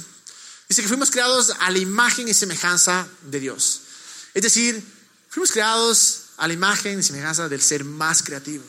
dice 0.69 0.83
que 0.83 0.89
fuimos 0.89 1.11
creados 1.11 1.53
a 1.59 1.71
la 1.71 1.79
imagen 1.79 2.29
y 2.29 2.35
semejanza 2.35 3.07
de 3.23 3.41
Dios. 3.41 3.83
Es 4.35 4.43
decir, 4.43 4.83
fuimos 5.29 5.51
creados 5.51 6.23
a 6.37 6.47
la 6.47 6.55
imagen 6.55 6.99
y 6.99 7.03
semejanza 7.03 7.49
del 7.49 7.61
ser 7.61 7.85
más 7.85 8.23
creativo. 8.23 8.65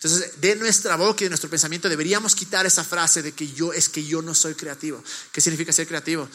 Entonces, 0.00 0.40
de 0.40 0.54
nuestra 0.54 0.94
boca 0.94 1.22
y 1.22 1.24
de 1.24 1.30
nuestro 1.30 1.50
pensamiento 1.50 1.88
deberíamos 1.88 2.36
quitar 2.36 2.64
esa 2.66 2.84
frase 2.84 3.20
de 3.20 3.32
que 3.32 3.52
yo 3.52 3.72
es 3.72 3.88
que 3.88 4.04
yo 4.04 4.22
no 4.22 4.32
soy 4.32 4.54
creativo. 4.54 5.02
¿Qué 5.32 5.40
significa 5.40 5.72
ser 5.72 5.88
creativo? 5.88 6.28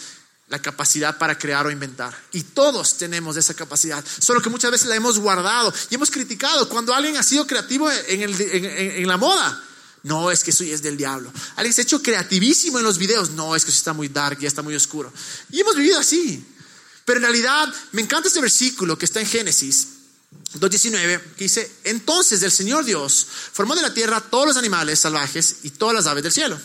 La 0.50 0.62
capacidad 0.62 1.18
para 1.18 1.38
crear 1.38 1.66
o 1.66 1.72
inventar. 1.72 2.14
Y 2.34 2.44
todos 2.44 2.98
tenemos 2.98 3.38
esa 3.38 3.54
capacidad, 3.54 4.04
solo 4.20 4.42
que 4.42 4.50
muchas 4.50 4.70
veces 4.70 4.88
la 4.88 4.98
hemos 4.98 5.18
guardado 5.18 5.74
y 5.90 5.96
hemos 5.96 6.12
criticado 6.12 6.68
cuando 6.68 6.94
alguien 6.94 7.16
ha 7.16 7.24
sido 7.24 7.48
creativo 7.48 7.90
en, 7.90 9.08
la 9.08 9.16
moda. 9.16 9.64
No, 10.04 10.30
es 10.30 10.44
que 10.44 10.52
eso 10.52 10.66
ya 10.66 10.76
es 10.76 10.84
del 10.84 10.98
diablo. 10.98 11.32
Alguien 11.56 11.74
se 11.74 11.82
ha 11.82 11.84
hecho 11.84 12.02
creativísimo 12.02 12.80
en 12.80 12.84
los 12.84 12.98
videos. 12.98 13.30
No, 13.30 13.56
es 13.56 13.64
que 13.64 13.72
eso 13.72 13.78
está 13.78 13.94
muy 13.94 14.10
dark, 14.10 14.40
ya 14.40 14.50
está 14.50 14.62
muy 14.62 14.76
oscuro. 14.76 15.14
Y 15.50 15.62
hemos 15.62 15.78
vivido 15.78 15.98
así. 15.98 16.46
Pero 17.06 17.20
en 17.20 17.24
realidad, 17.24 17.74
me 17.94 18.02
encanta 18.02 18.28
este 18.28 18.42
versículo 18.42 18.98
que 18.98 19.06
está 19.06 19.22
en 19.22 19.28
Génesis 19.28 19.93
2.19, 20.60 21.22
que 21.36 21.44
dice, 21.44 21.72
entonces 21.84 22.42
el 22.44 22.52
Señor 22.52 22.86
Dios 22.86 23.28
formó 23.52 23.76
de 23.76 23.82
la 23.82 23.94
tierra 23.94 24.22
todos 24.22 24.48
los 24.48 24.58
animales 24.58 25.00
salvajes 25.00 25.58
y 25.64 25.72
todas 25.72 25.96
las 25.96 26.08
aves 26.08 26.24
del 26.24 26.32
cielo. 26.32 26.60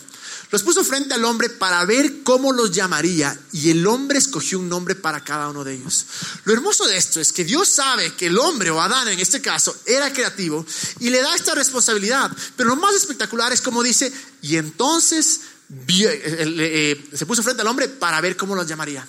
Los 0.51 0.63
puso 0.63 0.83
frente 0.83 1.13
al 1.13 1.25
hombre 1.25 1.49
para 1.49 1.85
ver 1.85 2.23
cómo 2.23 2.51
los 2.51 2.71
llamaría 2.71 3.39
y 3.51 3.69
el 3.69 3.85
hombre 3.85 4.17
escogió 4.17 4.57
un 4.57 4.67
nombre 4.67 4.95
para 4.95 5.23
cada 5.23 5.49
uno 5.49 5.63
de 5.63 5.75
ellos. 5.75 6.05
Lo 6.43 6.53
hermoso 6.53 6.87
de 6.87 6.97
esto 6.97 7.19
es 7.19 7.31
que 7.31 7.45
Dios 7.45 7.69
sabe 7.69 8.15
que 8.15 8.27
el 8.27 8.37
hombre 8.37 8.71
o 8.71 8.81
Adán 8.81 9.07
en 9.09 9.19
este 9.19 9.41
caso 9.41 9.75
era 9.85 10.11
creativo 10.11 10.65
y 10.99 11.11
le 11.11 11.21
da 11.21 11.35
esta 11.35 11.53
responsabilidad. 11.53 12.31
Pero 12.55 12.69
lo 12.69 12.75
más 12.77 12.95
espectacular 12.95 13.53
es 13.53 13.61
como 13.61 13.83
dice, 13.83 14.11
y 14.41 14.55
entonces 14.55 15.41
eh, 15.87 17.09
se 17.13 17.25
puso 17.27 17.43
frente 17.43 17.61
al 17.61 17.67
hombre 17.67 17.87
para 17.87 18.19
ver 18.19 18.35
cómo 18.35 18.55
los 18.55 18.65
llamaría. 18.65 19.07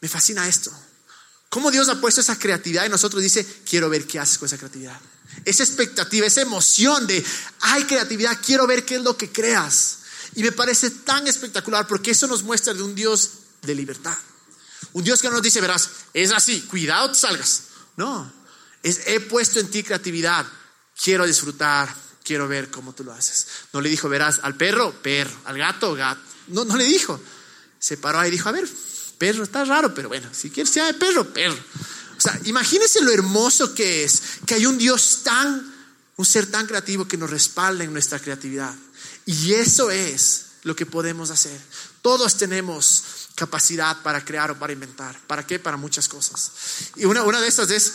Me 0.00 0.08
fascina 0.08 0.48
esto. 0.48 0.72
Cómo 1.50 1.70
Dios 1.70 1.88
ha 1.88 2.00
puesto 2.00 2.20
esa 2.20 2.38
creatividad 2.38 2.86
en 2.86 2.92
nosotros. 2.92 3.22
Dice, 3.22 3.44
quiero 3.68 3.90
ver 3.90 4.06
qué 4.06 4.18
haces 4.18 4.38
con 4.38 4.46
esa 4.46 4.56
creatividad. 4.56 4.98
Esa 5.44 5.64
expectativa, 5.64 6.26
esa 6.26 6.40
emoción 6.40 7.06
de, 7.06 7.24
hay 7.60 7.84
creatividad, 7.84 8.38
quiero 8.44 8.66
ver 8.66 8.84
qué 8.84 8.96
es 8.96 9.02
lo 9.02 9.16
que 9.16 9.30
creas. 9.30 9.98
Y 10.36 10.44
me 10.44 10.52
parece 10.52 10.90
tan 10.90 11.26
espectacular 11.26 11.86
porque 11.86 12.12
eso 12.12 12.28
nos 12.28 12.44
muestra 12.44 12.72
de 12.72 12.82
un 12.82 12.94
Dios 12.94 13.30
de 13.62 13.74
libertad. 13.74 14.16
Un 14.92 15.02
Dios 15.02 15.20
que 15.20 15.28
no 15.28 15.34
nos 15.34 15.42
dice, 15.42 15.60
verás, 15.60 15.90
es 16.14 16.30
así, 16.30 16.62
cuidado 16.62 17.12
salgas. 17.14 17.64
No, 17.96 18.32
es, 18.82 19.00
he 19.06 19.20
puesto 19.20 19.58
en 19.58 19.68
ti 19.68 19.82
creatividad, 19.82 20.46
quiero 21.02 21.26
disfrutar, 21.26 21.92
quiero 22.24 22.46
ver 22.46 22.70
cómo 22.70 22.92
tú 22.92 23.02
lo 23.02 23.12
haces. 23.12 23.46
No 23.72 23.80
le 23.80 23.88
dijo, 23.88 24.08
verás, 24.08 24.38
al 24.42 24.54
perro, 24.54 24.92
perro, 25.02 25.36
al 25.44 25.58
gato, 25.58 25.94
gato. 25.94 26.20
No, 26.48 26.64
no 26.64 26.76
le 26.76 26.84
dijo. 26.84 27.20
Se 27.78 27.96
paró 27.96 28.20
ahí 28.20 28.28
y 28.28 28.32
dijo, 28.32 28.48
a 28.48 28.52
ver, 28.52 28.68
perro, 29.20 29.44
está 29.44 29.66
raro, 29.66 29.94
pero 29.94 30.08
bueno, 30.08 30.26
si 30.32 30.48
quieres 30.48 30.72
sea 30.72 30.86
de 30.86 30.94
perro, 30.94 31.30
perro. 31.30 31.58
O 32.16 32.20
sea, 32.20 32.40
imagínense 32.44 33.02
lo 33.02 33.12
hermoso 33.12 33.74
que 33.74 34.02
es 34.02 34.22
que 34.46 34.54
hay 34.54 34.64
un 34.64 34.78
Dios 34.78 35.20
tan, 35.22 35.74
un 36.16 36.24
ser 36.24 36.46
tan 36.46 36.66
creativo 36.66 37.06
que 37.06 37.18
nos 37.18 37.28
respalda 37.28 37.84
en 37.84 37.92
nuestra 37.92 38.18
creatividad. 38.18 38.74
Y 39.26 39.52
eso 39.52 39.90
es 39.90 40.46
lo 40.62 40.74
que 40.74 40.86
podemos 40.86 41.28
hacer. 41.28 41.60
Todos 42.00 42.38
tenemos 42.38 43.04
capacidad 43.34 44.02
para 44.02 44.24
crear 44.24 44.52
o 44.52 44.58
para 44.58 44.72
inventar. 44.72 45.20
¿Para 45.26 45.46
qué? 45.46 45.58
Para 45.58 45.76
muchas 45.76 46.08
cosas. 46.08 46.52
Y 46.96 47.04
una, 47.04 47.22
una 47.22 47.42
de 47.42 47.48
estas 47.48 47.70
es 47.70 47.92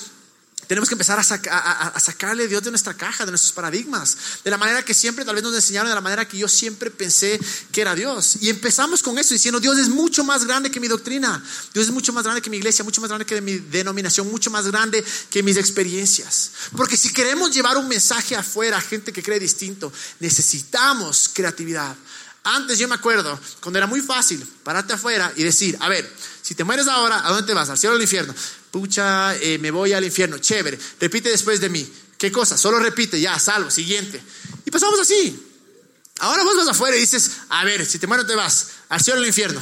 tenemos 0.68 0.90
que 0.90 0.96
empezar 0.96 1.20
a, 1.20 2.00
sacarle 2.00 2.44
a 2.44 2.48
Dios 2.48 2.64
de 2.64 2.70
nuestra 2.70 2.94
caja, 2.94 3.26
de 3.26 3.32
nuestros 3.32 3.52
paradigmas, 3.52 4.18
de 4.44 4.52
la 4.52 4.58
manera 4.58 4.84
que 4.84 4.94
siempre 4.94 5.26
tal 5.26 5.36
vez 5.36 5.44
nos 5.44 5.54
enseñaron, 5.56 5.90
de 5.90 5.96
la 5.96 6.02
manera 6.02 6.28
que 6.28 6.38
yo 6.38 6.48
siempre 6.48 6.92
pensé 6.92 7.40
que 7.72 7.82
era 7.82 7.96
Dios. 7.96 8.38
Y 8.42 8.50
empezamos 8.50 9.04
con 9.04 9.18
eso 9.18 9.34
diciendo, 9.34 9.60
Dios 9.60 9.78
es 9.78 9.90
mucho 9.90 10.24
más 10.24 10.46
grande 10.46 10.72
que 10.72 10.80
mi 10.80 10.88
doctrina, 10.88 11.44
Dios 11.74 11.88
es 11.88 11.92
mucho 11.92 12.14
más 12.14 12.24
grande 12.24 12.42
que 12.42 12.50
mi 12.50 12.58
iglesia, 12.58 12.84
mucho 12.84 13.02
más 13.02 13.10
grande 13.10 13.26
que 13.26 13.40
mi 13.42 13.58
denominación, 13.58 14.30
mucho 14.30 14.50
más 14.50 14.68
grande 14.68 15.04
que 15.30 15.44
mis 15.44 15.58
experiencias. 15.58 16.52
Porque 16.76 16.98
si 16.98 17.14
queremos 17.14 17.52
llevar 17.52 17.78
un 17.78 17.88
mensaje 17.88 18.36
afuera 18.36 18.78
a 18.78 18.82
gente 18.82 19.14
que 19.14 19.24
cree 19.24 19.40
distinto, 19.40 19.92
necesitamos 20.20 21.30
creatividad. 21.34 21.96
Antes 22.44 22.78
yo 22.78 22.88
me 22.88 22.94
acuerdo, 22.94 23.40
cuando 23.60 23.80
era 23.80 23.88
muy 23.88 24.02
fácil 24.02 24.48
pararte 24.64 24.94
afuera 24.94 25.34
y 25.36 25.44
decir, 25.44 25.76
a 25.80 25.90
ver, 25.90 26.08
si 26.44 26.54
te 26.54 26.64
mueres 26.64 26.88
ahora, 26.88 27.26
¿a 27.26 27.32
dónde 27.32 27.48
te 27.48 27.56
vas? 27.56 27.72
¿Al 27.72 27.78
cielo 27.78 27.94
o 27.94 27.98
al 27.98 28.04
infierno? 28.04 28.36
Pucha, 28.76 29.38
eh, 29.38 29.58
me 29.58 29.72
voy 29.72 29.94
al 29.94 30.04
infierno. 30.04 30.38
Chévere. 30.38 30.78
Repite 31.00 31.30
después 31.30 31.62
de 31.62 31.70
mí. 31.70 31.90
¿Qué 32.18 32.30
cosa? 32.30 32.58
Solo 32.58 32.78
repite, 32.78 33.22
ya, 33.22 33.40
salvo, 33.40 33.72
siguiente. 33.72 34.22
Y 34.66 34.70
pasamos 34.70 35.00
así. 35.00 35.42
Ahora 36.20 36.44
vos 36.44 36.58
vas 36.58 36.68
afuera 36.68 36.98
y 36.98 37.00
dices, 37.00 37.32
a 37.48 37.64
ver, 37.64 37.86
si 37.86 38.00
te 38.00 38.06
mueres 38.06 38.28
te 38.28 38.36
vas, 38.36 38.68
al 38.90 39.00
cielo 39.00 39.20
o 39.20 39.22
al 39.22 39.28
infierno. 39.28 39.62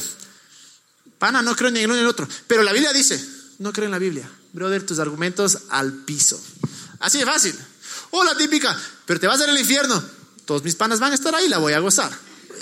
Pana, 1.19 1.43
no 1.43 1.55
creo 1.55 1.69
ni 1.69 1.81
en 1.81 1.85
uno 1.85 1.93
ni 1.93 1.99
en 1.99 2.05
el 2.05 2.09
otro. 2.09 2.27
Pero 2.47 2.63
la 2.63 2.73
Biblia 2.73 2.91
dice, 2.91 3.23
no 3.59 3.71
creo 3.71 3.85
en 3.85 3.91
la 3.91 3.99
Biblia. 3.99 4.27
Brother, 4.51 4.83
tus 4.83 4.97
argumentos 4.97 5.59
al 5.69 5.93
piso. 5.93 6.43
Así 6.97 7.19
de 7.19 7.25
fácil. 7.25 7.55
O 8.09 8.23
la 8.23 8.35
típica, 8.35 8.75
pero 9.05 9.19
te 9.19 9.27
vas 9.27 9.39
a 9.41 9.43
ir 9.43 9.51
al 9.51 9.59
infierno. 9.59 10.03
Todos 10.45 10.63
mis 10.63 10.73
panas 10.73 10.99
van 10.99 11.11
a 11.11 11.15
estar 11.15 11.35
ahí, 11.35 11.47
la 11.49 11.59
voy 11.59 11.73
a 11.73 11.79
gozar. 11.79 12.11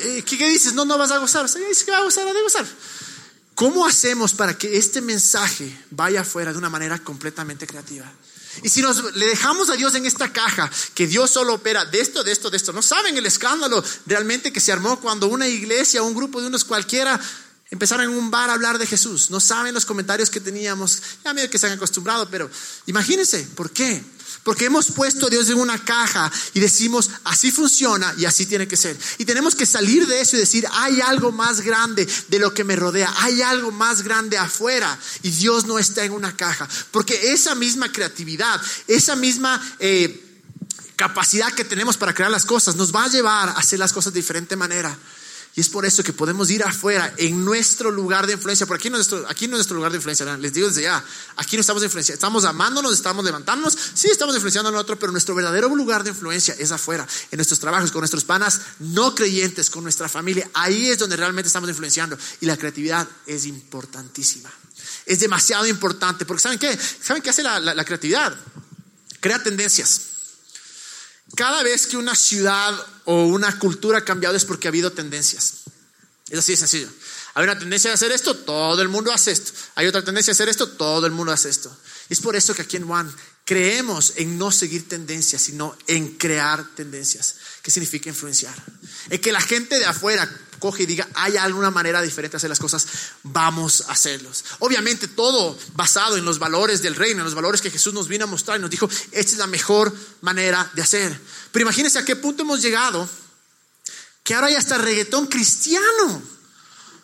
Eh, 0.01 0.21
¿Qué, 0.25 0.49
dices? 0.49 0.73
No, 0.73 0.83
no 0.83 0.97
vas 0.97 1.11
a 1.11 1.17
gozar. 1.17 1.45
dice 1.45 1.85
que 1.85 1.91
va 1.91 1.99
a 1.99 2.03
gozar, 2.03 2.27
a 2.27 2.33
gozar. 2.33 2.65
¿Cómo 3.55 3.85
hacemos 3.85 4.33
para 4.33 4.57
que 4.57 4.77
este 4.77 5.01
mensaje 5.01 5.77
vaya 5.91 6.21
afuera 6.21 6.51
de 6.51 6.57
una 6.57 6.69
manera 6.69 6.99
completamente 6.99 7.67
creativa? 7.67 8.11
Y 8.63 8.69
si 8.69 8.81
nos 8.81 9.15
le 9.15 9.27
dejamos 9.27 9.69
a 9.69 9.75
Dios 9.75 9.95
en 9.95 10.05
esta 10.05 10.33
caja, 10.33 10.69
que 10.93 11.07
Dios 11.07 11.31
solo 11.31 11.53
opera 11.53 11.85
de 11.85 12.01
esto, 12.01 12.23
de 12.23 12.31
esto, 12.31 12.49
de 12.49 12.57
esto, 12.57 12.73
no 12.73 12.81
saben 12.81 13.17
el 13.17 13.25
escándalo 13.25 13.83
realmente 14.05 14.51
que 14.51 14.59
se 14.59 14.71
armó 14.71 14.99
cuando 14.99 15.27
una 15.27 15.47
iglesia, 15.47 16.03
un 16.03 16.15
grupo 16.15 16.41
de 16.41 16.47
unos 16.47 16.65
cualquiera 16.65 17.19
empezaron 17.69 18.11
en 18.11 18.17
un 18.17 18.29
bar 18.29 18.49
a 18.49 18.53
hablar 18.53 18.77
de 18.77 18.85
Jesús. 18.85 19.31
No 19.31 19.39
saben 19.39 19.73
los 19.73 19.85
comentarios 19.85 20.29
que 20.29 20.41
teníamos, 20.41 21.01
ya 21.23 21.33
medio 21.33 21.49
que 21.49 21.57
se 21.57 21.67
han 21.67 21.73
acostumbrado, 21.73 22.29
pero 22.29 22.49
imagínense, 22.85 23.43
¿por 23.55 23.71
qué? 23.71 24.03
Porque 24.43 24.65
hemos 24.65 24.91
puesto 24.91 25.27
a 25.27 25.29
Dios 25.29 25.49
en 25.49 25.59
una 25.59 25.77
caja 25.83 26.31
y 26.53 26.59
decimos, 26.59 27.11
así 27.25 27.51
funciona 27.51 28.13
y 28.17 28.25
así 28.25 28.45
tiene 28.47 28.67
que 28.67 28.75
ser. 28.75 28.97
Y 29.19 29.25
tenemos 29.25 29.53
que 29.53 29.65
salir 29.65 30.07
de 30.07 30.19
eso 30.19 30.35
y 30.35 30.39
decir, 30.39 30.67
hay 30.71 30.99
algo 31.01 31.31
más 31.31 31.61
grande 31.61 32.07
de 32.27 32.39
lo 32.39 32.53
que 32.53 32.63
me 32.63 32.75
rodea, 32.75 33.13
hay 33.17 33.41
algo 33.41 33.71
más 33.71 34.01
grande 34.01 34.37
afuera 34.37 34.97
y 35.21 35.29
Dios 35.29 35.65
no 35.65 35.77
está 35.77 36.03
en 36.03 36.13
una 36.13 36.35
caja. 36.35 36.67
Porque 36.89 37.33
esa 37.33 37.55
misma 37.55 37.91
creatividad, 37.91 38.61
esa 38.87 39.15
misma... 39.15 39.61
Eh, 39.79 40.27
capacidad 41.01 41.51
que 41.53 41.65
tenemos 41.65 41.97
para 41.97 42.13
crear 42.13 42.29
las 42.29 42.45
cosas 42.45 42.75
nos 42.75 42.93
va 42.93 43.05
a 43.05 43.07
llevar 43.07 43.49
a 43.49 43.53
hacer 43.53 43.79
las 43.79 43.91
cosas 43.91 44.13
de 44.13 44.19
diferente 44.19 44.55
manera. 44.55 44.95
Y 45.53 45.59
es 45.59 45.67
por 45.67 45.85
eso 45.85 46.01
que 46.01 46.13
podemos 46.13 46.49
ir 46.49 46.63
afuera, 46.63 47.13
en 47.17 47.43
nuestro 47.43 47.91
lugar 47.91 48.25
de 48.25 48.33
influencia. 48.33 48.65
Por 48.65 48.77
aquí 48.77 48.89
nuestro, 48.89 49.25
aquí 49.27 49.49
nuestro 49.49 49.75
lugar 49.75 49.91
de 49.91 49.97
influencia. 49.97 50.25
Les 50.37 50.53
digo 50.53 50.69
desde 50.69 50.83
ya, 50.83 51.03
aquí 51.35 51.57
no 51.57 51.61
estamos 51.61 51.81
de 51.81 51.87
influencia. 51.87 52.13
Estamos 52.13 52.45
amándonos, 52.45 52.93
estamos 52.93 53.25
levantándonos. 53.25 53.77
Sí, 53.93 54.07
estamos 54.09 54.33
influenciando 54.35 54.69
a 54.69 54.79
otro, 54.79 54.97
pero 54.97 55.11
nuestro 55.11 55.35
verdadero 55.35 55.67
lugar 55.75 56.05
de 56.05 56.11
influencia 56.11 56.55
es 56.57 56.71
afuera, 56.71 57.05
en 57.31 57.37
nuestros 57.37 57.59
trabajos, 57.59 57.91
con 57.91 57.99
nuestros 57.99 58.23
panas 58.23 58.61
no 58.79 59.13
creyentes, 59.13 59.69
con 59.69 59.83
nuestra 59.83 60.07
familia. 60.07 60.49
Ahí 60.53 60.89
es 60.89 60.99
donde 60.99 61.17
realmente 61.17 61.47
estamos 61.47 61.69
influenciando. 61.69 62.17
Y 62.39 62.45
la 62.45 62.55
creatividad 62.55 63.05
es 63.25 63.45
importantísima. 63.45 64.49
Es 65.05 65.19
demasiado 65.19 65.67
importante. 65.67 66.25
Porque 66.25 66.43
¿saben 66.43 66.59
qué? 66.59 66.79
¿Saben 67.03 67.21
qué 67.21 67.29
hace 67.29 67.43
la, 67.43 67.59
la 67.59 67.83
creatividad? 67.83 68.33
Crea 69.19 69.43
tendencias. 69.43 70.10
Cada 71.35 71.63
vez 71.63 71.87
que 71.87 71.97
una 71.97 72.15
ciudad 72.15 72.73
o 73.05 73.25
una 73.25 73.57
cultura 73.59 73.99
ha 73.99 74.05
cambiado 74.05 74.35
es 74.35 74.45
porque 74.45 74.67
ha 74.67 74.69
habido 74.69 74.91
tendencias. 74.91 75.61
Es 76.29 76.39
así 76.39 76.53
de 76.53 76.57
sencillo. 76.57 76.89
Hay 77.33 77.43
una 77.43 77.57
tendencia 77.57 77.89
de 77.89 77.95
hacer 77.95 78.11
esto, 78.11 78.35
todo 78.35 78.81
el 78.81 78.89
mundo 78.89 79.11
hace 79.13 79.31
esto. 79.31 79.51
Hay 79.75 79.87
otra 79.87 80.03
tendencia 80.03 80.31
de 80.31 80.35
hacer 80.35 80.49
esto, 80.49 80.69
todo 80.69 81.05
el 81.05 81.11
mundo 81.11 81.31
hace 81.31 81.49
esto. 81.49 81.75
Y 82.09 82.13
es 82.13 82.19
por 82.19 82.35
eso 82.35 82.53
que 82.53 82.63
aquí 82.63 82.77
en 82.77 82.89
One 82.89 83.11
creemos 83.45 84.13
en 84.17 84.37
no 84.37 84.51
seguir 84.51 84.87
tendencias, 84.87 85.41
sino 85.41 85.77
en 85.87 86.17
crear 86.17 86.65
tendencias. 86.75 87.35
¿Qué 87.61 87.71
significa 87.71 88.09
influenciar? 88.09 88.55
En 89.09 89.19
que 89.19 89.31
la 89.31 89.41
gente 89.41 89.79
de 89.79 89.85
afuera 89.85 90.29
coge 90.61 90.83
y 90.83 90.85
diga, 90.85 91.09
hay 91.15 91.35
alguna 91.35 91.71
manera 91.71 92.01
diferente 92.01 92.33
de 92.33 92.37
hacer 92.37 92.49
las 92.49 92.59
cosas, 92.59 92.87
vamos 93.23 93.83
a 93.87 93.91
hacerlos. 93.91 94.45
Obviamente 94.59 95.09
todo 95.09 95.57
basado 95.73 96.15
en 96.15 96.23
los 96.23 96.39
valores 96.39 96.81
del 96.81 96.95
reino, 96.95 97.19
en 97.19 97.25
los 97.25 97.35
valores 97.35 97.59
que 97.59 97.69
Jesús 97.69 97.93
nos 97.93 98.07
vino 98.07 98.23
a 98.23 98.27
mostrar 98.27 98.57
y 98.57 98.61
nos 98.61 98.69
dijo, 98.69 98.89
esta 99.11 99.31
es 99.33 99.37
la 99.37 99.47
mejor 99.47 99.93
manera 100.21 100.71
de 100.73 100.81
hacer. 100.81 101.19
Pero 101.51 101.63
imagínense 101.63 101.99
a 101.99 102.05
qué 102.05 102.15
punto 102.15 102.43
hemos 102.43 102.61
llegado, 102.61 103.09
que 104.23 104.33
ahora 104.33 104.47
hay 104.47 104.55
hasta 104.55 104.77
reggaetón 104.77 105.27
cristiano. 105.27 106.21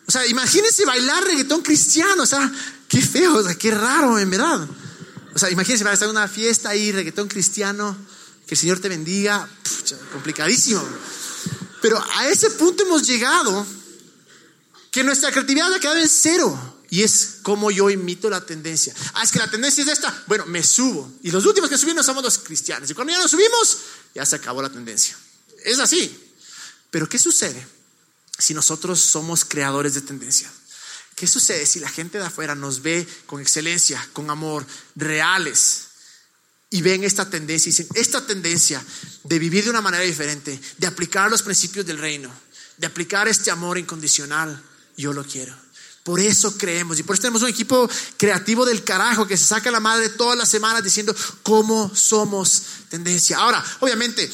O 0.06 0.10
sea, 0.10 0.24
imagínense 0.26 0.86
bailar 0.86 1.24
reggaetón 1.24 1.60
cristiano, 1.60 2.22
o 2.22 2.26
sea, 2.26 2.50
qué 2.88 3.02
feo, 3.02 3.44
qué 3.58 3.72
raro, 3.72 4.18
en 4.18 4.30
verdad. 4.30 4.66
O 5.34 5.38
sea, 5.38 5.50
imagínense, 5.50 5.84
va 5.84 5.90
a 5.90 5.94
estar 5.94 6.08
una 6.08 6.28
fiesta 6.28 6.70
ahí, 6.70 6.92
reggaetón 6.92 7.28
cristiano, 7.28 7.96
que 8.46 8.54
el 8.54 8.58
Señor 8.58 8.78
te 8.80 8.88
bendiga, 8.88 9.46
complicadísimo. 10.12 10.82
Pero 11.80 12.02
a 12.14 12.28
ese 12.28 12.50
punto 12.50 12.82
hemos 12.84 13.06
llegado 13.06 13.66
que 14.90 15.04
nuestra 15.04 15.30
creatividad 15.30 15.72
ha 15.72 15.80
quedado 15.80 15.98
en 15.98 16.08
cero. 16.08 16.76
Y 16.90 17.02
es 17.02 17.36
como 17.42 17.70
yo 17.70 17.90
imito 17.90 18.30
la 18.30 18.44
tendencia. 18.44 18.94
Ah, 19.12 19.22
es 19.22 19.30
que 19.30 19.38
la 19.38 19.50
tendencia 19.50 19.84
es 19.84 19.90
esta. 19.90 20.24
Bueno, 20.26 20.46
me 20.46 20.62
subo. 20.62 21.10
Y 21.22 21.30
los 21.30 21.44
últimos 21.44 21.68
que 21.68 21.76
subimos 21.76 22.06
somos 22.06 22.22
los 22.22 22.38
cristianos. 22.38 22.90
Y 22.90 22.94
cuando 22.94 23.12
ya 23.12 23.18
nos 23.18 23.30
subimos, 23.30 23.78
ya 24.14 24.24
se 24.24 24.36
acabó 24.36 24.62
la 24.62 24.70
tendencia. 24.70 25.16
Es 25.64 25.78
así. 25.78 26.18
Pero 26.90 27.08
¿qué 27.08 27.18
sucede 27.18 27.66
si 28.38 28.54
nosotros 28.54 29.00
somos 29.00 29.44
creadores 29.44 29.94
de 29.94 30.00
tendencia? 30.00 30.50
¿Qué 31.14 31.26
sucede 31.26 31.66
si 31.66 31.80
la 31.80 31.90
gente 31.90 32.18
de 32.18 32.24
afuera 32.24 32.54
nos 32.54 32.80
ve 32.80 33.06
con 33.26 33.42
excelencia, 33.42 34.08
con 34.14 34.30
amor, 34.30 34.64
reales? 34.94 35.87
Y 36.70 36.82
ven 36.82 37.04
esta 37.04 37.28
tendencia 37.28 37.70
y 37.70 37.72
dicen, 37.72 37.88
esta 37.94 38.26
tendencia 38.26 38.84
de 39.24 39.38
vivir 39.38 39.64
de 39.64 39.70
una 39.70 39.80
manera 39.80 40.04
diferente, 40.04 40.60
de 40.76 40.86
aplicar 40.86 41.30
los 41.30 41.42
principios 41.42 41.86
del 41.86 41.98
reino, 41.98 42.30
de 42.76 42.86
aplicar 42.86 43.26
este 43.28 43.50
amor 43.50 43.78
incondicional, 43.78 44.62
yo 44.96 45.12
lo 45.12 45.24
quiero. 45.24 45.54
Por 46.02 46.20
eso 46.20 46.56
creemos 46.56 46.98
y 46.98 47.02
por 47.02 47.14
eso 47.14 47.22
tenemos 47.22 47.42
un 47.42 47.48
equipo 47.48 47.88
creativo 48.16 48.64
del 48.64 48.82
carajo 48.82 49.26
que 49.26 49.36
se 49.36 49.44
saca 49.44 49.70
la 49.70 49.80
madre 49.80 50.08
todas 50.08 50.38
las 50.38 50.48
semanas 50.48 50.82
diciendo 50.82 51.14
cómo 51.42 51.94
somos 51.94 52.62
tendencia. 52.88 53.38
Ahora, 53.38 53.62
obviamente, 53.80 54.30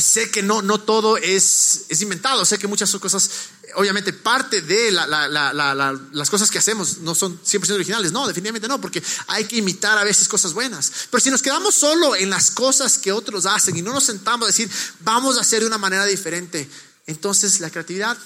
sé 0.00 0.30
que 0.30 0.42
no, 0.42 0.62
no 0.62 0.80
todo 0.80 1.16
es, 1.16 1.84
es 1.88 2.02
inventado, 2.02 2.44
sé 2.44 2.58
que 2.58 2.66
muchas 2.66 2.94
cosas 2.96 3.30
obviamente 3.74 4.12
parte 4.12 4.62
de 4.62 4.90
las 4.90 6.30
cosas 6.30 6.50
que 6.50 6.58
hacemos 6.58 6.98
no 6.98 7.14
son 7.14 7.40
100% 7.42 7.74
originales, 7.74 8.12
no, 8.12 8.26
definitivamente 8.26 8.68
no, 8.68 8.80
porque 8.80 9.02
hay 9.26 9.44
que 9.44 9.56
imitar 9.56 9.98
a 9.98 10.04
veces 10.04 10.28
cosas 10.28 10.52
buenas. 10.52 10.90
Pero 11.10 11.20
si 11.20 11.30
nos 11.30 11.42
quedamos 11.42 11.74
solo 11.74 12.16
en 12.16 12.30
las 12.30 12.50
cosas 12.50 12.98
que 12.98 13.12
otros 13.12 13.46
hacen 13.46 13.76
y 13.76 13.82
no 13.82 13.92
nos 13.92 14.04
sentamos 14.04 14.46
a 14.46 14.50
decir, 14.50 14.70
vamos 15.00 15.38
a 15.38 15.42
hacer 15.42 15.60
de 15.60 15.66
una 15.66 15.78
manera 15.78 16.06
diferente, 16.06 16.68
entonces 17.06 17.60
la 17.60 17.70
creatividad, 17.70 18.16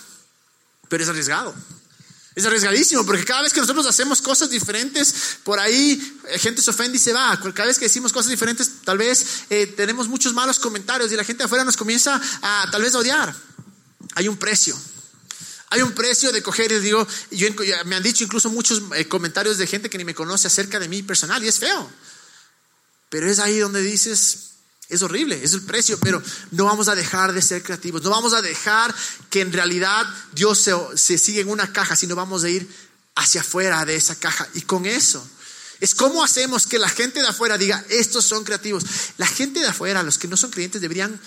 pero 0.89 1.03
es 1.03 1.09
arriesgado. 1.09 1.55
Es 2.35 2.47
arriesgadísimo 2.47 3.05
porque 3.05 3.25
cada 3.25 3.43
vez 3.43 3.53
que 3.53 3.61
nosotros 3.61 3.87
hacemos 3.87 4.23
cosas 4.23 4.49
diferentes, 4.49 5.39
por 5.45 5.59
ahí 5.59 6.19
eh, 6.29 6.39
gente 6.39 6.63
se 6.63 6.71
ofende 6.71 6.97
y 6.97 7.01
se 7.01 7.13
va. 7.13 7.39
Cada 7.55 7.67
vez 7.67 7.79
que 7.79 7.85
decimos 7.85 8.13
cosas 8.13 8.31
diferentes, 8.31 8.71
tal 8.85 8.97
vez 8.97 9.45
eh, 9.51 9.67
tenemos 9.67 10.09
muchos 10.09 10.33
malos 10.33 10.59
comentarios 10.59 11.13
y 11.13 11.17
la 11.17 11.25
gente 11.25 11.45
afuera 11.45 11.65
nos 11.65 11.77
comienza 11.77 12.21
a 12.41 12.69
tal 12.71 12.83
vez 12.83 12.95
odiar. 12.95 13.35
Hay 14.15 14.29
un 14.29 14.37
precio 14.37 14.77
Hay 15.71 15.81
un 15.83 15.93
precio 15.93 16.33
de 16.33 16.43
coger 16.43 16.73
y 16.73 16.79
digo, 16.81 17.07
yo, 17.31 17.49
me 17.85 17.97
han 17.97 18.03
dicho 18.03 18.25
incluso 18.25 18.49
muchos 18.49 18.83
eh, 18.97 19.07
comentarios 19.09 19.59
de 19.59 19.67
gente 19.67 19.91
que 19.91 19.99
ni 19.99 20.05
me 20.05 20.15
conoce 20.15 20.47
acerca 20.47 20.81
de 20.81 20.89
mí 20.89 21.03
personal 21.03 21.45
y 21.45 21.49
es 21.49 21.59
feo. 21.59 21.91
Pero 23.11 23.31
es 23.31 23.41
ahí 23.41 23.59
donde 23.59 23.83
dices, 23.83 24.52
es 24.93 25.03
horrible, 25.03 25.43
es 25.43 25.55
el 25.55 25.63
precio, 25.63 25.99
pero 25.99 26.23
no 26.51 26.67
vamos 26.67 26.89
a 26.89 26.95
dejar 26.95 27.33
de 27.33 27.41
ser 27.41 27.63
creativos, 27.63 28.03
no 28.03 28.11
vamos 28.11 28.35
a 28.35 28.43
dejar 28.43 28.95
que 29.31 29.41
en 29.41 29.53
realidad 29.53 30.07
Dios 30.33 30.59
se, 30.59 30.75
se 30.97 31.17
siga 31.17 31.41
en 31.41 31.49
una 31.49 31.73
caja, 31.73 31.97
sino 31.97 32.15
vamos 32.15 32.45
a 32.45 32.51
ir 32.51 32.69
hacia 33.15 33.41
afuera 33.41 33.85
de 33.87 33.97
esa 33.97 34.17
caja. 34.17 34.47
Y 34.55 34.63
con 34.63 34.85
eso 34.85 35.27
es 35.81 35.95
cómo 35.95 36.23
hacemos 36.23 36.67
que 36.67 36.79
la 36.79 36.89
gente 36.89 37.21
de 37.21 37.27
afuera 37.27 37.59
diga, 37.59 37.85
estos 37.89 38.25
son 38.25 38.45
creativos. 38.45 38.85
La 39.17 39.27
gente 39.27 39.61
de 39.61 39.67
afuera, 39.67 40.03
los 40.03 40.19
que 40.19 40.29
no 40.29 40.37
son 40.37 40.51
creyentes, 40.51 40.81
deberían 40.81 41.19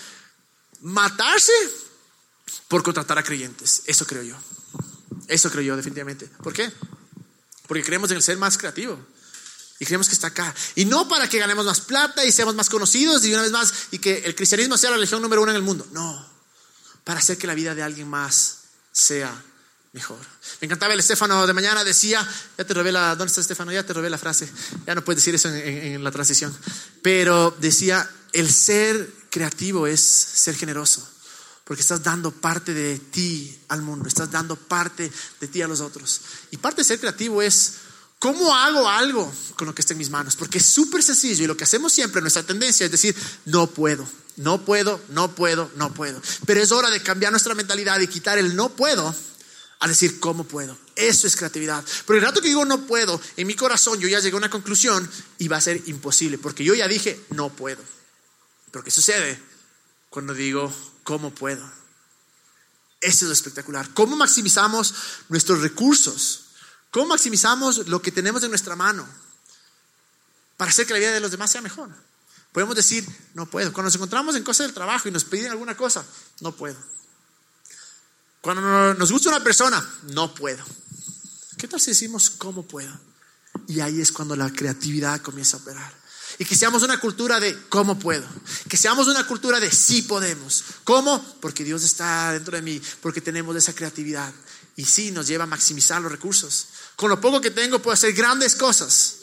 matarse 0.80 1.52
por 2.68 2.82
contratar 2.82 3.18
a 3.18 3.22
creyentes. 3.22 3.82
Eso 3.86 4.06
creo 4.06 4.22
yo. 4.22 4.36
Eso 5.28 5.50
creo 5.50 5.62
yo 5.62 5.76
definitivamente. 5.76 6.26
¿Por 6.42 6.52
qué? 6.52 6.72
Porque 7.66 7.82
creemos 7.82 8.10
en 8.12 8.16
el 8.16 8.22
ser 8.22 8.38
más 8.38 8.56
creativo. 8.56 8.98
Y 9.78 9.84
creemos 9.84 10.08
que 10.08 10.14
está 10.14 10.28
acá. 10.28 10.54
Y 10.74 10.84
no 10.84 11.08
para 11.08 11.28
que 11.28 11.38
ganemos 11.38 11.64
más 11.64 11.80
plata 11.80 12.24
y 12.24 12.32
seamos 12.32 12.54
más 12.54 12.68
conocidos 12.68 13.24
y 13.24 13.32
una 13.32 13.42
vez 13.42 13.52
más 13.52 13.72
y 13.90 13.98
que 13.98 14.18
el 14.18 14.34
cristianismo 14.34 14.76
sea 14.78 14.90
la 14.90 14.96
religión 14.96 15.20
número 15.20 15.42
uno 15.42 15.50
en 15.50 15.56
el 15.56 15.62
mundo. 15.62 15.86
No. 15.92 16.26
Para 17.04 17.20
hacer 17.20 17.36
que 17.38 17.46
la 17.46 17.54
vida 17.54 17.74
de 17.74 17.82
alguien 17.82 18.08
más 18.08 18.58
sea 18.92 19.42
mejor. 19.92 20.18
Me 20.60 20.66
encantaba 20.66 20.94
el 20.94 21.00
Estefano 21.00 21.46
de 21.46 21.52
mañana, 21.52 21.84
decía, 21.84 22.26
ya 22.56 22.64
te 22.64 22.74
revela, 22.74 23.10
¿dónde 23.10 23.26
está 23.26 23.40
Estefano? 23.40 23.72
Ya 23.72 23.84
te 23.84 23.92
revela 23.92 24.16
la 24.16 24.18
frase. 24.18 24.50
Ya 24.86 24.94
no 24.94 25.04
puedes 25.04 25.22
decir 25.22 25.34
eso 25.34 25.48
en 25.48 26.02
la 26.02 26.10
transición. 26.10 26.56
Pero 27.02 27.54
decía, 27.60 28.08
el 28.32 28.50
ser 28.50 29.10
creativo 29.30 29.86
es 29.86 30.00
ser 30.00 30.56
generoso 30.56 31.06
porque 31.66 31.82
estás 31.82 32.00
dando 32.04 32.30
parte 32.30 32.72
de 32.72 32.96
ti 32.96 33.58
al 33.68 33.82
mundo, 33.82 34.06
estás 34.06 34.30
dando 34.30 34.54
parte 34.54 35.10
de 35.40 35.48
ti 35.48 35.62
a 35.62 35.66
los 35.66 35.80
otros. 35.80 36.20
Y 36.52 36.58
parte 36.58 36.82
de 36.82 36.84
ser 36.84 37.00
creativo 37.00 37.42
es, 37.42 37.72
¿cómo 38.26 38.52
hago 38.52 38.88
algo 38.88 39.32
con 39.54 39.68
lo 39.68 39.74
que 39.74 39.82
está 39.82 39.94
en 39.94 39.98
mis 39.98 40.10
manos? 40.10 40.34
Porque 40.34 40.58
es 40.58 40.66
súper 40.66 41.00
sencillo 41.00 41.44
y 41.44 41.46
lo 41.46 41.56
que 41.56 41.62
hacemos 41.62 41.92
siempre, 41.92 42.20
nuestra 42.20 42.42
tendencia 42.42 42.84
es 42.84 42.90
decir, 42.90 43.14
no 43.44 43.68
puedo, 43.68 44.04
no 44.34 44.64
puedo, 44.64 45.00
no 45.10 45.32
puedo, 45.32 45.70
no 45.76 45.94
puedo. 45.94 46.20
Pero 46.44 46.60
es 46.60 46.72
hora 46.72 46.90
de 46.90 47.00
cambiar 47.00 47.30
nuestra 47.30 47.54
mentalidad 47.54 48.00
y 48.00 48.08
quitar 48.08 48.36
el 48.36 48.56
no 48.56 48.70
puedo 48.70 49.14
a 49.78 49.86
decir, 49.86 50.18
¿cómo 50.18 50.42
puedo? 50.42 50.76
Eso 50.96 51.28
es 51.28 51.36
creatividad. 51.36 51.84
Pero 52.04 52.18
el 52.18 52.24
rato 52.24 52.40
que 52.40 52.48
digo 52.48 52.64
no 52.64 52.84
puedo, 52.88 53.20
en 53.36 53.46
mi 53.46 53.54
corazón 53.54 54.00
yo 54.00 54.08
ya 54.08 54.18
llegué 54.18 54.34
a 54.34 54.38
una 54.38 54.50
conclusión 54.50 55.08
y 55.38 55.46
va 55.46 55.58
a 55.58 55.60
ser 55.60 55.80
imposible, 55.86 56.36
porque 56.36 56.64
yo 56.64 56.74
ya 56.74 56.88
dije, 56.88 57.20
no 57.30 57.50
puedo. 57.50 57.82
Pero 58.72 58.82
¿qué 58.82 58.90
sucede 58.90 59.40
cuando 60.10 60.34
digo, 60.34 60.74
¿Cómo 61.06 61.32
puedo? 61.32 61.64
Eso 63.00 63.24
es 63.24 63.28
lo 63.28 63.32
espectacular. 63.32 63.94
¿Cómo 63.94 64.16
maximizamos 64.16 64.92
nuestros 65.28 65.60
recursos? 65.60 66.45
¿Cómo 66.96 67.08
maximizamos 67.08 67.88
lo 67.88 68.00
que 68.00 68.10
tenemos 68.10 68.42
en 68.42 68.48
nuestra 68.48 68.74
mano 68.74 69.06
para 70.56 70.70
hacer 70.70 70.86
que 70.86 70.94
la 70.94 70.98
vida 70.98 71.12
de 71.12 71.20
los 71.20 71.30
demás 71.30 71.50
sea 71.50 71.60
mejor? 71.60 71.90
Podemos 72.52 72.74
decir, 72.74 73.06
no 73.34 73.44
puedo. 73.44 73.70
Cuando 73.70 73.88
nos 73.88 73.96
encontramos 73.96 74.34
en 74.34 74.42
cosas 74.42 74.66
del 74.66 74.72
trabajo 74.72 75.06
y 75.06 75.12
nos 75.12 75.24
piden 75.24 75.50
alguna 75.50 75.76
cosa, 75.76 76.02
no 76.40 76.52
puedo. 76.52 76.78
Cuando 78.40 78.94
nos 78.94 79.12
gusta 79.12 79.28
una 79.28 79.44
persona, 79.44 79.86
no 80.04 80.34
puedo. 80.34 80.64
¿Qué 81.58 81.68
tal 81.68 81.82
si 81.82 81.90
decimos 81.90 82.30
cómo 82.30 82.62
puedo? 82.62 82.98
Y 83.68 83.80
ahí 83.80 84.00
es 84.00 84.10
cuando 84.10 84.34
la 84.34 84.50
creatividad 84.50 85.20
comienza 85.20 85.58
a 85.58 85.60
operar. 85.60 85.92
Y 86.38 86.46
que 86.46 86.56
seamos 86.56 86.82
una 86.82 86.98
cultura 86.98 87.38
de 87.38 87.68
cómo 87.68 87.98
puedo. 87.98 88.26
Que 88.70 88.78
seamos 88.78 89.06
una 89.06 89.26
cultura 89.26 89.60
de 89.60 89.70
sí 89.70 90.00
podemos. 90.00 90.64
¿Cómo? 90.84 91.22
Porque 91.42 91.62
Dios 91.62 91.82
está 91.82 92.32
dentro 92.32 92.56
de 92.56 92.62
mí, 92.62 92.80
porque 93.02 93.20
tenemos 93.20 93.54
esa 93.54 93.74
creatividad. 93.74 94.32
Y 94.76 94.84
sí, 94.84 95.10
nos 95.10 95.26
lleva 95.26 95.44
a 95.44 95.46
maximizar 95.46 96.00
los 96.02 96.12
recursos. 96.12 96.68
Con 96.96 97.10
lo 97.10 97.20
poco 97.20 97.40
que 97.40 97.50
tengo 97.50 97.80
puedo 97.80 97.92
hacer 97.92 98.12
grandes 98.14 98.56
cosas. 98.56 99.16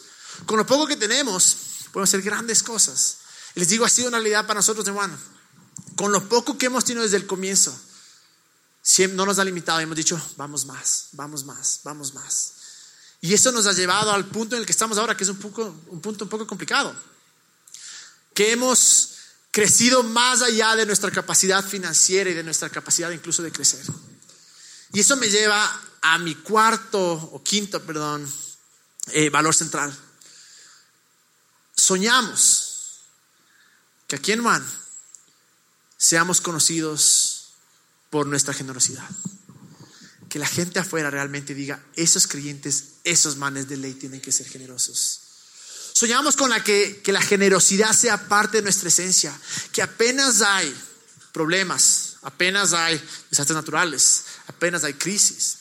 Con 0.46 0.58
lo 0.58 0.66
poco 0.66 0.88
que 0.88 0.96
tenemos 0.96 1.58
puedo 1.92 2.04
hacer 2.04 2.22
grandes 2.22 2.64
cosas. 2.64 3.18
les 3.56 3.68
digo, 3.68 3.86
ha 3.86 3.90
sido 3.90 4.08
una 4.08 4.18
realidad 4.18 4.48
para 4.48 4.60
nosotros, 4.60 4.88
hermano. 4.88 5.18
Con 5.96 6.12
lo 6.12 6.28
poco 6.28 6.58
que 6.58 6.68
hemos 6.68 6.86
tenido 6.86 7.04
desde 7.04 7.18
el 7.18 7.28
comienzo, 7.28 7.78
siempre 8.82 9.16
no 9.16 9.26
nos 9.26 9.38
ha 9.40 9.44
limitado. 9.44 9.80
Hemos 9.80 9.96
dicho, 9.96 10.20
vamos 10.38 10.66
más, 10.66 11.10
vamos 11.12 11.46
más, 11.46 11.82
vamos 11.84 12.14
más. 12.14 12.54
Y 13.22 13.34
eso 13.34 13.52
nos 13.52 13.68
ha 13.68 13.74
llevado 13.74 14.12
al 14.12 14.26
punto 14.26 14.56
en 14.56 14.62
el 14.62 14.66
que 14.66 14.72
estamos 14.72 14.98
ahora, 14.98 15.16
que 15.16 15.24
es 15.24 15.30
un, 15.30 15.40
un 15.88 16.02
punto 16.02 16.26
un 16.26 16.30
poco 16.30 16.48
complicado. 16.48 16.94
Que 18.34 18.52
hemos 18.52 19.12
crecido 19.52 20.02
más 20.02 20.42
allá 20.42 20.76
de 20.76 20.86
nuestra 20.86 21.12
capacidad 21.12 21.64
financiera 21.64 22.30
y 22.30 22.34
de 22.34 22.44
nuestra 22.44 22.70
capacidad 22.70 23.12
incluso 23.12 23.44
de 23.44 23.52
crecer. 23.52 23.86
Y 24.94 25.00
eso 25.00 25.16
me 25.16 25.30
lleva 25.30 25.80
a 26.04 26.18
mi 26.20 26.36
cuarto 26.36 27.02
o 27.02 27.42
quinto, 27.44 27.82
perdón, 27.82 28.32
eh, 29.08 29.30
valor 29.30 29.56
central. 29.56 29.92
Soñamos 31.76 33.02
que 34.08 34.16
aquí 34.18 34.32
en 34.32 34.44
Man 34.44 34.64
seamos 35.98 36.40
conocidos 36.40 37.54
por 38.10 38.28
nuestra 38.28 38.54
generosidad 38.54 39.10
que 40.34 40.40
la 40.40 40.48
gente 40.48 40.80
afuera 40.80 41.12
realmente 41.12 41.54
diga, 41.54 41.80
esos 41.96 42.26
creyentes, 42.26 42.86
esos 43.04 43.38
manes 43.38 43.70
de 43.70 43.78
ley 43.78 43.94
tienen 43.94 44.20
que 44.20 44.32
ser 44.32 44.48
generosos. 44.48 45.20
Soñamos 45.94 46.36
con 46.36 46.50
la 46.50 46.64
que, 46.64 47.02
que 47.04 47.12
la 47.12 47.22
generosidad 47.22 47.94
sea 47.94 48.28
parte 48.28 48.58
de 48.58 48.64
nuestra 48.64 48.90
esencia, 48.90 49.32
que 49.72 49.84
apenas 49.84 50.42
hay 50.42 50.76
problemas, 51.32 52.16
apenas 52.24 52.74
hay 52.74 53.00
desastres 53.30 53.56
naturales, 53.56 54.24
apenas 54.48 54.84
hay 54.84 54.96
crisis. 54.96 55.58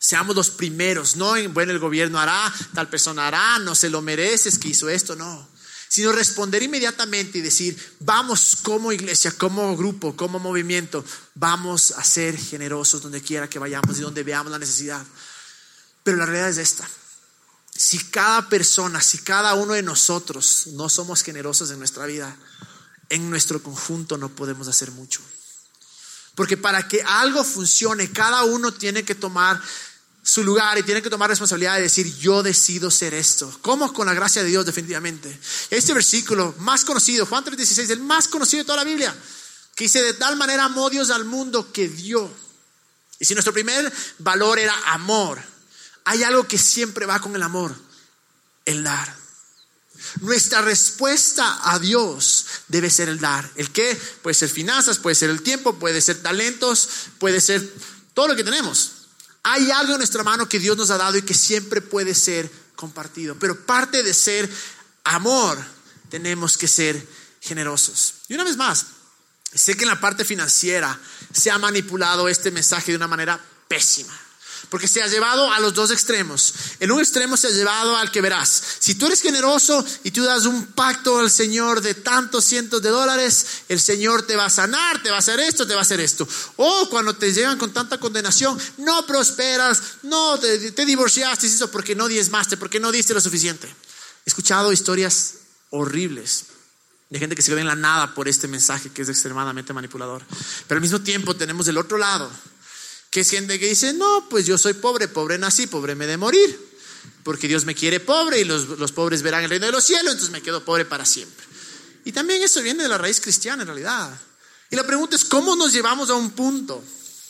Seamos 0.00 0.34
los 0.34 0.50
primeros, 0.50 1.14
no 1.14 1.36
en, 1.36 1.54
bueno, 1.54 1.70
el 1.70 1.78
gobierno 1.78 2.18
hará, 2.18 2.52
tal 2.74 2.88
persona 2.88 3.28
hará, 3.28 3.60
no 3.60 3.76
se 3.76 3.90
lo 3.90 4.02
mereces 4.02 4.58
que 4.58 4.68
hizo 4.68 4.88
esto, 4.88 5.14
no 5.14 5.48
sino 5.90 6.12
responder 6.12 6.62
inmediatamente 6.62 7.38
y 7.38 7.40
decir, 7.40 7.76
vamos 7.98 8.58
como 8.62 8.92
iglesia, 8.92 9.32
como 9.32 9.76
grupo, 9.76 10.14
como 10.14 10.38
movimiento, 10.38 11.04
vamos 11.34 11.90
a 11.90 12.04
ser 12.04 12.38
generosos 12.38 13.02
donde 13.02 13.20
quiera 13.20 13.50
que 13.50 13.58
vayamos 13.58 13.98
y 13.98 14.02
donde 14.02 14.22
veamos 14.22 14.52
la 14.52 14.60
necesidad. 14.60 15.04
Pero 16.04 16.16
la 16.16 16.26
realidad 16.26 16.50
es 16.50 16.58
esta. 16.58 16.88
Si 17.74 17.98
cada 18.04 18.48
persona, 18.48 19.00
si 19.00 19.18
cada 19.18 19.54
uno 19.54 19.72
de 19.72 19.82
nosotros 19.82 20.68
no 20.74 20.88
somos 20.88 21.24
generosos 21.24 21.72
en 21.72 21.80
nuestra 21.80 22.06
vida, 22.06 22.36
en 23.08 23.28
nuestro 23.28 23.60
conjunto 23.60 24.16
no 24.16 24.28
podemos 24.28 24.68
hacer 24.68 24.92
mucho. 24.92 25.20
Porque 26.36 26.56
para 26.56 26.86
que 26.86 27.02
algo 27.02 27.42
funcione, 27.42 28.12
cada 28.12 28.44
uno 28.44 28.72
tiene 28.72 29.02
que 29.02 29.16
tomar 29.16 29.60
su 30.22 30.44
lugar 30.44 30.78
y 30.78 30.82
tiene 30.82 31.02
que 31.02 31.10
tomar 31.10 31.30
responsabilidad 31.30 31.76
de 31.76 31.82
decir, 31.82 32.14
yo 32.18 32.42
decido 32.42 32.90
ser 32.90 33.14
esto. 33.14 33.58
¿Cómo? 33.62 33.92
Con 33.92 34.06
la 34.06 34.14
gracia 34.14 34.42
de 34.42 34.48
Dios, 34.48 34.66
definitivamente. 34.66 35.38
Este 35.70 35.94
versículo 35.94 36.54
más 36.58 36.84
conocido, 36.84 37.26
Juan 37.26 37.44
3:16, 37.44 37.90
el 37.90 38.00
más 38.00 38.28
conocido 38.28 38.62
de 38.62 38.66
toda 38.66 38.78
la 38.78 38.84
Biblia, 38.84 39.14
que 39.74 39.84
dice, 39.84 40.02
de 40.02 40.14
tal 40.14 40.36
manera 40.36 40.64
amó 40.64 40.90
Dios 40.90 41.10
al 41.10 41.24
mundo 41.24 41.72
que 41.72 41.88
dio. 41.88 42.30
Y 43.18 43.24
si 43.24 43.34
nuestro 43.34 43.52
primer 43.52 43.92
valor 44.18 44.58
era 44.58 44.74
amor, 44.92 45.40
hay 46.04 46.22
algo 46.22 46.46
que 46.46 46.58
siempre 46.58 47.06
va 47.06 47.20
con 47.20 47.34
el 47.34 47.42
amor, 47.42 47.74
el 48.66 48.82
dar. 48.82 49.20
Nuestra 50.20 50.62
respuesta 50.62 51.60
a 51.70 51.78
Dios 51.78 52.46
debe 52.68 52.88
ser 52.90 53.08
el 53.08 53.20
dar. 53.20 53.50
¿El 53.56 53.70
qué? 53.70 53.98
Puede 54.22 54.34
ser 54.34 54.48
finanzas, 54.48 54.98
puede 54.98 55.14
ser 55.14 55.30
el 55.30 55.42
tiempo, 55.42 55.78
puede 55.78 56.00
ser 56.00 56.22
talentos, 56.22 56.88
puede 57.18 57.40
ser 57.40 57.70
todo 58.14 58.28
lo 58.28 58.36
que 58.36 58.44
tenemos. 58.44 58.99
Hay 59.42 59.70
algo 59.70 59.92
en 59.92 59.98
nuestra 59.98 60.22
mano 60.22 60.48
que 60.48 60.58
Dios 60.58 60.76
nos 60.76 60.90
ha 60.90 60.98
dado 60.98 61.16
y 61.16 61.22
que 61.22 61.34
siempre 61.34 61.80
puede 61.80 62.14
ser 62.14 62.50
compartido. 62.76 63.36
Pero 63.38 63.64
parte 63.64 64.02
de 64.02 64.14
ser 64.14 64.50
amor, 65.04 65.58
tenemos 66.08 66.56
que 66.56 66.68
ser 66.68 67.06
generosos. 67.40 68.14
Y 68.28 68.34
una 68.34 68.44
vez 68.44 68.56
más, 68.56 68.86
sé 69.52 69.76
que 69.76 69.84
en 69.84 69.90
la 69.90 70.00
parte 70.00 70.24
financiera 70.24 70.98
se 71.32 71.50
ha 71.50 71.58
manipulado 71.58 72.28
este 72.28 72.50
mensaje 72.50 72.92
de 72.92 72.96
una 72.96 73.08
manera 73.08 73.40
pésima. 73.68 74.18
Porque 74.68 74.86
se 74.86 75.02
ha 75.02 75.06
llevado 75.08 75.50
a 75.50 75.60
los 75.60 75.74
dos 75.74 75.90
extremos. 75.90 76.54
En 76.78 76.92
un 76.92 77.00
extremo 77.00 77.36
se 77.36 77.48
ha 77.48 77.50
llevado 77.50 77.96
al 77.96 78.10
que 78.10 78.20
verás. 78.20 78.62
Si 78.78 78.94
tú 78.94 79.06
eres 79.06 79.20
generoso 79.20 79.84
y 80.04 80.10
tú 80.10 80.22
das 80.22 80.44
un 80.46 80.66
pacto 80.68 81.18
al 81.18 81.30
Señor 81.30 81.80
de 81.80 81.94
tantos 81.94 82.44
cientos 82.44 82.82
de 82.82 82.90
dólares, 82.90 83.46
el 83.68 83.80
Señor 83.80 84.22
te 84.22 84.36
va 84.36 84.46
a 84.46 84.50
sanar, 84.50 85.02
te 85.02 85.10
va 85.10 85.16
a 85.16 85.20
hacer 85.20 85.40
esto, 85.40 85.66
te 85.66 85.74
va 85.74 85.80
a 85.80 85.82
hacer 85.82 86.00
esto. 86.00 86.28
O 86.56 86.88
cuando 86.90 87.16
te 87.16 87.32
llegan 87.32 87.58
con 87.58 87.72
tanta 87.72 87.98
condenación, 87.98 88.60
no 88.78 89.06
prosperas, 89.06 89.82
no 90.02 90.38
te, 90.38 90.72
te 90.72 90.84
divorciaste 90.84 91.46
eso 91.46 91.70
porque 91.70 91.94
no 91.94 92.08
diezmaste, 92.08 92.56
porque 92.56 92.80
no 92.80 92.92
diste 92.92 93.14
lo 93.14 93.20
suficiente. 93.20 93.66
He 93.66 94.30
escuchado 94.30 94.72
historias 94.72 95.34
horribles 95.70 96.44
de 97.10 97.18
gente 97.18 97.34
que 97.34 97.42
se 97.42 97.50
queda 97.50 97.60
en 97.60 97.66
la 97.66 97.74
nada 97.74 98.14
por 98.14 98.28
este 98.28 98.46
mensaje 98.46 98.90
que 98.90 99.02
es 99.02 99.08
extremadamente 99.08 99.72
manipulador. 99.72 100.22
Pero 100.68 100.78
al 100.78 100.82
mismo 100.82 101.00
tiempo 101.00 101.34
tenemos 101.34 101.66
del 101.66 101.76
otro 101.76 101.98
lado 101.98 102.30
que 103.10 103.20
es 103.20 103.30
gente 103.30 103.58
que 103.58 103.68
dice, 103.68 103.92
no, 103.92 104.28
pues 104.28 104.46
yo 104.46 104.56
soy 104.56 104.74
pobre, 104.74 105.08
pobre 105.08 105.38
nací, 105.38 105.66
pobre 105.66 105.94
me 105.94 106.06
de 106.06 106.16
morir, 106.16 106.58
porque 107.24 107.48
Dios 107.48 107.64
me 107.64 107.74
quiere 107.74 108.00
pobre 108.00 108.40
y 108.40 108.44
los, 108.44 108.66
los 108.78 108.92
pobres 108.92 109.22
verán 109.22 109.44
el 109.44 109.50
reino 109.50 109.66
de 109.66 109.72
los 109.72 109.84
cielos, 109.84 110.12
entonces 110.12 110.30
me 110.30 110.42
quedo 110.42 110.64
pobre 110.64 110.84
para 110.84 111.04
siempre. 111.04 111.44
Y 112.04 112.12
también 112.12 112.42
eso 112.42 112.62
viene 112.62 112.82
de 112.82 112.88
la 112.88 112.98
raíz 112.98 113.20
cristiana 113.20 113.62
en 113.62 113.68
realidad. 113.68 114.18
Y 114.70 114.76
la 114.76 114.86
pregunta 114.86 115.16
es, 115.16 115.24
¿cómo 115.24 115.56
nos 115.56 115.72
llevamos 115.72 116.08
a 116.10 116.14
un 116.14 116.30
punto 116.30 116.82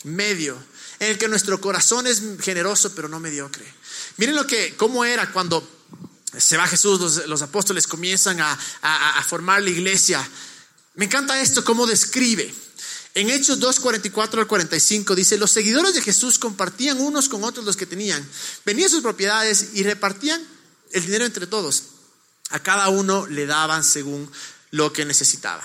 medio 0.03 0.57
en 1.01 1.09
el 1.09 1.17
que 1.17 1.27
nuestro 1.27 1.59
corazón 1.59 2.05
es 2.05 2.21
generoso 2.41 2.93
pero 2.93 3.09
no 3.09 3.19
mediocre. 3.19 3.65
Miren 4.17 4.35
lo 4.35 4.45
que, 4.45 4.75
cómo 4.77 5.03
era 5.03 5.31
cuando 5.31 5.67
se 6.37 6.57
va 6.57 6.67
Jesús, 6.67 7.25
los, 7.25 7.41
apóstoles 7.41 7.87
comienzan 7.87 8.39
a, 8.39 8.53
a 8.81 9.23
formar 9.23 9.63
la 9.63 9.71
iglesia. 9.71 10.25
Me 10.95 11.05
encanta 11.05 11.41
esto, 11.41 11.63
cómo 11.63 11.87
describe. 11.87 12.53
En 13.13 13.29
Hechos 13.29 13.59
2, 13.59 13.79
44 13.79 14.41
al 14.41 14.47
45 14.47 15.15
dice, 15.15 15.37
los 15.37 15.51
seguidores 15.51 15.93
de 15.93 16.01
Jesús 16.01 16.39
compartían 16.39 17.01
unos 17.01 17.27
con 17.27 17.43
otros 17.43 17.65
los 17.65 17.75
que 17.75 17.85
tenían, 17.85 18.27
venían 18.65 18.89
sus 18.89 19.01
propiedades 19.01 19.69
y 19.73 19.83
repartían 19.83 20.41
el 20.91 21.05
dinero 21.05 21.25
entre 21.25 21.47
todos. 21.47 21.83
A 22.51 22.59
cada 22.59 22.89
uno 22.89 23.27
le 23.27 23.45
daban 23.45 23.83
según 23.83 24.31
lo 24.71 24.93
que 24.93 25.05
necesitaba. 25.05 25.63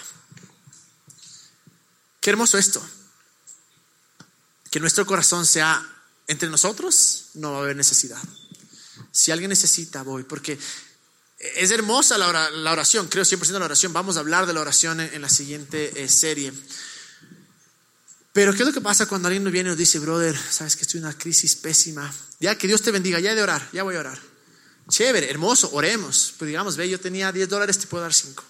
Qué 2.21 2.31
hermoso 2.31 2.59
esto. 2.59 2.85
Que 4.71 4.81
nuestro 4.81 5.07
corazón 5.07 5.47
sea 5.47 5.85
entre 6.27 6.49
nosotros, 6.49 7.27
no 7.35 7.53
va 7.53 7.59
a 7.59 7.63
haber 7.63 7.77
necesidad. 7.77 8.21
Si 9.13 9.31
alguien 9.31 9.51
necesita, 9.51 10.03
voy, 10.03 10.25
porque 10.25 10.59
es 11.39 11.71
hermosa 11.71 12.19
la 12.19 12.73
oración, 12.73 13.09
creo 13.09 13.25
100% 13.25 13.59
la 13.59 13.65
oración. 13.65 13.93
Vamos 13.93 14.17
a 14.17 14.21
hablar 14.21 14.47
de 14.47 14.53
la 14.53 14.61
oración 14.61 15.01
en 15.01 15.23
la 15.23 15.29
siguiente 15.29 16.03
eh, 16.03 16.09
serie. 16.09 16.53
Pero 18.37 18.53
¿qué 18.53 18.65
es 18.65 18.67
lo 18.67 18.75
que 18.75 18.83
pasa 18.83 19.07
cuando 19.07 19.29
alguien 19.29 19.51
viene 19.51 19.71
y 19.71 19.73
nos 19.73 19.79
dice, 19.79 19.99
brother, 19.99 20.37
sabes 20.37 20.77
que 20.77 20.83
estoy 20.83 20.99
en 20.99 21.07
una 21.07 21.17
crisis 21.17 21.57
pésima? 21.57 22.13
Ya 22.39 22.55
que 22.59 22.67
Dios 22.67 22.83
te 22.83 22.91
bendiga, 22.91 23.19
ya 23.19 23.35
de 23.35 23.43
orar, 23.43 23.67
ya 23.73 23.83
voy 23.83 23.97
a 23.97 24.01
orar. 24.01 24.21
Chévere, 24.91 25.31
hermoso, 25.31 25.71
oremos. 25.73 26.35
Pero 26.39 26.49
digamos, 26.49 26.77
ve, 26.77 26.87
yo 26.87 27.01
tenía 27.01 27.33
10 27.33 27.49
dólares, 27.49 27.79
te 27.79 27.87
puedo 27.87 28.03
dar 28.03 28.13
5. 28.13 28.45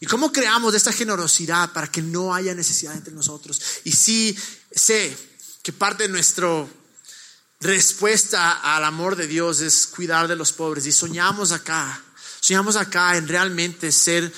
¿Y 0.00 0.06
cómo 0.06 0.32
creamos 0.32 0.74
esta 0.74 0.92
generosidad 0.92 1.72
para 1.72 1.92
que 1.92 2.02
no 2.02 2.34
haya 2.34 2.56
necesidad 2.56 2.96
entre 2.96 3.14
nosotros? 3.14 3.62
Y 3.84 3.92
sí 3.92 4.36
sé 4.72 5.16
que 5.62 5.72
parte 5.72 6.02
de 6.02 6.08
nuestra 6.08 6.66
respuesta 7.60 8.74
al 8.74 8.82
amor 8.82 9.14
de 9.14 9.28
Dios 9.28 9.60
es 9.60 9.86
cuidar 9.86 10.26
de 10.26 10.34
los 10.34 10.50
pobres. 10.50 10.86
Y 10.86 10.90
soñamos 10.90 11.52
acá, 11.52 12.02
soñamos 12.40 12.74
acá 12.74 13.16
en 13.16 13.28
realmente 13.28 13.92
ser 13.92 14.32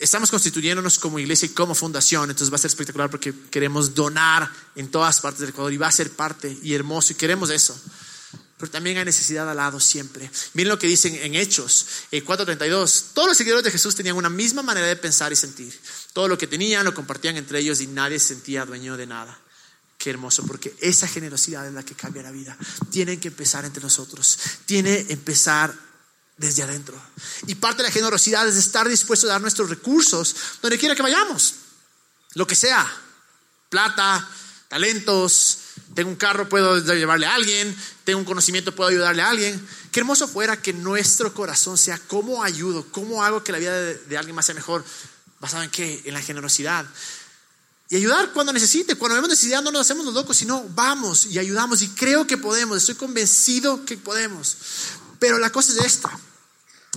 estamos 0.00 0.30
constituyéndonos 0.30 0.98
como 0.98 1.18
iglesia 1.18 1.46
y 1.46 1.50
como 1.50 1.74
fundación, 1.74 2.30
entonces 2.30 2.52
va 2.52 2.56
a 2.56 2.58
ser 2.58 2.68
espectacular 2.68 3.10
porque 3.10 3.34
queremos 3.50 3.94
donar 3.94 4.50
en 4.74 4.90
todas 4.90 5.20
partes 5.20 5.40
del 5.40 5.50
Ecuador 5.50 5.72
y 5.72 5.76
va 5.76 5.88
a 5.88 5.92
ser 5.92 6.10
parte 6.10 6.56
y 6.62 6.74
hermoso 6.74 7.12
y 7.12 7.16
queremos 7.16 7.50
eso. 7.50 7.78
Pero 8.56 8.70
también 8.70 8.96
hay 8.98 9.04
necesidad 9.04 9.50
al 9.50 9.56
lado 9.56 9.80
siempre. 9.80 10.30
Miren 10.54 10.70
lo 10.70 10.78
que 10.78 10.86
dicen 10.86 11.14
en 11.16 11.34
Hechos 11.34 11.86
4:32. 12.12 13.00
Eh, 13.00 13.04
Todos 13.12 13.28
los 13.28 13.36
seguidores 13.36 13.64
de 13.64 13.70
Jesús 13.70 13.94
tenían 13.94 14.16
una 14.16 14.30
misma 14.30 14.62
manera 14.62 14.86
de 14.86 14.96
pensar 14.96 15.32
y 15.32 15.36
sentir. 15.36 15.78
Todo 16.12 16.28
lo 16.28 16.38
que 16.38 16.46
tenían 16.46 16.84
lo 16.84 16.94
compartían 16.94 17.36
entre 17.36 17.58
ellos 17.58 17.80
y 17.80 17.88
nadie 17.88 18.18
se 18.18 18.28
sentía 18.28 18.64
dueño 18.64 18.96
de 18.96 19.06
nada. 19.06 19.38
Qué 19.98 20.10
hermoso, 20.10 20.44
porque 20.46 20.74
esa 20.80 21.08
generosidad 21.08 21.66
es 21.66 21.72
la 21.72 21.82
que 21.82 21.94
cambia 21.94 22.22
la 22.22 22.30
vida. 22.30 22.56
Tienen 22.90 23.18
que 23.18 23.28
empezar 23.28 23.64
entre 23.64 23.82
nosotros. 23.82 24.38
Tiene 24.66 25.04
que 25.06 25.12
empezar 25.12 25.74
desde 26.36 26.62
adentro. 26.62 27.00
Y 27.46 27.54
parte 27.54 27.82
de 27.82 27.88
la 27.88 27.92
generosidad 27.92 28.46
es 28.48 28.56
estar 28.56 28.88
dispuesto 28.88 29.26
a 29.26 29.30
dar 29.30 29.40
nuestros 29.40 29.70
recursos 29.70 30.34
donde 30.62 30.78
quiera 30.78 30.94
que 30.94 31.02
vayamos. 31.02 31.54
Lo 32.34 32.46
que 32.46 32.56
sea. 32.56 32.90
Plata, 33.68 34.28
talentos, 34.68 35.58
tengo 35.94 36.10
un 36.10 36.16
carro, 36.16 36.48
puedo 36.48 36.78
llevarle 36.94 37.26
a 37.26 37.34
alguien, 37.34 37.76
tengo 38.04 38.18
un 38.18 38.24
conocimiento, 38.24 38.74
puedo 38.74 38.90
ayudarle 38.90 39.22
a 39.22 39.30
alguien. 39.30 39.68
Qué 39.92 40.00
hermoso 40.00 40.28
fuera 40.28 40.60
que 40.60 40.72
nuestro 40.72 41.32
corazón 41.32 41.78
sea 41.78 41.98
cómo 42.06 42.42
ayudo, 42.42 42.86
cómo 42.90 43.24
hago 43.24 43.44
que 43.44 43.52
la 43.52 43.58
vida 43.58 43.72
de, 43.80 44.18
alguien 44.18 44.34
más 44.34 44.46
sea 44.46 44.54
mejor, 44.54 44.84
basado 45.40 45.62
en 45.62 45.70
qué, 45.70 46.02
en 46.04 46.14
la 46.14 46.20
generosidad. 46.20 46.86
Y 47.90 47.96
ayudar 47.96 48.32
cuando 48.32 48.52
necesite, 48.52 48.96
cuando 48.96 49.14
vemos 49.14 49.30
necesidad 49.30 49.62
no 49.62 49.70
nos 49.70 49.82
hacemos 49.82 50.04
los 50.04 50.14
locos, 50.14 50.36
sino 50.36 50.64
vamos 50.70 51.26
y 51.26 51.38
ayudamos 51.38 51.82
y 51.82 51.88
creo 51.90 52.26
que 52.26 52.36
podemos, 52.36 52.78
estoy 52.78 52.96
convencido 52.96 53.84
que 53.84 53.96
podemos. 53.96 54.56
Pero 55.18 55.38
la 55.38 55.50
cosa 55.50 55.72
es 55.72 55.84
esta. 55.84 56.10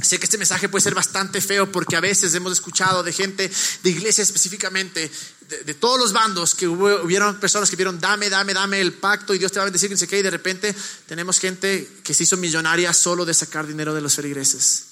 Sé 0.02 0.20
que 0.20 0.26
este 0.26 0.38
mensaje 0.38 0.70
puede 0.70 0.84
ser 0.84 0.94
bastante 0.94 1.42
feo 1.42 1.72
porque 1.72 1.96
a 1.96 2.00
veces 2.00 2.34
hemos 2.36 2.52
escuchado 2.52 3.02
de 3.02 3.12
gente 3.12 3.50
de 3.82 3.90
iglesia 3.90 4.22
específicamente, 4.22 5.10
de, 5.66 5.74
todos 5.74 6.00
los 6.00 6.14
bandos, 6.14 6.54
que 6.54 6.68
hubo, 6.68 7.02
hubieron 7.02 7.40
personas 7.40 7.70
que 7.70 7.76
vieron, 7.76 8.00
dame, 8.00 8.30
dame, 8.30 8.54
dame 8.54 8.80
el 8.80 8.94
pacto 8.94 9.34
y 9.34 9.40
Dios 9.40 9.52
te 9.52 9.58
va 9.60 9.64
a 9.64 9.66
bendecir, 9.66 9.90
que 10.08 10.20
y 10.20 10.22
de 10.22 10.30
repente 10.30 10.76
tenemos 11.08 11.40
gente 11.40 11.90
que 12.04 12.14
se 12.14 12.24
hizo 12.24 12.38
millonaria 12.38 12.94
solo 12.94 13.26
de 13.26 13.34
sacar 13.34 13.66
dinero 13.66 13.96
de 13.96 14.02
los 14.02 14.16
feligreses. 14.16 14.84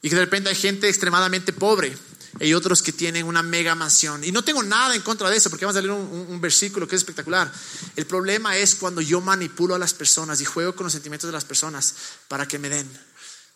Y 0.00 0.08
que 0.08 0.14
de 0.14 0.22
repente 0.22 0.48
hay 0.48 0.56
gente 0.56 0.88
extremadamente 0.88 1.52
pobre 1.52 1.94
y 2.40 2.54
otros 2.54 2.82
que 2.82 2.92
tienen 2.92 3.26
una 3.26 3.42
mega 3.42 3.74
mansión. 3.74 4.22
Y 4.24 4.32
no 4.32 4.44
tengo 4.44 4.62
nada 4.62 4.94
en 4.94 5.02
contra 5.02 5.30
de 5.30 5.36
eso, 5.36 5.50
porque 5.50 5.64
vamos 5.64 5.76
a 5.76 5.80
leer 5.80 5.92
un, 5.92 6.40
versículo 6.40 6.86
que 6.86 6.96
es 6.96 7.00
espectacular. 7.00 7.52
El 7.96 8.06
problema 8.06 8.56
es 8.56 8.74
cuando 8.74 9.00
yo 9.00 9.20
manipulo 9.20 9.74
a 9.74 9.78
las 9.78 9.94
personas 9.94 10.40
y 10.40 10.44
juego 10.44 10.74
con 10.74 10.84
los 10.84 10.92
sentimientos 10.92 11.28
de 11.28 11.32
las 11.32 11.44
personas 11.44 11.94
para 12.28 12.46
que 12.46 12.58
me 12.58 12.68
den. 12.68 12.88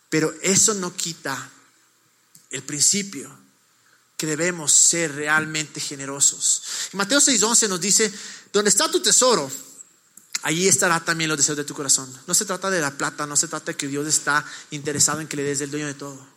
Pero 0.09 0.33
eso 0.41 0.73
no 0.73 0.95
quita 0.95 1.49
el 2.49 2.63
principio 2.63 3.31
que 4.17 4.27
debemos 4.27 4.71
ser 4.71 5.15
realmente 5.15 5.79
generosos. 5.79 6.63
Mateo 6.93 7.19
6:11 7.19 7.69
nos 7.69 7.81
dice, 7.81 8.13
donde 8.51 8.69
está 8.69 8.89
tu 8.91 9.01
tesoro, 9.01 9.49
allí 10.43 10.67
estará 10.67 10.99
también 10.99 11.29
los 11.29 11.37
deseos 11.37 11.57
de 11.57 11.63
tu 11.63 11.73
corazón. 11.73 12.11
No 12.27 12.33
se 12.33 12.45
trata 12.45 12.69
de 12.69 12.81
la 12.81 12.91
plata, 12.91 13.25
no 13.25 13.35
se 13.35 13.47
trata 13.47 13.71
de 13.71 13.77
que 13.77 13.87
Dios 13.87 14.07
está 14.07 14.45
interesado 14.71 15.21
en 15.21 15.27
que 15.27 15.37
le 15.37 15.43
des 15.43 15.61
el 15.61 15.71
dueño 15.71 15.87
de 15.87 15.93
todo 15.93 16.32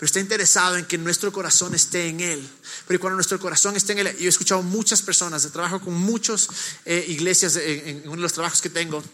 pero 0.00 0.06
está 0.06 0.20
interesado 0.20 0.76
en 0.76 0.86
que 0.86 0.96
nuestro 0.96 1.30
corazón 1.30 1.74
esté 1.74 2.08
en 2.08 2.20
Él. 2.20 2.48
Pero 2.88 2.98
cuando 2.98 3.16
nuestro 3.16 3.38
corazón 3.38 3.76
esté 3.76 3.92
en 3.92 3.98
Él, 3.98 4.16
yo 4.16 4.24
he 4.24 4.28
escuchado 4.28 4.62
muchas 4.62 5.02
personas, 5.02 5.46
trabajo 5.52 5.78
con 5.78 5.92
muchas 5.92 6.48
eh, 6.86 7.04
iglesias 7.08 7.56
en, 7.56 8.04
uno 8.06 8.16
de 8.16 8.22
los 8.22 8.32
trabajos 8.32 8.62
que 8.62 8.70
tengo, 8.70 9.04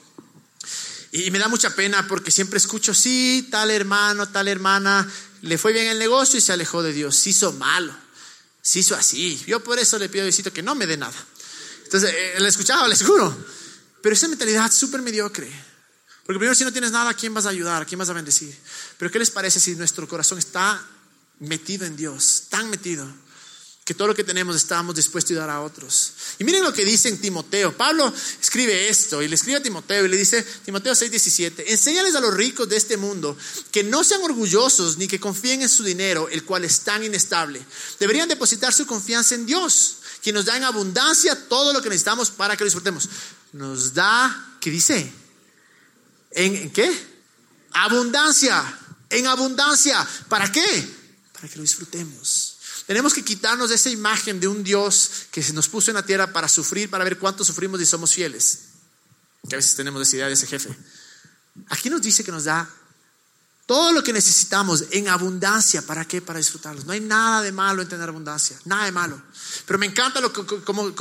y 1.10 1.28
me 1.32 1.40
da 1.40 1.48
mucha 1.48 1.74
pena 1.74 2.06
porque 2.06 2.30
siempre 2.30 2.58
escucho, 2.58 2.94
sí, 2.94 3.48
tal 3.50 3.72
hermano, 3.72 4.28
tal 4.28 4.46
hermana, 4.46 5.10
le 5.42 5.58
fue 5.58 5.72
bien 5.72 5.88
el 5.88 5.98
negocio 5.98 6.38
y 6.38 6.40
se 6.40 6.52
alejó 6.52 6.84
de 6.84 6.92
Dios, 6.92 7.16
se 7.16 7.30
hizo 7.30 7.52
malo, 7.54 7.92
se 8.62 8.78
hizo 8.78 8.94
así. 8.94 9.42
Yo 9.44 9.64
por 9.64 9.80
eso 9.80 9.98
le 9.98 10.08
pido 10.08 10.22
a 10.22 10.26
Diosito 10.26 10.52
que 10.52 10.62
no 10.62 10.76
me 10.76 10.86
dé 10.86 10.96
nada. 10.96 11.16
Entonces, 11.82 12.14
eh, 12.14 12.34
le 12.38 12.46
escuchaba, 12.46 12.86
le 12.86 12.96
juro. 12.96 13.36
Pero 14.02 14.14
esa 14.14 14.28
mentalidad 14.28 14.70
súper 14.70 15.02
mediocre. 15.02 15.50
Porque 16.26 16.38
primero 16.38 16.54
si 16.54 16.64
no 16.64 16.72
tienes 16.72 16.92
nada, 16.92 17.10
¿a 17.10 17.14
quién 17.14 17.34
vas 17.34 17.46
a 17.46 17.50
ayudar? 17.50 17.82
¿A 17.82 17.84
quién 17.84 17.98
vas 17.98 18.10
a 18.10 18.12
bendecir? 18.12 18.56
Pero 18.98 19.10
¿qué 19.10 19.18
les 19.18 19.30
parece 19.30 19.60
si 19.60 19.74
nuestro 19.76 20.08
corazón 20.08 20.38
está 20.38 20.84
metido 21.40 21.84
en 21.86 21.96
Dios, 21.96 22.44
tan 22.48 22.70
metido, 22.70 23.06
que 23.84 23.94
todo 23.94 24.08
lo 24.08 24.14
que 24.14 24.24
tenemos 24.24 24.56
estamos 24.56 24.96
dispuestos 24.96 25.36
a 25.36 25.40
dar 25.40 25.50
a 25.50 25.60
otros? 25.60 26.12
Y 26.38 26.44
miren 26.44 26.64
lo 26.64 26.72
que 26.72 26.84
dice 26.84 27.08
en 27.08 27.20
Timoteo. 27.20 27.76
Pablo 27.76 28.12
escribe 28.40 28.88
esto 28.88 29.22
y 29.22 29.28
le 29.28 29.34
escribe 29.34 29.58
a 29.58 29.62
Timoteo 29.62 30.06
y 30.06 30.08
le 30.08 30.16
dice, 30.16 30.42
Timoteo 30.64 30.94
6:17, 30.94 31.64
enséñales 31.68 32.14
a 32.14 32.20
los 32.20 32.34
ricos 32.34 32.68
de 32.68 32.76
este 32.76 32.96
mundo 32.96 33.36
que 33.70 33.84
no 33.84 34.02
sean 34.02 34.22
orgullosos 34.22 34.98
ni 34.98 35.06
que 35.06 35.20
confíen 35.20 35.62
en 35.62 35.68
su 35.68 35.84
dinero, 35.84 36.28
el 36.30 36.44
cual 36.44 36.64
es 36.64 36.80
tan 36.80 37.04
inestable. 37.04 37.64
Deberían 38.00 38.28
depositar 38.28 38.72
su 38.72 38.86
confianza 38.86 39.34
en 39.34 39.46
Dios, 39.46 39.98
quien 40.22 40.34
nos 40.34 40.46
da 40.46 40.56
en 40.56 40.64
abundancia 40.64 41.48
todo 41.48 41.72
lo 41.72 41.80
que 41.82 41.88
necesitamos 41.88 42.30
para 42.30 42.56
que 42.56 42.64
lo 42.64 42.68
disfrutemos. 42.68 43.08
Nos 43.52 43.94
da, 43.94 44.56
¿qué 44.60 44.70
dice? 44.70 45.12
¿En, 46.32 46.70
qué? 46.70 46.92
Abundancia, 47.72 48.62
en 49.10 49.26
abundancia. 49.26 50.06
¿Para 50.28 50.50
qué? 50.50 50.96
Para 51.32 51.48
que 51.48 51.56
lo 51.56 51.62
disfrutemos. 51.62 52.56
Tenemos 52.86 53.12
que 53.12 53.24
quitarnos 53.24 53.70
esa 53.70 53.90
imagen 53.90 54.38
de 54.38 54.46
un 54.46 54.62
Dios 54.62 55.10
que 55.30 55.42
se 55.42 55.52
nos 55.52 55.68
puso 55.68 55.90
en 55.90 55.96
la 55.96 56.06
tierra 56.06 56.32
para 56.32 56.48
sufrir, 56.48 56.88
para 56.88 57.04
ver 57.04 57.18
cuánto 57.18 57.44
sufrimos 57.44 57.80
y 57.80 57.86
somos 57.86 58.12
fieles. 58.12 58.60
Que 59.48 59.56
a 59.56 59.58
veces 59.58 59.74
tenemos 59.74 60.02
esa 60.02 60.16
idea 60.16 60.26
de 60.28 60.34
ese 60.34 60.46
jefe. 60.46 60.76
Aquí 61.68 61.90
nos 61.90 62.02
dice 62.02 62.22
que 62.22 62.30
nos 62.30 62.44
da 62.44 62.68
todo 63.66 63.92
lo 63.92 64.02
que 64.04 64.12
necesitamos 64.12 64.84
en 64.92 65.08
abundancia. 65.08 65.82
¿Para 65.82 66.04
qué? 66.04 66.22
Para 66.22 66.38
disfrutarlos. 66.38 66.84
No 66.84 66.92
hay 66.92 67.00
nada 67.00 67.42
de 67.42 67.50
malo 67.50 67.82
en 67.82 67.88
tener 67.88 68.08
abundancia. 68.08 68.56
Nada 68.64 68.84
de 68.84 68.92
malo. 68.92 69.20
Pero 69.66 69.78
me 69.80 69.86
encanta 69.86 70.20
lo, 70.20 70.32
cómo, 70.32 70.94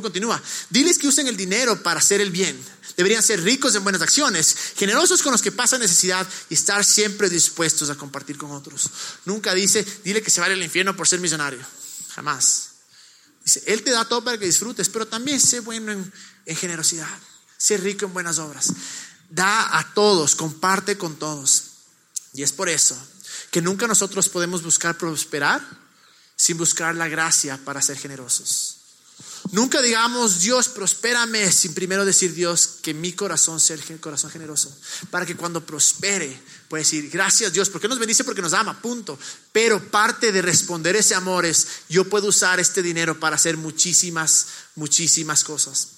continúa. 0.00 0.40
Diles 0.70 0.98
que 0.98 1.08
usen 1.08 1.26
el 1.26 1.36
dinero 1.36 1.82
para 1.82 1.98
hacer 1.98 2.20
el 2.20 2.30
bien. 2.30 2.56
Deberían 2.96 3.24
ser 3.24 3.42
ricos 3.42 3.74
en 3.74 3.82
buenas 3.82 4.02
acciones, 4.02 4.56
generosos 4.76 5.20
con 5.20 5.32
los 5.32 5.42
que 5.42 5.50
pasan 5.50 5.80
necesidad 5.80 6.26
y 6.48 6.54
estar 6.54 6.84
siempre 6.84 7.28
dispuestos 7.28 7.90
a 7.90 7.96
compartir 7.96 8.38
con 8.38 8.52
otros. 8.52 8.88
Nunca 9.24 9.52
dice, 9.52 9.84
dile 10.04 10.22
que 10.22 10.30
se 10.30 10.40
vaya 10.40 10.54
al 10.54 10.62
infierno 10.62 10.94
por 10.94 11.08
ser 11.08 11.18
millonario. 11.18 11.60
Jamás. 12.14 12.68
Dice, 13.44 13.64
Él 13.66 13.82
te 13.82 13.90
da 13.90 14.04
todo 14.04 14.22
para 14.22 14.38
que 14.38 14.46
disfrutes, 14.46 14.88
pero 14.88 15.08
también 15.08 15.40
sé 15.40 15.58
bueno 15.58 15.90
en, 15.90 16.12
en 16.46 16.56
generosidad. 16.56 17.08
Sé 17.56 17.78
rico 17.78 18.06
en 18.06 18.12
buenas 18.12 18.38
obras. 18.38 18.72
Da 19.28 19.76
a 19.76 19.92
todos, 19.94 20.36
comparte 20.36 20.96
con 20.96 21.16
todos. 21.16 21.71
Y 22.32 22.42
es 22.42 22.52
por 22.52 22.68
eso 22.68 22.96
que 23.50 23.60
nunca 23.60 23.86
nosotros 23.86 24.28
podemos 24.28 24.62
buscar 24.62 24.96
prosperar 24.96 25.60
sin 26.36 26.56
buscar 26.56 26.94
la 26.94 27.08
gracia 27.08 27.58
para 27.64 27.82
ser 27.82 27.98
generosos. 27.98 28.78
Nunca 29.50 29.82
digamos, 29.82 30.40
Dios, 30.40 30.68
prospérame, 30.68 31.50
sin 31.52 31.74
primero 31.74 32.04
decir, 32.04 32.32
Dios, 32.32 32.78
que 32.80 32.94
mi 32.94 33.12
corazón 33.12 33.60
sea 33.60 33.76
el 33.76 34.00
corazón 34.00 34.30
generoso. 34.30 34.74
Para 35.10 35.26
que 35.26 35.36
cuando 35.36 35.66
prospere, 35.66 36.40
pueda 36.68 36.82
decir, 36.82 37.10
gracias 37.10 37.52
Dios, 37.52 37.68
porque 37.68 37.88
nos 37.88 37.98
bendice, 37.98 38.24
porque 38.24 38.40
nos 38.40 38.54
ama, 38.54 38.80
punto. 38.80 39.18
Pero 39.52 39.90
parte 39.90 40.32
de 40.32 40.40
responder 40.40 40.96
ese 40.96 41.14
amor 41.14 41.44
es, 41.44 41.66
yo 41.88 42.08
puedo 42.08 42.28
usar 42.28 42.60
este 42.60 42.82
dinero 42.82 43.20
para 43.20 43.36
hacer 43.36 43.56
muchísimas, 43.56 44.46
muchísimas 44.76 45.44
cosas. 45.44 45.88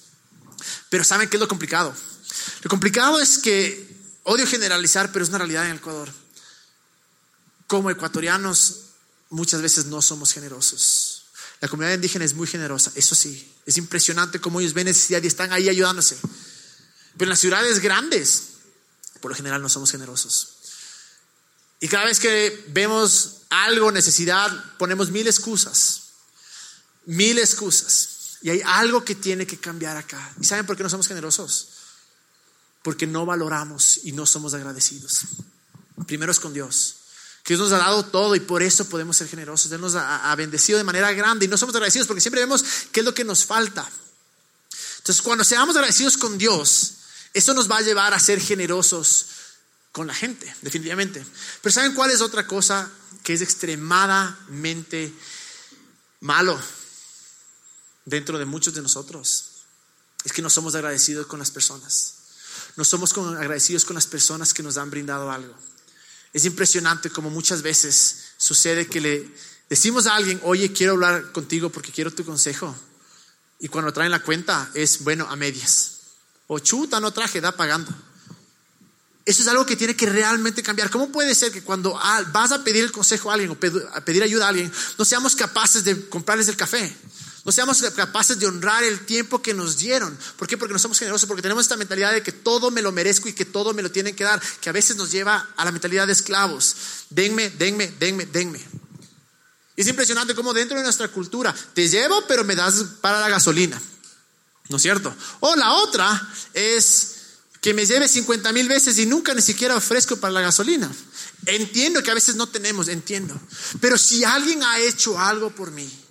Pero 0.89 1.03
¿saben 1.03 1.29
qué 1.29 1.37
es 1.37 1.41
lo 1.41 1.47
complicado? 1.47 1.95
Lo 2.61 2.69
complicado 2.69 3.19
es 3.21 3.37
que 3.37 3.87
odio 4.23 4.45
generalizar, 4.47 5.11
pero 5.11 5.23
es 5.23 5.29
una 5.29 5.37
realidad 5.37 5.65
en 5.65 5.71
el 5.71 5.77
Ecuador. 5.77 6.24
Como 7.67 7.89
ecuatorianos 7.89 8.81
muchas 9.29 9.61
veces 9.61 9.85
no 9.85 10.01
somos 10.01 10.31
generosos. 10.33 11.25
La 11.61 11.67
comunidad 11.67 11.95
indígena 11.95 12.25
es 12.25 12.33
muy 12.33 12.47
generosa, 12.47 12.91
eso 12.95 13.15
sí. 13.15 13.51
Es 13.65 13.77
impresionante 13.77 14.39
cómo 14.39 14.59
ellos 14.59 14.73
ven 14.73 14.85
necesidad 14.85 15.23
y 15.23 15.27
están 15.27 15.51
ahí 15.51 15.69
ayudándose. 15.69 16.17
Pero 17.13 17.25
en 17.25 17.29
las 17.29 17.39
ciudades 17.39 17.79
grandes, 17.79 18.43
por 19.21 19.31
lo 19.31 19.35
general 19.35 19.61
no 19.61 19.69
somos 19.69 19.91
generosos. 19.91 20.49
Y 21.79 21.87
cada 21.87 22.05
vez 22.05 22.19
que 22.19 22.65
vemos 22.69 23.37
algo, 23.49 23.91
necesidad, 23.91 24.51
ponemos 24.77 25.11
mil 25.11 25.27
excusas. 25.27 26.09
Mil 27.05 27.37
excusas. 27.39 28.37
Y 28.41 28.49
hay 28.49 28.61
algo 28.65 29.03
que 29.03 29.15
tiene 29.15 29.47
que 29.47 29.59
cambiar 29.59 29.97
acá. 29.97 30.33
¿Y 30.39 30.43
saben 30.43 30.65
por 30.65 30.77
qué 30.77 30.83
no 30.83 30.89
somos 30.89 31.07
generosos? 31.07 31.69
Porque 32.83 33.07
no 33.07 33.25
valoramos 33.25 34.01
y 34.03 34.11
no 34.11 34.25
somos 34.25 34.53
agradecidos. 34.53 35.21
Primero 36.05 36.31
es 36.31 36.39
con 36.39 36.53
Dios. 36.53 36.97
Que 37.45 37.53
Dios 37.53 37.69
nos 37.69 37.79
ha 37.79 37.83
dado 37.83 38.03
todo 38.03 38.35
y 38.35 38.39
por 38.39 38.63
eso 38.63 38.89
podemos 38.89 39.15
ser 39.17 39.27
generosos. 39.27 39.71
Él 39.71 39.79
nos 39.79 39.93
ha, 39.93 40.33
bendecido 40.35 40.79
de 40.79 40.83
manera 40.83 41.13
grande 41.13 41.45
y 41.45 41.47
no 41.47 41.57
somos 41.57 41.75
agradecidos 41.75 42.07
porque 42.07 42.19
siempre 42.19 42.41
vemos 42.41 42.65
qué 42.91 43.01
es 43.01 43.05
lo 43.05 43.13
que 43.13 43.23
nos 43.23 43.45
falta. 43.45 43.87
Entonces, 44.97 45.21
cuando 45.21 45.43
seamos 45.43 45.75
agradecidos 45.75 46.17
con 46.17 46.39
Dios, 46.39 46.93
eso 47.35 47.53
nos 47.53 47.69
va 47.69 47.77
a 47.77 47.81
llevar 47.81 48.15
a 48.15 48.19
ser 48.19 48.41
generosos 48.41 49.27
con 49.91 50.07
la 50.07 50.15
gente, 50.15 50.51
definitivamente. 50.63 51.23
Pero 51.61 51.71
¿saben 51.71 51.93
cuál 51.93 52.09
es 52.09 52.21
otra 52.21 52.47
cosa 52.47 52.89
que 53.23 53.33
es 53.33 53.41
extremadamente 53.41 55.13
malo 56.21 56.59
dentro 58.05 58.39
de 58.39 58.45
muchos 58.45 58.73
de 58.73 58.81
nosotros? 58.81 59.51
Es 60.23 60.33
que 60.33 60.41
no 60.41 60.49
somos 60.49 60.73
agradecidos 60.73 61.27
con 61.27 61.37
las 61.37 61.51
personas. 61.51 62.15
No 62.75 62.83
somos 62.83 63.15
agradecidos 63.15 63.85
con 63.85 63.93
las 63.93 64.07
personas 64.07 64.51
que 64.51 64.63
nos 64.63 64.77
han 64.77 64.89
brindado 64.89 65.29
algo. 65.29 65.55
Es 66.35 66.43
impresionante 66.43 67.09
como 67.09 67.29
muchas 67.29 67.61
veces 67.61 68.33
sucede 68.35 68.87
que 68.87 68.99
le 68.99 69.31
decimos 69.69 70.05
a 70.05 70.15
alguien, 70.17 70.37
oye, 70.43 70.73
quiero 70.73 70.91
hablar 70.91 71.31
contigo 71.31 71.69
porque 71.69 71.93
quiero 71.93 72.11
tu 72.11 72.25
consejo. 72.25 72.75
Y 73.57 73.69
cuando 73.69 73.93
traen 73.93 74.11
la 74.11 74.21
cuenta 74.21 74.69
es, 74.73 75.01
bueno, 75.05 75.25
a 75.29 75.37
medias. 75.37 75.99
O 76.47 76.59
chuta, 76.59 76.99
no 76.99 77.13
traje, 77.13 77.39
da 77.39 77.53
pagando. 77.53 77.89
Eso 79.23 79.43
es 79.43 79.47
algo 79.47 79.65
que 79.65 79.77
tiene 79.77 79.95
que 79.95 80.07
realmente 80.07 80.61
cambiar. 80.61 80.89
¿Cómo 80.89 81.09
puede 81.09 81.33
ser 81.35 81.53
que 81.53 81.63
cuando 81.63 81.97
vas 82.33 82.51
a 82.51 82.65
pedir 82.65 82.83
el 82.83 82.91
consejo 82.91 83.31
a 83.31 83.35
alguien 83.35 83.51
o 83.51 83.55
pedir 84.03 84.21
ayuda 84.21 84.47
a 84.47 84.49
alguien, 84.49 84.69
no 84.97 85.05
seamos 85.05 85.37
capaces 85.37 85.85
de 85.85 86.09
comprarles 86.09 86.49
el 86.49 86.57
café? 86.57 86.93
No 87.45 87.51
seamos 87.51 87.79
capaces 87.95 88.39
de 88.39 88.47
honrar 88.47 88.83
el 88.83 89.05
tiempo 89.05 89.39
que 89.39 89.53
nos 89.53 89.77
dieron. 89.77 90.17
¿Por 90.35 90.47
qué? 90.47 90.57
Porque 90.57 90.73
no 90.73 90.79
somos 90.79 90.97
generosos, 90.97 91.27
porque 91.27 91.43
tenemos 91.43 91.63
esta 91.63 91.77
mentalidad 91.77 92.11
de 92.11 92.23
que 92.23 92.31
todo 92.31 92.71
me 92.71 92.81
lo 92.81 92.91
merezco 92.91 93.29
y 93.29 93.33
que 93.33 93.45
todo 93.45 93.71
me 93.71 93.83
lo 93.83 93.91
tienen 93.91 94.15
que 94.15 94.23
dar, 94.23 94.41
que 94.59 94.69
a 94.69 94.73
veces 94.73 94.95
nos 94.95 95.11
lleva 95.11 95.47
a 95.55 95.63
la 95.63 95.71
mentalidad 95.71 96.07
de 96.07 96.13
esclavos. 96.13 96.75
Denme, 97.11 97.51
denme, 97.51 97.93
denme, 97.99 98.25
denme. 98.25 98.59
Es 99.77 99.87
impresionante 99.87 100.33
cómo 100.33 100.55
dentro 100.55 100.75
de 100.75 100.83
nuestra 100.83 101.07
cultura 101.09 101.53
te 101.75 101.87
llevo, 101.87 102.25
pero 102.27 102.43
me 102.43 102.55
das 102.55 102.83
para 102.99 103.19
la 103.19 103.29
gasolina. 103.29 103.79
¿No 104.69 104.77
es 104.77 104.81
cierto? 104.81 105.15
O 105.41 105.55
la 105.55 105.73
otra 105.73 106.27
es 106.51 107.11
que 107.61 107.75
me 107.75 107.85
lleve 107.85 108.07
50 108.07 108.51
mil 108.53 108.67
veces 108.67 108.97
y 108.97 109.05
nunca 109.05 109.35
ni 109.35 109.43
siquiera 109.43 109.75
ofrezco 109.75 110.17
para 110.17 110.33
la 110.33 110.41
gasolina. 110.41 110.91
Entiendo 111.45 112.01
que 112.01 112.09
a 112.09 112.15
veces 112.15 112.35
no 112.35 112.47
tenemos, 112.47 112.87
entiendo. 112.87 113.39
Pero 113.79 113.99
si 113.99 114.23
alguien 114.23 114.63
ha 114.63 114.79
hecho 114.79 115.19
algo 115.19 115.51
por 115.51 115.69
mí, 115.69 116.04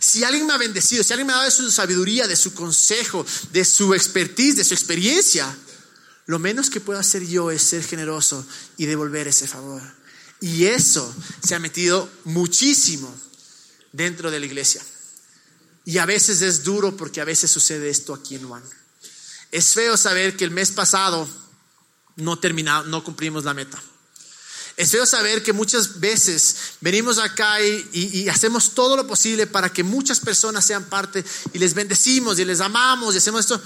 si 0.00 0.24
alguien 0.24 0.46
me 0.46 0.54
ha 0.54 0.58
bendecido, 0.58 1.04
si 1.04 1.12
alguien 1.12 1.26
me 1.26 1.34
ha 1.34 1.36
dado 1.36 1.48
de 1.48 1.54
su 1.54 1.70
sabiduría, 1.70 2.26
de 2.26 2.36
su 2.36 2.54
consejo, 2.54 3.24
de 3.52 3.64
su 3.64 3.94
expertise, 3.94 4.56
de 4.56 4.64
su 4.64 4.72
experiencia, 4.72 5.54
lo 6.26 6.38
menos 6.38 6.70
que 6.70 6.80
puedo 6.80 6.98
hacer 6.98 7.26
yo 7.26 7.50
es 7.50 7.62
ser 7.62 7.84
generoso 7.84 8.46
y 8.78 8.86
devolver 8.86 9.28
ese 9.28 9.46
favor. 9.46 9.82
Y 10.40 10.64
eso 10.64 11.14
se 11.46 11.54
ha 11.54 11.58
metido 11.58 12.08
muchísimo 12.24 13.14
dentro 13.92 14.30
de 14.30 14.40
la 14.40 14.46
iglesia. 14.46 14.82
Y 15.84 15.98
a 15.98 16.06
veces 16.06 16.40
es 16.40 16.64
duro 16.64 16.96
porque 16.96 17.20
a 17.20 17.24
veces 17.24 17.50
sucede 17.50 17.90
esto 17.90 18.14
aquí 18.14 18.36
en 18.36 18.48
Juan. 18.48 18.62
Es 19.50 19.74
feo 19.74 19.96
saber 19.96 20.36
que 20.36 20.44
el 20.44 20.50
mes 20.50 20.70
pasado 20.70 21.28
no 22.16 22.38
terminamos, 22.38 22.86
no 22.86 23.04
cumplimos 23.04 23.44
la 23.44 23.52
meta. 23.52 23.82
Es 24.80 24.92
feo 24.92 25.04
saber 25.04 25.42
que 25.42 25.52
muchas 25.52 26.00
veces 26.00 26.56
venimos 26.80 27.18
acá 27.18 27.60
y, 27.60 28.26
hacemos 28.30 28.74
todo 28.74 28.96
lo 28.96 29.06
posible 29.06 29.46
para 29.46 29.70
que 29.70 29.84
muchas 29.84 30.20
personas 30.20 30.64
sean 30.64 30.84
parte 30.84 31.22
y 31.52 31.58
les 31.58 31.74
bendecimos 31.74 32.38
y 32.38 32.46
les 32.46 32.62
amamos 32.62 33.14
y 33.14 33.18
hacemos 33.18 33.40
esto. 33.40 33.60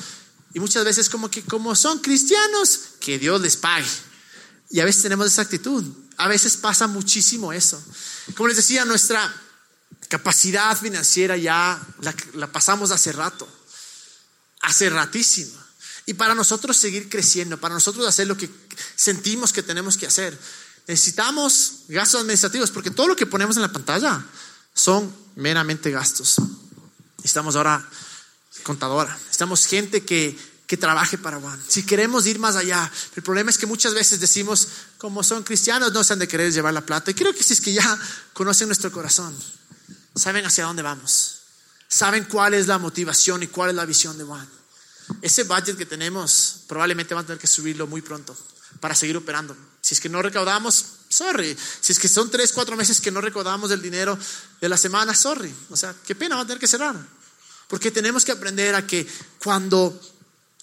Y 0.55 0.59
muchas 0.59 0.85
veces 0.85 1.09
como 1.09 1.31
que 1.31 1.44
como 1.44 1.77
son 1.77 2.00
cristianos, 2.00 2.81
que 2.98 3.20
Dios 3.20 3.40
les 3.40 3.57
pague. 3.57 3.87
Y 4.70 4.81
a 4.81 4.85
veces 4.85 5.03
tenemos 5.03 5.29
esa 5.29 5.42
actitud. 5.42 5.85
A 6.16 6.27
veces 6.27 6.57
pasa 6.57 6.88
muchísimo 6.88 7.53
eso. 7.53 7.81
Como 8.35 8.48
les 8.48 8.57
decía, 8.57 8.85
nuestra 8.85 9.33
capacidad 10.09 10.77
financiera 10.77 11.37
ya 11.37 11.81
la, 12.00 12.12
la 12.33 12.50
pasamos 12.50 12.90
hace 12.90 13.12
rato. 13.12 13.46
Hace 14.62 14.90
ratísimo. 14.90 15.62
Y 16.07 16.14
para 16.14 16.35
nosotros 16.35 16.77
seguir 16.77 17.09
creciendo, 17.09 17.61
para 17.61 17.74
nosotros 17.74 18.05
hacer 18.05 18.27
lo 18.27 18.37
que 18.37 18.50
sentimos 18.96 19.53
que 19.53 19.62
tenemos 19.62 19.96
que 19.96 20.09
hacer, 20.09 20.37
Necesitamos 20.87 21.85
gastos 21.88 22.20
administrativos 22.20 22.70
porque 22.70 22.90
todo 22.90 23.09
lo 23.09 23.16
que 23.16 23.27
ponemos 23.27 23.57
en 23.57 23.62
la 23.62 23.73
pantalla 23.73 24.25
son 24.75 25.14
meramente 25.37 25.90
gastos. 25.90 26.37
Necesitamos 27.18 27.57
ahora 27.57 27.88
contadora, 28.62 29.14
necesitamos 29.16 29.66
gente 29.66 30.05
que, 30.05 30.38
que 30.66 30.77
trabaje 30.77 31.16
para 31.16 31.40
Juan. 31.40 31.62
Si 31.66 31.87
queremos 31.87 32.27
ir 32.27 32.38
más 32.38 32.57
allá, 32.57 32.90
el 33.16 33.23
problema 33.23 33.51
es 33.51 33.57
que 33.57 33.66
muchas 33.66 33.94
veces 33.94 34.20
decimos, 34.20 34.68
como 34.99 35.23
son 35.23 35.42
cristianos, 35.42 35.92
no 35.92 36.05
se 36.05 36.12
han 36.12 36.18
de 36.18 36.29
querer 36.29 36.53
llevar 36.53 36.75
la 36.75 36.85
plata. 36.85 37.11
Y 37.11 37.14
creo 37.14 37.35
que 37.35 37.42
si 37.42 37.55
es 37.55 37.61
que 37.62 37.73
ya 37.73 37.99
conocen 38.35 38.68
nuestro 38.68 38.92
corazón, 38.92 39.35
saben 40.14 40.44
hacia 40.44 40.64
dónde 40.64 40.83
vamos, 40.83 41.37
saben 41.88 42.25
cuál 42.25 42.53
es 42.53 42.66
la 42.66 42.79
motivación 42.79 43.42
y 43.42 43.47
cuál 43.47 43.70
es 43.70 43.77
la 43.77 43.87
visión 43.87 44.18
de 44.18 44.25
Juan. 44.25 44.49
Ese 45.23 45.44
budget 45.44 45.79
que 45.79 45.87
tenemos 45.87 46.61
probablemente 46.66 47.14
van 47.14 47.25
a 47.25 47.27
tener 47.27 47.40
que 47.40 47.47
subirlo 47.47 47.87
muy 47.87 48.03
pronto 48.03 48.37
para 48.85 48.94
seguir 48.94 49.16
operando. 49.16 49.57
Si 49.81 49.94
es 49.94 50.01
que 50.03 50.11
no 50.11 50.20
recaudamos, 50.20 50.85
sorry. 51.09 51.57
Si 51.81 51.92
es 51.92 51.99
que 51.99 52.07
son 52.07 52.31
tres, 52.31 52.53
cuatro 52.53 52.77
meses 52.77 53.01
que 53.01 53.11
no 53.11 53.23
recaudamos 53.23 53.70
el 53.70 53.81
dinero 53.81 54.18
de 54.61 54.68
la 54.68 54.77
semana, 54.77 55.14
sorry. 55.14 55.55
O 55.70 55.77
sea, 55.79 55.94
qué 56.07 56.14
pena, 56.14 56.37
va 56.37 56.42
a 56.42 56.47
tener 56.47 56.59
que 56.59 56.66
cerrar. 56.66 56.94
Porque 57.66 57.90
tenemos 57.90 58.27
que 58.27 58.33
aprender 58.33 58.75
a 58.75 58.87
que 58.87 59.09
cuando 59.42 59.99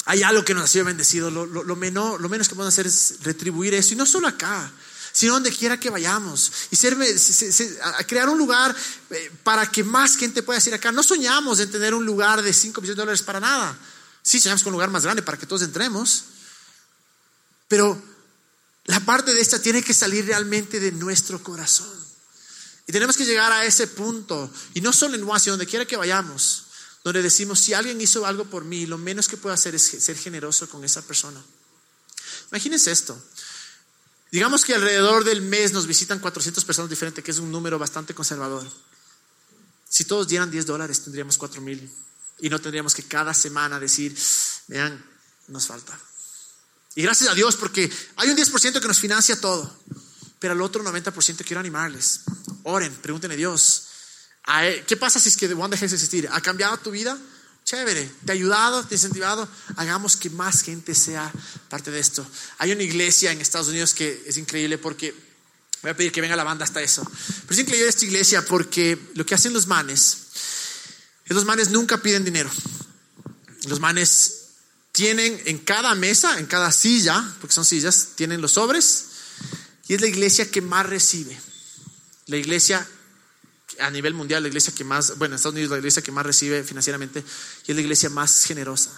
hay 0.05 0.21
algo 0.21 0.45
que 0.45 0.53
nos 0.53 0.65
ha 0.65 0.67
sido 0.67 0.85
bendecido, 0.85 1.31
lo, 1.31 1.47
lo, 1.47 1.75
menos, 1.75 2.21
lo 2.21 2.29
menos 2.29 2.47
que 2.47 2.53
podemos 2.53 2.75
hacer 2.75 2.85
es 2.85 3.15
retribuir 3.23 3.73
eso. 3.73 3.95
Y 3.95 3.97
no 3.97 4.05
solo 4.05 4.27
acá, 4.27 4.71
sino 5.11 5.33
donde 5.33 5.49
quiera 5.49 5.79
que 5.79 5.89
vayamos. 5.89 6.51
Y 6.69 6.75
ser, 6.75 6.95
a 7.81 8.03
crear 8.03 8.29
un 8.29 8.37
lugar 8.37 8.75
eh, 9.09 9.31
para 9.41 9.65
que 9.65 9.83
más 9.83 10.15
gente 10.15 10.43
pueda 10.43 10.61
ir 10.63 10.75
acá. 10.75 10.91
No 10.91 11.01
soñamos 11.01 11.59
en 11.59 11.71
tener 11.71 11.95
un 11.95 12.05
lugar 12.05 12.43
de 12.43 12.53
5 12.53 12.81
millones 12.81 12.97
de 12.97 13.01
dólares 13.01 13.23
para 13.23 13.39
nada. 13.39 13.75
Sí, 14.21 14.39
soñamos 14.39 14.61
con 14.61 14.69
un 14.69 14.73
lugar 14.73 14.91
más 14.91 15.01
grande 15.01 15.23
para 15.23 15.39
que 15.39 15.47
todos 15.47 15.63
entremos. 15.63 16.25
Pero 17.67 18.10
la 18.85 18.99
parte 19.01 19.33
de 19.33 19.41
esta 19.41 19.61
tiene 19.61 19.83
que 19.83 19.93
salir 19.93 20.25
realmente 20.25 20.79
de 20.79 20.91
nuestro 20.91 21.41
corazón. 21.43 21.89
Y 22.87 22.91
tenemos 22.91 23.15
que 23.15 23.25
llegar 23.25 23.51
a 23.51 23.65
ese 23.65 23.87
punto, 23.87 24.51
y 24.73 24.81
no 24.81 24.91
solo 24.91 25.15
en 25.15 25.23
Washington, 25.23 25.53
donde 25.53 25.67
quiera 25.67 25.85
que 25.85 25.97
vayamos, 25.97 26.65
donde 27.03 27.21
decimos, 27.21 27.59
si 27.59 27.73
alguien 27.73 27.99
hizo 28.01 28.25
algo 28.25 28.45
por 28.45 28.65
mí, 28.65 28.85
lo 28.85 28.97
menos 28.97 29.27
que 29.27 29.37
puedo 29.37 29.53
hacer 29.53 29.75
es 29.75 29.83
ser 29.83 30.17
generoso 30.17 30.69
con 30.69 30.83
esa 30.83 31.01
persona. 31.01 31.41
Imagínense 32.51 32.91
esto. 32.91 33.19
Digamos 34.31 34.63
que 34.63 34.75
alrededor 34.75 35.23
del 35.23 35.41
mes 35.41 35.73
nos 35.73 35.87
visitan 35.87 36.19
400 36.19 36.63
personas 36.63 36.89
diferentes, 36.89 37.23
que 37.23 37.31
es 37.31 37.39
un 37.39 37.51
número 37.51 37.77
bastante 37.79 38.13
conservador. 38.13 38.65
Si 39.89 40.05
todos 40.05 40.27
dieran 40.27 40.49
10 40.49 40.65
dólares, 40.65 41.01
tendríamos 41.03 41.37
4 41.37 41.59
mil. 41.61 41.91
Y 42.39 42.49
no 42.49 42.59
tendríamos 42.59 42.95
que 42.95 43.03
cada 43.03 43.33
semana 43.33 43.79
decir, 43.79 44.17
vean, 44.67 45.03
nos 45.47 45.67
falta. 45.67 45.99
Y 46.95 47.03
gracias 47.03 47.29
a 47.29 47.33
Dios 47.33 47.55
porque 47.55 47.89
hay 48.17 48.29
un 48.29 48.37
10% 48.37 48.81
que 48.81 48.87
nos 48.87 48.99
financia 48.99 49.39
todo, 49.39 49.79
pero 50.39 50.53
al 50.53 50.61
otro 50.61 50.83
90% 50.83 51.45
quiero 51.45 51.59
animarles. 51.59 52.21
Oren, 52.63 52.93
pregúntenle 52.95 53.35
a 53.35 53.37
Dios, 53.37 53.83
¿qué 54.87 54.97
pasa 54.97 55.19
si 55.19 55.29
es 55.29 55.37
que 55.37 55.51
One 55.53 55.69
dejes 55.69 55.91
de 55.91 55.95
existir? 55.95 56.29
¿Ha 56.31 56.41
cambiado 56.41 56.77
tu 56.77 56.91
vida? 56.91 57.17
Chévere, 57.63 58.09
te 58.25 58.31
ha 58.31 58.35
ayudado, 58.35 58.85
te 58.85 58.95
ha 58.95 58.97
incentivado. 58.97 59.47
Hagamos 59.77 60.17
que 60.17 60.29
más 60.29 60.61
gente 60.61 60.93
sea 60.95 61.31
parte 61.69 61.91
de 61.91 61.99
esto. 61.99 62.27
Hay 62.57 62.71
una 62.71 62.83
iglesia 62.83 63.31
en 63.31 63.39
Estados 63.39 63.69
Unidos 63.69 63.93
que 63.93 64.23
es 64.25 64.35
increíble 64.37 64.77
porque 64.77 65.15
voy 65.81 65.91
a 65.91 65.95
pedir 65.95 66.11
que 66.11 66.21
venga 66.21 66.35
la 66.35 66.43
banda 66.43 66.65
hasta 66.65 66.81
eso. 66.81 67.03
Pero 67.03 67.53
es 67.53 67.59
increíble 67.59 67.87
esta 67.87 68.05
iglesia 68.05 68.43
porque 68.45 68.99
lo 69.13 69.25
que 69.25 69.35
hacen 69.35 69.53
los 69.53 69.67
manes 69.67 70.17
es 71.23 71.35
los 71.35 71.45
manes 71.45 71.69
nunca 71.69 72.01
piden 72.01 72.25
dinero. 72.25 72.49
Los 73.67 73.79
manes 73.79 74.40
tienen 74.91 75.41
en 75.45 75.57
cada 75.59 75.95
mesa, 75.95 76.39
en 76.39 76.45
cada 76.45 76.71
silla, 76.71 77.33
porque 77.39 77.53
son 77.53 77.65
sillas, 77.65 78.09
tienen 78.15 78.41
los 78.41 78.53
sobres 78.53 79.05
y 79.87 79.93
es 79.93 80.01
la 80.01 80.07
iglesia 80.07 80.49
que 80.49 80.61
más 80.61 80.85
recibe. 80.85 81.39
La 82.27 82.37
iglesia 82.37 82.87
a 83.79 83.89
nivel 83.89 84.13
mundial, 84.13 84.43
la 84.43 84.49
iglesia 84.49 84.73
que 84.73 84.83
más, 84.83 85.17
bueno, 85.17 85.33
en 85.33 85.37
Estados 85.37 85.53
Unidos 85.53 85.71
la 85.71 85.77
iglesia 85.77 86.01
que 86.01 86.11
más 86.11 86.25
recibe 86.25 86.63
financieramente 86.63 87.23
y 87.65 87.71
es 87.71 87.75
la 87.75 87.81
iglesia 87.81 88.09
más 88.09 88.45
generosa. 88.45 88.91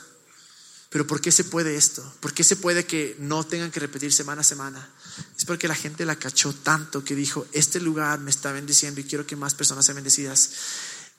Pero 0.90 1.08
¿por 1.08 1.22
qué 1.22 1.32
se 1.32 1.44
puede 1.44 1.76
esto? 1.76 2.04
¿Por 2.20 2.34
qué 2.34 2.44
se 2.44 2.56
puede 2.56 2.86
que 2.86 3.16
no 3.18 3.44
tengan 3.44 3.72
que 3.72 3.80
repetir 3.80 4.14
semana 4.14 4.42
a 4.42 4.44
semana? 4.44 4.88
Es 5.36 5.46
porque 5.46 5.68
la 5.68 5.76
gente 5.76 6.06
la 6.06 6.16
cachó 6.16 6.54
tanto 6.54 7.04
que 7.04 7.16
dijo, 7.16 7.48
este 7.52 7.80
lugar 7.80 8.20
me 8.20 8.30
está 8.30 8.52
bendiciendo 8.52 9.02
y 9.02 9.04
quiero 9.04 9.26
que 9.26 9.36
más 9.36 9.56
personas 9.56 9.86
sean 9.86 9.96
bendecidas 9.96 10.52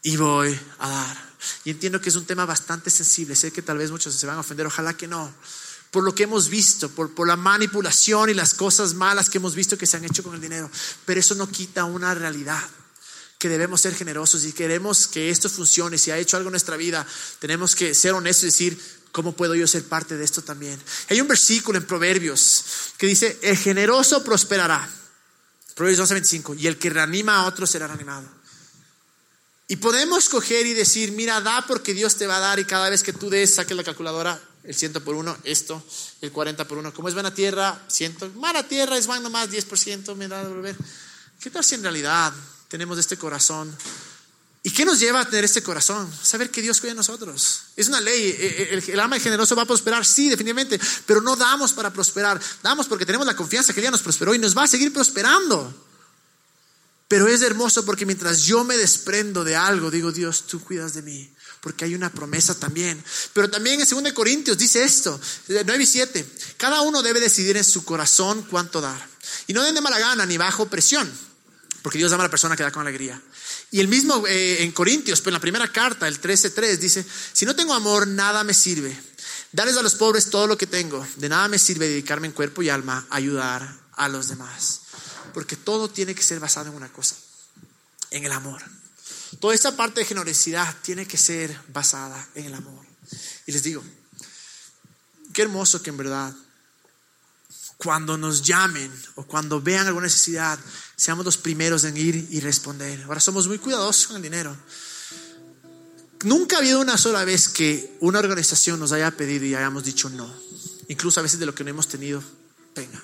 y 0.02 0.16
voy 0.16 0.56
a 0.78 0.88
dar. 0.88 1.33
Y 1.64 1.70
entiendo 1.70 2.00
que 2.00 2.08
es 2.08 2.16
un 2.16 2.26
tema 2.26 2.44
bastante 2.44 2.90
sensible. 2.90 3.36
Sé 3.36 3.52
que 3.52 3.62
tal 3.62 3.78
vez 3.78 3.90
muchos 3.90 4.14
se 4.14 4.26
van 4.26 4.36
a 4.36 4.40
ofender, 4.40 4.66
ojalá 4.66 4.96
que 4.96 5.06
no. 5.06 5.32
Por 5.90 6.04
lo 6.04 6.14
que 6.14 6.24
hemos 6.24 6.48
visto, 6.48 6.88
por, 6.88 7.26
la 7.26 7.36
manipulación 7.36 8.30
y 8.30 8.34
las 8.34 8.54
cosas 8.54 8.94
malas 8.94 9.30
que 9.30 9.38
hemos 9.38 9.54
visto 9.54 9.78
que 9.78 9.86
se 9.86 9.96
han 9.96 10.04
hecho 10.04 10.22
con 10.22 10.34
el 10.34 10.40
dinero. 10.40 10.70
Pero 11.04 11.20
eso 11.20 11.34
no 11.34 11.48
quita 11.48 11.84
una 11.84 12.14
realidad 12.14 12.62
que 13.38 13.48
debemos 13.48 13.80
ser 13.80 13.94
generosos 13.94 14.44
y 14.44 14.52
queremos 14.52 15.06
que 15.06 15.30
esto 15.30 15.48
funcione. 15.48 15.98
Si 15.98 16.10
ha 16.10 16.18
hecho 16.18 16.36
algo 16.36 16.48
en 16.48 16.52
nuestra 16.52 16.76
vida, 16.76 17.06
tenemos 17.38 17.74
que 17.74 17.94
ser 17.94 18.14
honestos 18.14 18.44
y 18.44 18.46
decir, 18.46 18.80
¿Cómo 19.14 19.30
puedo 19.30 19.54
yo 19.54 19.68
ser 19.68 19.84
parte 19.84 20.16
de 20.16 20.24
esto 20.24 20.42
también? 20.42 20.76
Hay 21.08 21.20
un 21.20 21.28
versículo 21.28 21.78
en 21.78 21.86
Proverbios 21.86 22.64
que 22.98 23.06
dice, 23.06 23.38
el 23.42 23.56
generoso 23.56 24.24
prosperará. 24.24 24.90
Proverbios 25.76 26.10
12:25, 26.10 26.58
y 26.58 26.66
el 26.66 26.78
que 26.78 26.90
reanima 26.90 27.36
a 27.36 27.46
otro 27.46 27.64
será 27.64 27.86
reanimado. 27.86 28.28
Y 29.66 29.76
podemos 29.76 30.28
coger 30.28 30.66
y 30.66 30.74
decir, 30.74 31.12
mira, 31.12 31.40
da 31.40 31.64
porque 31.66 31.94
Dios 31.94 32.16
te 32.16 32.26
va 32.26 32.36
a 32.36 32.40
dar 32.40 32.58
y 32.58 32.64
cada 32.64 32.90
vez 32.90 33.02
que 33.02 33.12
tú 33.12 33.30
des, 33.30 33.54
saques 33.54 33.76
la 33.76 33.82
calculadora, 33.82 34.40
el 34.62 34.74
ciento 34.74 35.02
por 35.02 35.14
uno, 35.14 35.36
esto, 35.44 35.82
el 36.20 36.32
40 36.32 36.68
por 36.68 36.78
uno. 36.78 36.92
Como 36.92 37.08
es 37.08 37.14
buena 37.14 37.34
tierra, 37.34 37.82
ciento. 37.88 38.28
Mala 38.36 38.66
tierra 38.68 38.98
es 38.98 39.06
van 39.06 39.22
nomás 39.22 39.50
10%, 39.50 40.14
me 40.16 40.28
da 40.28 40.42
de 40.42 40.48
volver. 40.48 40.76
¿Qué 41.40 41.50
tal 41.50 41.64
si 41.64 41.74
en 41.74 41.82
realidad 41.82 42.32
tenemos 42.68 42.98
este 42.98 43.16
corazón 43.16 43.76
¿Y 44.66 44.70
qué 44.70 44.86
nos 44.86 44.98
lleva 44.98 45.20
a 45.20 45.24
tener 45.26 45.44
este 45.44 45.62
corazón? 45.62 46.10
Saber 46.22 46.50
que 46.50 46.62
Dios 46.62 46.80
cuida 46.80 46.92
de 46.92 46.96
nosotros. 46.96 47.64
Es 47.76 47.86
una 47.88 48.00
ley. 48.00 48.30
Eh, 48.30 48.36
eh, 48.40 48.68
el, 48.72 48.90
el 48.92 48.98
alma 48.98 49.20
generoso 49.20 49.54
va 49.54 49.64
a 49.64 49.66
prosperar, 49.66 50.06
sí, 50.06 50.30
definitivamente. 50.30 50.80
Pero 51.04 51.20
no 51.20 51.36
damos 51.36 51.74
para 51.74 51.92
prosperar. 51.92 52.40
Damos 52.62 52.86
porque 52.86 53.04
tenemos 53.04 53.26
la 53.26 53.36
confianza 53.36 53.74
que 53.74 53.80
Él 53.80 53.84
ya 53.84 53.90
nos 53.90 54.00
prosperó 54.00 54.34
y 54.34 54.38
nos 54.38 54.56
va 54.56 54.62
a 54.62 54.66
seguir 54.66 54.90
prosperando. 54.90 55.70
Pero 57.08 57.28
es 57.28 57.42
hermoso 57.42 57.84
porque 57.84 58.06
mientras 58.06 58.42
yo 58.42 58.64
me 58.64 58.76
desprendo 58.76 59.44
de 59.44 59.56
algo, 59.56 59.90
digo, 59.90 60.10
Dios, 60.10 60.46
tú 60.46 60.60
cuidas 60.60 60.94
de 60.94 61.02
mí. 61.02 61.30
Porque 61.60 61.84
hay 61.84 61.94
una 61.94 62.10
promesa 62.10 62.58
también. 62.58 63.02
Pero 63.32 63.50
también 63.50 63.80
en 63.80 63.88
2 63.88 64.12
Corintios 64.12 64.58
dice 64.58 64.84
esto, 64.84 65.18
9 65.48 65.82
y 65.82 65.86
7. 65.86 66.26
Cada 66.56 66.82
uno 66.82 67.02
debe 67.02 67.20
decidir 67.20 67.56
en 67.56 67.64
su 67.64 67.84
corazón 67.84 68.46
cuánto 68.50 68.80
dar. 68.80 69.08
Y 69.46 69.52
no 69.52 69.62
den 69.62 69.74
de 69.74 69.80
mala 69.80 69.98
gana 69.98 70.26
ni 70.26 70.36
bajo 70.36 70.68
presión. 70.68 71.10
Porque 71.82 71.98
Dios 71.98 72.12
ama 72.12 72.24
a 72.24 72.26
la 72.26 72.30
persona 72.30 72.56
que 72.56 72.62
da 72.62 72.70
con 72.70 72.82
alegría. 72.82 73.20
Y 73.70 73.80
el 73.80 73.88
mismo 73.88 74.26
eh, 74.26 74.62
en 74.62 74.72
Corintios, 74.72 75.20
pues 75.20 75.28
en 75.28 75.34
la 75.34 75.40
primera 75.40 75.70
carta, 75.70 76.08
el 76.08 76.20
13.3, 76.20 76.78
dice, 76.78 77.04
si 77.32 77.44
no 77.44 77.54
tengo 77.54 77.74
amor, 77.74 78.06
nada 78.06 78.44
me 78.44 78.54
sirve. 78.54 78.96
Darles 79.52 79.76
a 79.76 79.82
los 79.82 79.94
pobres 79.94 80.30
todo 80.30 80.46
lo 80.46 80.56
que 80.56 80.66
tengo. 80.66 81.06
De 81.16 81.28
nada 81.28 81.48
me 81.48 81.58
sirve 81.58 81.88
dedicarme 81.88 82.26
en 82.26 82.32
cuerpo 82.32 82.62
y 82.62 82.70
alma 82.70 83.06
a 83.10 83.16
ayudar 83.16 83.80
a 83.92 84.08
los 84.08 84.28
demás. 84.28 84.83
Porque 85.34 85.56
todo 85.56 85.90
tiene 85.90 86.14
que 86.14 86.22
ser 86.22 86.40
basado 86.40 86.70
en 86.70 86.76
una 86.76 86.90
cosa, 86.90 87.16
en 88.10 88.24
el 88.24 88.32
amor. 88.32 88.62
Toda 89.40 89.54
esta 89.54 89.76
parte 89.76 90.00
de 90.00 90.06
generosidad 90.06 90.74
tiene 90.82 91.06
que 91.06 91.18
ser 91.18 91.54
basada 91.68 92.26
en 92.34 92.46
el 92.46 92.54
amor. 92.54 92.86
Y 93.46 93.52
les 93.52 93.62
digo, 93.62 93.82
qué 95.34 95.42
hermoso 95.42 95.82
que 95.82 95.90
en 95.90 95.98
verdad 95.98 96.34
cuando 97.76 98.16
nos 98.16 98.42
llamen 98.42 98.90
o 99.16 99.24
cuando 99.24 99.60
vean 99.60 99.86
alguna 99.86 100.06
necesidad, 100.06 100.58
seamos 100.96 101.24
los 101.24 101.36
primeros 101.36 101.84
en 101.84 101.96
ir 101.96 102.28
y 102.30 102.40
responder. 102.40 103.02
Ahora 103.02 103.20
somos 103.20 103.48
muy 103.48 103.58
cuidadosos 103.58 104.06
con 104.06 104.16
el 104.16 104.22
dinero. 104.22 104.56
Nunca 106.22 106.56
ha 106.56 106.58
habido 106.60 106.80
una 106.80 106.96
sola 106.96 107.24
vez 107.24 107.48
que 107.48 107.96
una 108.00 108.20
organización 108.20 108.80
nos 108.80 108.92
haya 108.92 109.10
pedido 109.10 109.44
y 109.44 109.54
hayamos 109.54 109.84
dicho 109.84 110.08
no. 110.08 110.32
Incluso 110.88 111.20
a 111.20 111.22
veces 111.22 111.38
de 111.38 111.46
lo 111.46 111.54
que 111.54 111.64
no 111.64 111.70
hemos 111.70 111.88
tenido, 111.88 112.22
venga. 112.74 113.02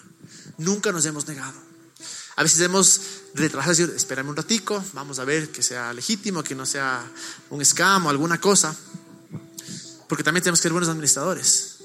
Nunca 0.56 0.92
nos 0.92 1.04
hemos 1.04 1.26
negado. 1.26 1.69
A 2.36 2.42
veces 2.42 2.60
hemos 2.60 3.00
retrasado, 3.34 3.70
decir, 3.70 3.92
espérame 3.94 4.28
un 4.28 4.36
ratico, 4.36 4.82
vamos 4.92 5.18
a 5.18 5.24
ver 5.24 5.50
que 5.50 5.62
sea 5.62 5.92
legítimo, 5.92 6.42
que 6.42 6.54
no 6.54 6.64
sea 6.66 7.04
un 7.50 7.60
escamo, 7.60 8.10
alguna 8.10 8.40
cosa. 8.40 8.74
Porque 10.08 10.24
también 10.24 10.42
tenemos 10.42 10.60
que 10.60 10.64
ser 10.64 10.72
buenos 10.72 10.88
administradores. 10.88 11.76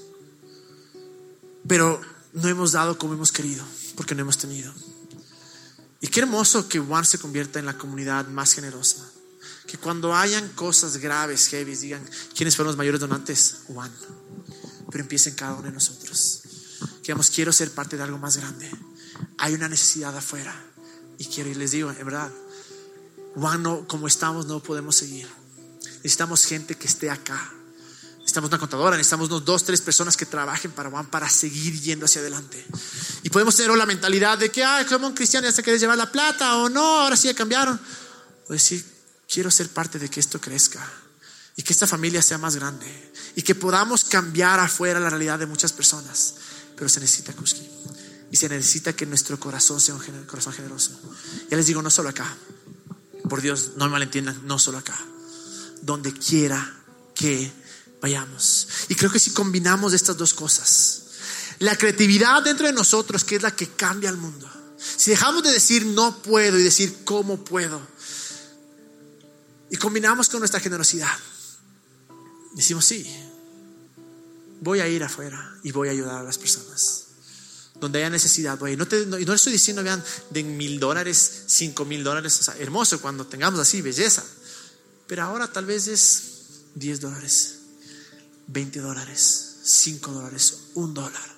Pero 1.68 2.00
no 2.32 2.48
hemos 2.48 2.72
dado 2.72 2.98
como 2.98 3.14
hemos 3.14 3.32
querido, 3.32 3.64
porque 3.96 4.14
no 4.14 4.22
hemos 4.22 4.38
tenido. 4.38 4.72
Y 6.00 6.08
qué 6.08 6.20
hermoso 6.20 6.68
que 6.68 6.78
Juan 6.78 7.04
se 7.04 7.18
convierta 7.18 7.58
en 7.58 7.66
la 7.66 7.78
comunidad 7.78 8.28
más 8.28 8.52
generosa. 8.52 9.04
Que 9.66 9.78
cuando 9.78 10.14
hayan 10.14 10.48
cosas 10.50 10.98
graves, 10.98 11.48
heavy, 11.48 11.74
digan, 11.74 12.08
¿quiénes 12.34 12.54
fueron 12.54 12.70
los 12.70 12.76
mayores 12.76 13.00
donantes? 13.00 13.58
Juan. 13.66 13.90
Pero 14.90 15.02
empiecen 15.02 15.34
cada 15.34 15.54
uno 15.54 15.64
de 15.64 15.72
nosotros. 15.72 16.42
Que 16.98 17.08
digamos, 17.08 17.30
quiero 17.30 17.52
ser 17.52 17.70
parte 17.72 17.96
de 17.96 18.02
algo 18.02 18.18
más 18.18 18.36
grande. 18.36 18.70
Hay 19.38 19.54
una 19.54 19.68
necesidad 19.68 20.16
afuera. 20.16 20.54
Y 21.18 21.26
quiero, 21.26 21.50
y 21.50 21.54
les 21.54 21.70
digo, 21.70 21.90
en 21.90 22.04
verdad, 22.04 22.30
Juan, 23.34 23.62
no, 23.62 23.86
como 23.86 24.06
estamos, 24.06 24.46
no 24.46 24.62
podemos 24.62 24.96
seguir. 24.96 25.28
Necesitamos 25.96 26.44
gente 26.44 26.74
que 26.74 26.86
esté 26.86 27.10
acá. 27.10 27.52
Necesitamos 28.18 28.48
una 28.48 28.58
contadora, 28.58 28.96
necesitamos 28.96 29.28
unos 29.28 29.44
dos, 29.44 29.64
tres 29.64 29.80
personas 29.80 30.16
que 30.16 30.26
trabajen 30.26 30.72
para 30.72 30.90
Juan 30.90 31.06
para 31.06 31.28
seguir 31.28 31.80
yendo 31.80 32.06
hacia 32.06 32.20
adelante. 32.20 32.64
Y 33.22 33.30
podemos 33.30 33.54
tener 33.54 33.76
la 33.76 33.86
mentalidad 33.86 34.36
de 34.36 34.50
que, 34.50 34.64
ay, 34.64 34.84
como 34.86 35.06
un 35.06 35.14
cristiano 35.14 35.46
ya 35.46 35.52
se 35.52 35.62
quiere 35.62 35.78
llevar 35.78 35.96
la 35.96 36.10
plata 36.10 36.56
o 36.56 36.68
no, 36.68 37.00
ahora 37.00 37.16
sí 37.16 37.28
ya 37.28 37.34
cambiaron. 37.34 37.78
O 38.48 38.52
decir, 38.52 38.84
quiero 39.32 39.50
ser 39.50 39.68
parte 39.68 39.98
de 39.98 40.08
que 40.08 40.20
esto 40.20 40.40
crezca 40.40 40.84
y 41.56 41.62
que 41.62 41.72
esta 41.72 41.86
familia 41.86 42.20
sea 42.20 42.38
más 42.38 42.56
grande 42.56 43.12
y 43.36 43.42
que 43.42 43.54
podamos 43.54 44.04
cambiar 44.04 44.60
afuera 44.60 44.98
la 44.98 45.10
realidad 45.10 45.38
de 45.38 45.46
muchas 45.46 45.72
personas. 45.72 46.34
Pero 46.74 46.88
se 46.88 47.00
necesita 47.00 47.32
Kuski 47.32 47.66
y 48.30 48.36
se 48.36 48.48
necesita 48.48 48.94
que 48.94 49.06
nuestro 49.06 49.38
corazón 49.38 49.80
sea 49.80 49.94
un 49.94 50.24
corazón 50.26 50.52
generoso. 50.52 50.98
Ya 51.50 51.56
les 51.56 51.66
digo, 51.66 51.82
no 51.82 51.90
solo 51.90 52.08
acá, 52.08 52.36
por 53.28 53.40
Dios, 53.40 53.72
no 53.76 53.88
malentiendan, 53.88 54.46
no 54.46 54.58
solo 54.58 54.78
acá, 54.78 54.98
donde 55.82 56.12
quiera 56.12 56.74
que 57.14 57.52
vayamos. 58.00 58.68
Y 58.88 58.94
creo 58.94 59.10
que 59.10 59.18
si 59.18 59.30
combinamos 59.30 59.92
estas 59.92 60.16
dos 60.16 60.34
cosas, 60.34 61.02
la 61.58 61.76
creatividad 61.76 62.42
dentro 62.42 62.66
de 62.66 62.72
nosotros, 62.72 63.24
que 63.24 63.36
es 63.36 63.42
la 63.42 63.54
que 63.54 63.68
cambia 63.68 64.10
el 64.10 64.16
mundo, 64.16 64.50
si 64.78 65.10
dejamos 65.10 65.42
de 65.42 65.52
decir 65.52 65.86
no 65.86 66.22
puedo 66.22 66.58
y 66.58 66.62
decir 66.62 66.98
cómo 67.04 67.44
puedo, 67.44 67.80
y 69.70 69.76
combinamos 69.76 70.28
con 70.28 70.40
nuestra 70.40 70.60
generosidad, 70.60 71.16
decimos 72.54 72.84
sí, 72.84 73.06
voy 74.60 74.80
a 74.80 74.88
ir 74.88 75.02
afuera 75.02 75.58
y 75.62 75.72
voy 75.72 75.88
a 75.88 75.92
ayudar 75.92 76.16
a 76.16 76.22
las 76.22 76.38
personas. 76.38 77.05
Donde 77.80 77.98
haya 77.98 78.10
necesidad, 78.10 78.58
voy. 78.58 78.76
No, 78.76 78.86
te, 78.86 79.04
no, 79.06 79.18
no 79.18 79.34
estoy 79.34 79.52
diciendo, 79.52 79.82
vean, 79.82 80.02
de 80.30 80.42
mil 80.42 80.80
dólares, 80.80 81.44
cinco 81.46 81.84
mil 81.84 82.02
dólares, 82.02 82.38
o 82.40 82.42
sea, 82.42 82.56
hermoso 82.58 83.00
cuando 83.00 83.26
tengamos 83.26 83.60
así, 83.60 83.82
belleza. 83.82 84.24
Pero 85.06 85.24
ahora 85.24 85.52
tal 85.52 85.66
vez 85.66 85.86
es 85.86 86.22
diez 86.74 87.00
dólares, 87.00 87.56
20 88.48 88.80
dólares, 88.80 89.56
5 89.64 90.12
dólares, 90.12 90.58
un 90.74 90.94
dólar. 90.94 91.36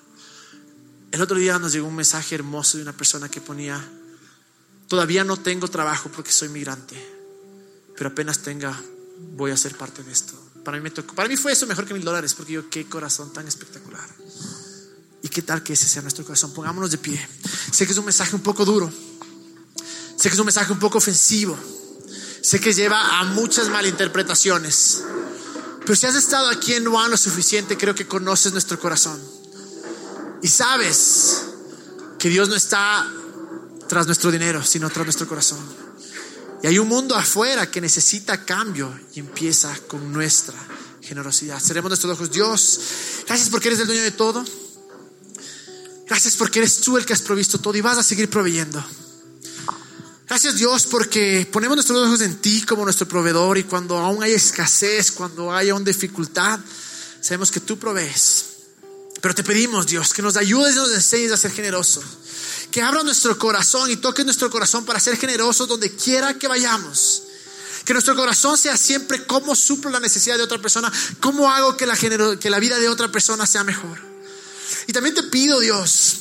El 1.10 1.22
otro 1.22 1.38
día 1.38 1.58
nos 1.58 1.72
llegó 1.72 1.88
un 1.88 1.96
mensaje 1.96 2.34
hermoso 2.34 2.76
de 2.76 2.82
una 2.82 2.92
persona 2.92 3.30
que 3.30 3.40
ponía, 3.40 3.82
todavía 4.88 5.24
no 5.24 5.38
tengo 5.38 5.68
trabajo 5.68 6.10
porque 6.14 6.30
soy 6.30 6.50
migrante, 6.50 6.96
pero 7.96 8.10
apenas 8.10 8.40
tenga, 8.40 8.78
voy 9.36 9.50
a 9.50 9.56
ser 9.56 9.74
parte 9.76 10.02
de 10.02 10.12
esto. 10.12 10.34
Para 10.64 10.76
mí, 10.76 10.82
me 10.82 10.90
tocó, 10.90 11.14
para 11.14 11.28
mí 11.28 11.36
fue 11.36 11.52
eso 11.52 11.66
mejor 11.66 11.86
que 11.86 11.94
mil 11.94 12.04
dólares, 12.04 12.34
porque 12.34 12.52
yo, 12.52 12.68
qué 12.68 12.86
corazón 12.86 13.32
tan 13.32 13.48
espectacular. 13.48 14.06
Y 15.22 15.28
qué 15.28 15.42
tal 15.42 15.62
que 15.62 15.72
ese 15.72 15.88
sea 15.88 16.02
nuestro 16.02 16.24
corazón. 16.24 16.52
Pongámonos 16.52 16.90
de 16.90 16.98
pie. 16.98 17.28
Sé 17.72 17.86
que 17.86 17.92
es 17.92 17.98
un 17.98 18.04
mensaje 18.04 18.34
un 18.36 18.42
poco 18.42 18.64
duro. 18.64 18.90
Sé 20.16 20.28
que 20.28 20.34
es 20.34 20.38
un 20.38 20.46
mensaje 20.46 20.72
un 20.72 20.78
poco 20.78 20.98
ofensivo. 20.98 21.56
Sé 22.42 22.60
que 22.60 22.72
lleva 22.72 23.18
a 23.18 23.24
muchas 23.24 23.68
malinterpretaciones. 23.68 25.02
Pero 25.80 25.96
si 25.96 26.06
has 26.06 26.14
estado 26.14 26.48
aquí 26.48 26.74
en 26.74 26.84
Juan 26.84 27.10
lo 27.10 27.16
suficiente, 27.16 27.76
creo 27.76 27.94
que 27.94 28.06
conoces 28.06 28.52
nuestro 28.52 28.78
corazón. 28.78 29.20
Y 30.42 30.48
sabes 30.48 31.44
que 32.18 32.28
Dios 32.28 32.48
no 32.48 32.54
está 32.54 33.10
tras 33.88 34.06
nuestro 34.06 34.30
dinero, 34.30 34.62
sino 34.62 34.90
tras 34.90 35.06
nuestro 35.06 35.26
corazón. 35.26 35.58
Y 36.62 36.66
hay 36.66 36.78
un 36.78 36.88
mundo 36.88 37.14
afuera 37.14 37.70
que 37.70 37.80
necesita 37.80 38.44
cambio 38.44 38.92
y 39.14 39.20
empieza 39.20 39.74
con 39.86 40.12
nuestra 40.12 40.56
generosidad. 41.02 41.60
Seremos 41.60 41.90
nuestros 41.90 42.12
ojos. 42.12 42.30
Dios, 42.30 42.80
gracias 43.26 43.48
porque 43.48 43.68
eres 43.68 43.80
el 43.80 43.86
dueño 43.86 44.02
de 44.02 44.10
todo. 44.10 44.44
Gracias 46.08 46.36
porque 46.36 46.60
eres 46.60 46.80
tú 46.80 46.96
el 46.96 47.04
que 47.04 47.12
has 47.12 47.20
provisto 47.20 47.58
todo 47.58 47.76
y 47.76 47.82
vas 47.82 47.98
a 47.98 48.02
seguir 48.02 48.30
proveyendo. 48.30 48.82
Gracias 50.26 50.56
Dios 50.56 50.86
porque 50.86 51.48
ponemos 51.50 51.76
nuestros 51.76 52.06
ojos 52.06 52.20
en 52.22 52.36
ti 52.36 52.62
como 52.62 52.84
nuestro 52.84 53.06
proveedor 53.06 53.58
y 53.58 53.64
cuando 53.64 53.96
aún 53.98 54.22
hay 54.22 54.32
escasez, 54.32 55.10
cuando 55.10 55.52
hay 55.52 55.70
aún 55.70 55.84
dificultad, 55.84 56.60
sabemos 57.20 57.50
que 57.50 57.60
tú 57.60 57.78
provees. 57.78 58.44
Pero 59.20 59.34
te 59.34 59.44
pedimos 59.44 59.86
Dios 59.86 60.12
que 60.14 60.22
nos 60.22 60.36
ayudes 60.36 60.74
y 60.74 60.78
nos 60.78 60.92
enseñes 60.92 61.32
a 61.32 61.36
ser 61.36 61.50
generosos. 61.50 62.04
Que 62.70 62.82
abra 62.82 63.02
nuestro 63.02 63.36
corazón 63.38 63.90
y 63.90 63.96
toque 63.96 64.24
nuestro 64.24 64.50
corazón 64.50 64.84
para 64.84 65.00
ser 65.00 65.16
generosos 65.16 65.66
donde 65.66 65.94
quiera 65.94 66.34
que 66.34 66.48
vayamos. 66.48 67.24
Que 67.84 67.92
nuestro 67.94 68.14
corazón 68.14 68.56
sea 68.56 68.76
siempre 68.76 69.26
cómo 69.26 69.56
suplo 69.56 69.90
la 69.90 69.98
necesidad 70.00 70.36
de 70.36 70.42
otra 70.42 70.58
persona, 70.58 70.92
cómo 71.20 71.50
hago 71.50 71.76
que 71.76 71.86
la, 71.86 71.96
que 71.96 72.50
la 72.50 72.58
vida 72.60 72.78
de 72.78 72.88
otra 72.88 73.10
persona 73.10 73.46
sea 73.46 73.64
mejor. 73.64 74.07
Y 74.86 74.92
también 74.92 75.14
te 75.14 75.22
pido, 75.24 75.60
Dios, 75.60 76.18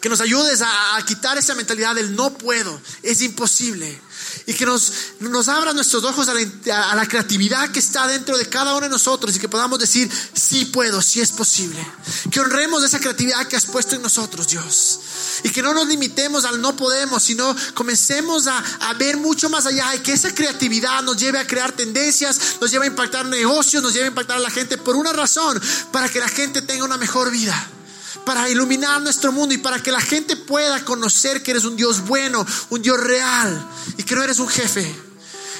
que 0.00 0.08
nos 0.08 0.20
ayudes 0.20 0.60
a, 0.62 0.98
quitar 1.06 1.38
esa 1.38 1.54
mentalidad 1.54 1.94
del 1.94 2.14
no 2.14 2.36
puedo, 2.36 2.80
es 3.02 3.22
imposible. 3.22 4.00
Y 4.46 4.54
que 4.54 4.66
nos, 4.66 4.92
nos 5.20 5.48
abra 5.48 5.72
nuestros 5.72 6.04
ojos 6.04 6.28
a 6.28 6.34
la, 6.34 6.90
a 6.90 6.94
la, 6.94 7.06
creatividad 7.06 7.70
que 7.70 7.78
está 7.78 8.06
dentro 8.06 8.36
de 8.36 8.48
cada 8.48 8.72
uno 8.72 8.82
de 8.82 8.90
nosotros 8.90 9.34
y 9.34 9.38
que 9.38 9.48
podamos 9.48 9.78
decir, 9.78 10.10
sí 10.34 10.66
puedo, 10.66 11.00
sí 11.02 11.20
es 11.20 11.32
posible. 11.32 11.84
Que 12.30 12.40
honremos 12.40 12.82
esa 12.82 12.98
creatividad 12.98 13.46
que 13.46 13.56
has 13.56 13.66
puesto 13.66 13.94
en 13.94 14.02
nosotros, 14.02 14.48
Dios. 14.48 15.00
Y 15.42 15.50
que 15.50 15.62
no 15.62 15.74
nos 15.74 15.88
limitemos 15.88 16.44
al 16.44 16.60
no 16.60 16.76
podemos, 16.76 17.22
sino 17.22 17.54
comencemos 17.74 18.46
a, 18.46 18.58
a 18.58 18.94
ver 18.94 19.16
mucho 19.16 19.48
más 19.50 19.66
allá 19.66 19.94
y 19.94 20.00
que 20.00 20.12
esa 20.12 20.34
creatividad 20.34 21.02
nos 21.02 21.16
lleve 21.16 21.38
a 21.38 21.46
crear 21.46 21.72
tendencias, 21.72 22.56
nos 22.60 22.70
lleve 22.70 22.84
a 22.84 22.88
impactar 22.88 23.26
negocios, 23.26 23.82
nos 23.82 23.92
lleve 23.92 24.06
a 24.06 24.08
impactar 24.08 24.36
a 24.36 24.40
la 24.40 24.50
gente 24.50 24.78
por 24.78 24.96
una 24.96 25.12
razón, 25.12 25.60
para 25.92 26.08
que 26.08 26.20
la 26.20 26.28
gente 26.28 26.62
tenga 26.62 26.84
una 26.84 26.96
mejor 26.96 27.30
vida 27.30 27.70
para 28.24 28.48
iluminar 28.48 29.00
nuestro 29.02 29.32
mundo 29.32 29.54
y 29.54 29.58
para 29.58 29.82
que 29.82 29.92
la 29.92 30.00
gente 30.00 30.36
pueda 30.36 30.84
conocer 30.84 31.42
que 31.42 31.52
eres 31.52 31.64
un 31.64 31.76
Dios 31.76 32.06
bueno, 32.06 32.44
un 32.70 32.82
Dios 32.82 32.98
real 32.98 33.68
y 33.96 34.02
que 34.02 34.14
no 34.14 34.22
eres 34.22 34.38
un 34.38 34.48
jefe. 34.48 34.94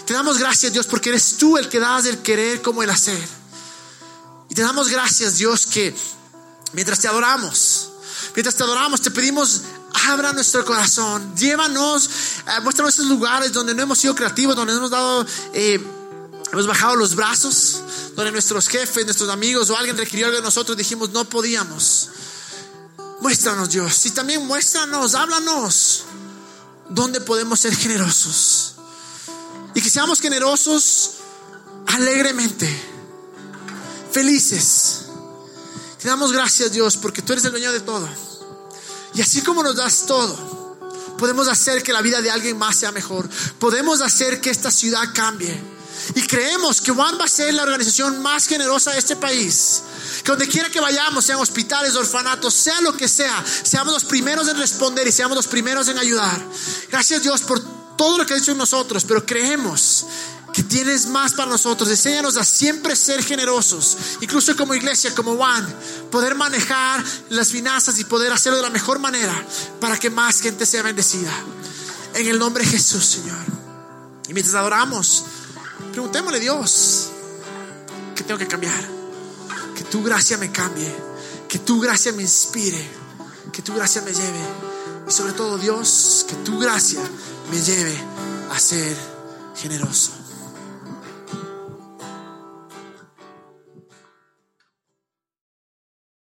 Te 0.07 0.13
damos 0.13 0.39
gracias 0.39 0.73
Dios 0.73 0.87
porque 0.87 1.11
eres 1.11 1.37
tú 1.39 1.57
el 1.57 1.69
que 1.69 1.81
das 1.81 2.07
el 2.07 2.19
querer 2.19 2.63
como 2.63 2.83
el 2.83 2.91
hacer. 2.91 3.19
Y 4.49 4.55
te 4.55 4.63
damos 4.63 4.89
gracias 4.89 5.37
Dios 5.37 5.67
que 5.67 5.95
mientras 6.73 6.99
te 6.99 7.09
adoramos, 7.09 7.91
mientras 8.35 8.55
te 8.55 8.63
adoramos 8.63 9.01
te 9.01 9.11
pedimos 9.11 9.63
abra 10.07 10.33
nuestro 10.33 10.65
corazón, 10.65 11.35
llévanos, 11.37 12.11
eh, 12.47 12.61
muéstranos 12.63 12.95
esos 12.95 13.07
lugares 13.07 13.53
donde 13.53 13.75
no 13.75 13.83
hemos 13.83 13.99
sido 13.99 14.15
creativos, 14.15 14.57
donde 14.57 14.75
hemos 14.75 14.91
dado... 14.91 15.27
Eh, 15.53 15.81
hemos 16.53 16.67
bajado 16.69 16.95
los 16.95 17.17
brazos, 17.17 17.83
donde 18.15 18.31
nuestros 18.31 18.69
jefes, 18.69 19.05
nuestros 19.05 19.29
amigos 19.29 19.71
o 19.71 19.77
alguien 19.77 19.97
requirió 19.97 20.27
algo 20.27 20.39
de 20.39 20.45
nosotros, 20.45 20.77
dijimos 20.77 21.11
no 21.11 21.25
podíamos. 21.25 22.11
Muéstranos, 23.25 23.71
Dios. 23.71 24.05
Y 24.05 24.11
también 24.11 24.47
muéstranos, 24.47 25.15
háblanos. 25.15 26.05
¿Dónde 26.91 27.23
podemos 27.23 27.59
ser 27.59 27.75
generosos? 27.75 28.75
Y 29.75 29.81
que 29.81 29.89
seamos 29.89 30.21
generosos 30.21 31.13
alegremente, 31.87 32.69
felices. 34.13 35.07
Te 35.99 36.07
damos 36.07 36.33
gracias, 36.33 36.71
Dios, 36.73 36.99
porque 36.99 37.23
tú 37.23 37.33
eres 37.33 37.47
el 37.47 37.53
dueño 37.53 37.73
de 37.73 37.81
todo. 37.81 38.07
Y 39.15 39.23
así 39.23 39.41
como 39.41 39.63
nos 39.63 39.77
das 39.77 40.05
todo, 40.05 40.77
podemos 41.17 41.49
hacer 41.49 41.83
que 41.83 41.95
la 41.95 42.03
vida 42.03 42.21
de 42.21 42.31
alguien 42.31 42.59
más 42.59 42.77
sea 42.77 42.93
mejor. 42.93 43.27
Podemos 43.59 44.03
hacer 44.03 44.43
que 44.43 44.51
esta 44.51 44.71
ciudad 44.71 45.15
cambie. 45.15 45.74
Y 46.15 46.23
creemos 46.27 46.81
que 46.81 46.91
One 46.91 47.19
va 47.19 47.25
a 47.25 47.29
ser 47.29 47.55
la 47.55 47.63
organización 47.63 48.21
más 48.23 48.47
generosa 48.47 48.93
de 48.93 48.99
este 48.99 49.17
país. 49.17 49.83
Que 50.23 50.31
donde 50.31 50.49
quiera 50.49 50.71
que 50.71 50.81
vayamos, 50.81 51.25
sean 51.25 51.39
hospitales, 51.39 51.97
orfanatos, 51.97 52.55
sea 52.55 52.81
lo 52.81 52.97
que 52.97 53.09
sea, 53.09 53.45
seamos 53.63 53.95
los 53.95 54.05
primeros 54.05 54.49
en 54.49 54.59
responder 54.59 55.07
y 55.07 55.13
seamos 55.13 55.37
los 55.37 55.47
primeros 55.47 55.89
en 55.89 55.99
ayudar. 55.99 56.41
Gracias 56.91 57.23
Dios 57.23 57.43
por 57.43 57.61
todo 57.97 58.19
lo 58.19 58.27
que 58.27 58.35
has 58.35 58.41
hecho 58.41 58.53
en 58.53 58.59
nosotros, 58.59 59.05
pero 59.05 59.25
creemos 59.25 60.07
que 60.55 60.63
tienes 60.63 61.07
más 61.07 61.33
para 61.33 61.51
nosotros. 61.51 61.91
Enséñanos 61.91 62.37
a 62.37 62.45
siempre 62.45 62.95
ser 62.95 63.23
generosos, 63.23 63.97
incluso 64.21 64.57
como 64.57 64.75
iglesia, 64.75 65.15
como 65.15 65.33
One, 65.33 65.67
poder 66.11 66.37
manejar 66.37 67.05
las 67.31 67.49
finanzas 67.49 67.99
y 67.99 68.05
poder 68.05 68.33
hacerlo 68.33 68.57
de 68.59 68.63
la 68.63 68.71
mejor 68.71 69.01
manera 69.01 69.35
para 69.81 69.99
que 69.99 70.11
más 70.11 70.41
gente 70.41 70.65
sea 70.65 70.83
bendecida. 70.83 71.33
En 72.15 72.29
el 72.29 72.39
nombre 72.39 72.65
de 72.65 72.71
Jesús, 72.71 73.05
Señor. 73.05 73.45
Y 74.29 74.33
mientras 74.33 74.55
adoramos, 74.55 75.25
preguntémosle 75.95 76.39
a 76.39 76.41
Dios, 76.41 77.11
¿qué 78.17 78.25
tengo 78.25 78.37
que 78.37 78.49
cambiar? 78.49 78.85
Que 79.77 79.85
tu 79.85 80.03
gracia 80.03 80.37
me 80.37 80.51
cambie, 80.51 80.93
que 81.49 81.61
tu 81.61 81.81
gracia 81.81 82.13
me 82.13 82.23
inspire, 82.23 82.85
que 83.53 83.63
tu 83.63 83.73
gracia 83.75 84.03
me 84.03 84.13
lleve. 84.13 84.41
Y 85.09 85.13
sobre 85.13 85.35
todo, 85.35 85.57
Dios, 85.57 86.27
que 86.29 86.35
tu 86.37 86.59
gracia 86.59 87.01
me 87.49 87.61
lleve 87.61 87.97
a 88.51 88.59
ser 88.59 88.97
generoso. 89.55 90.24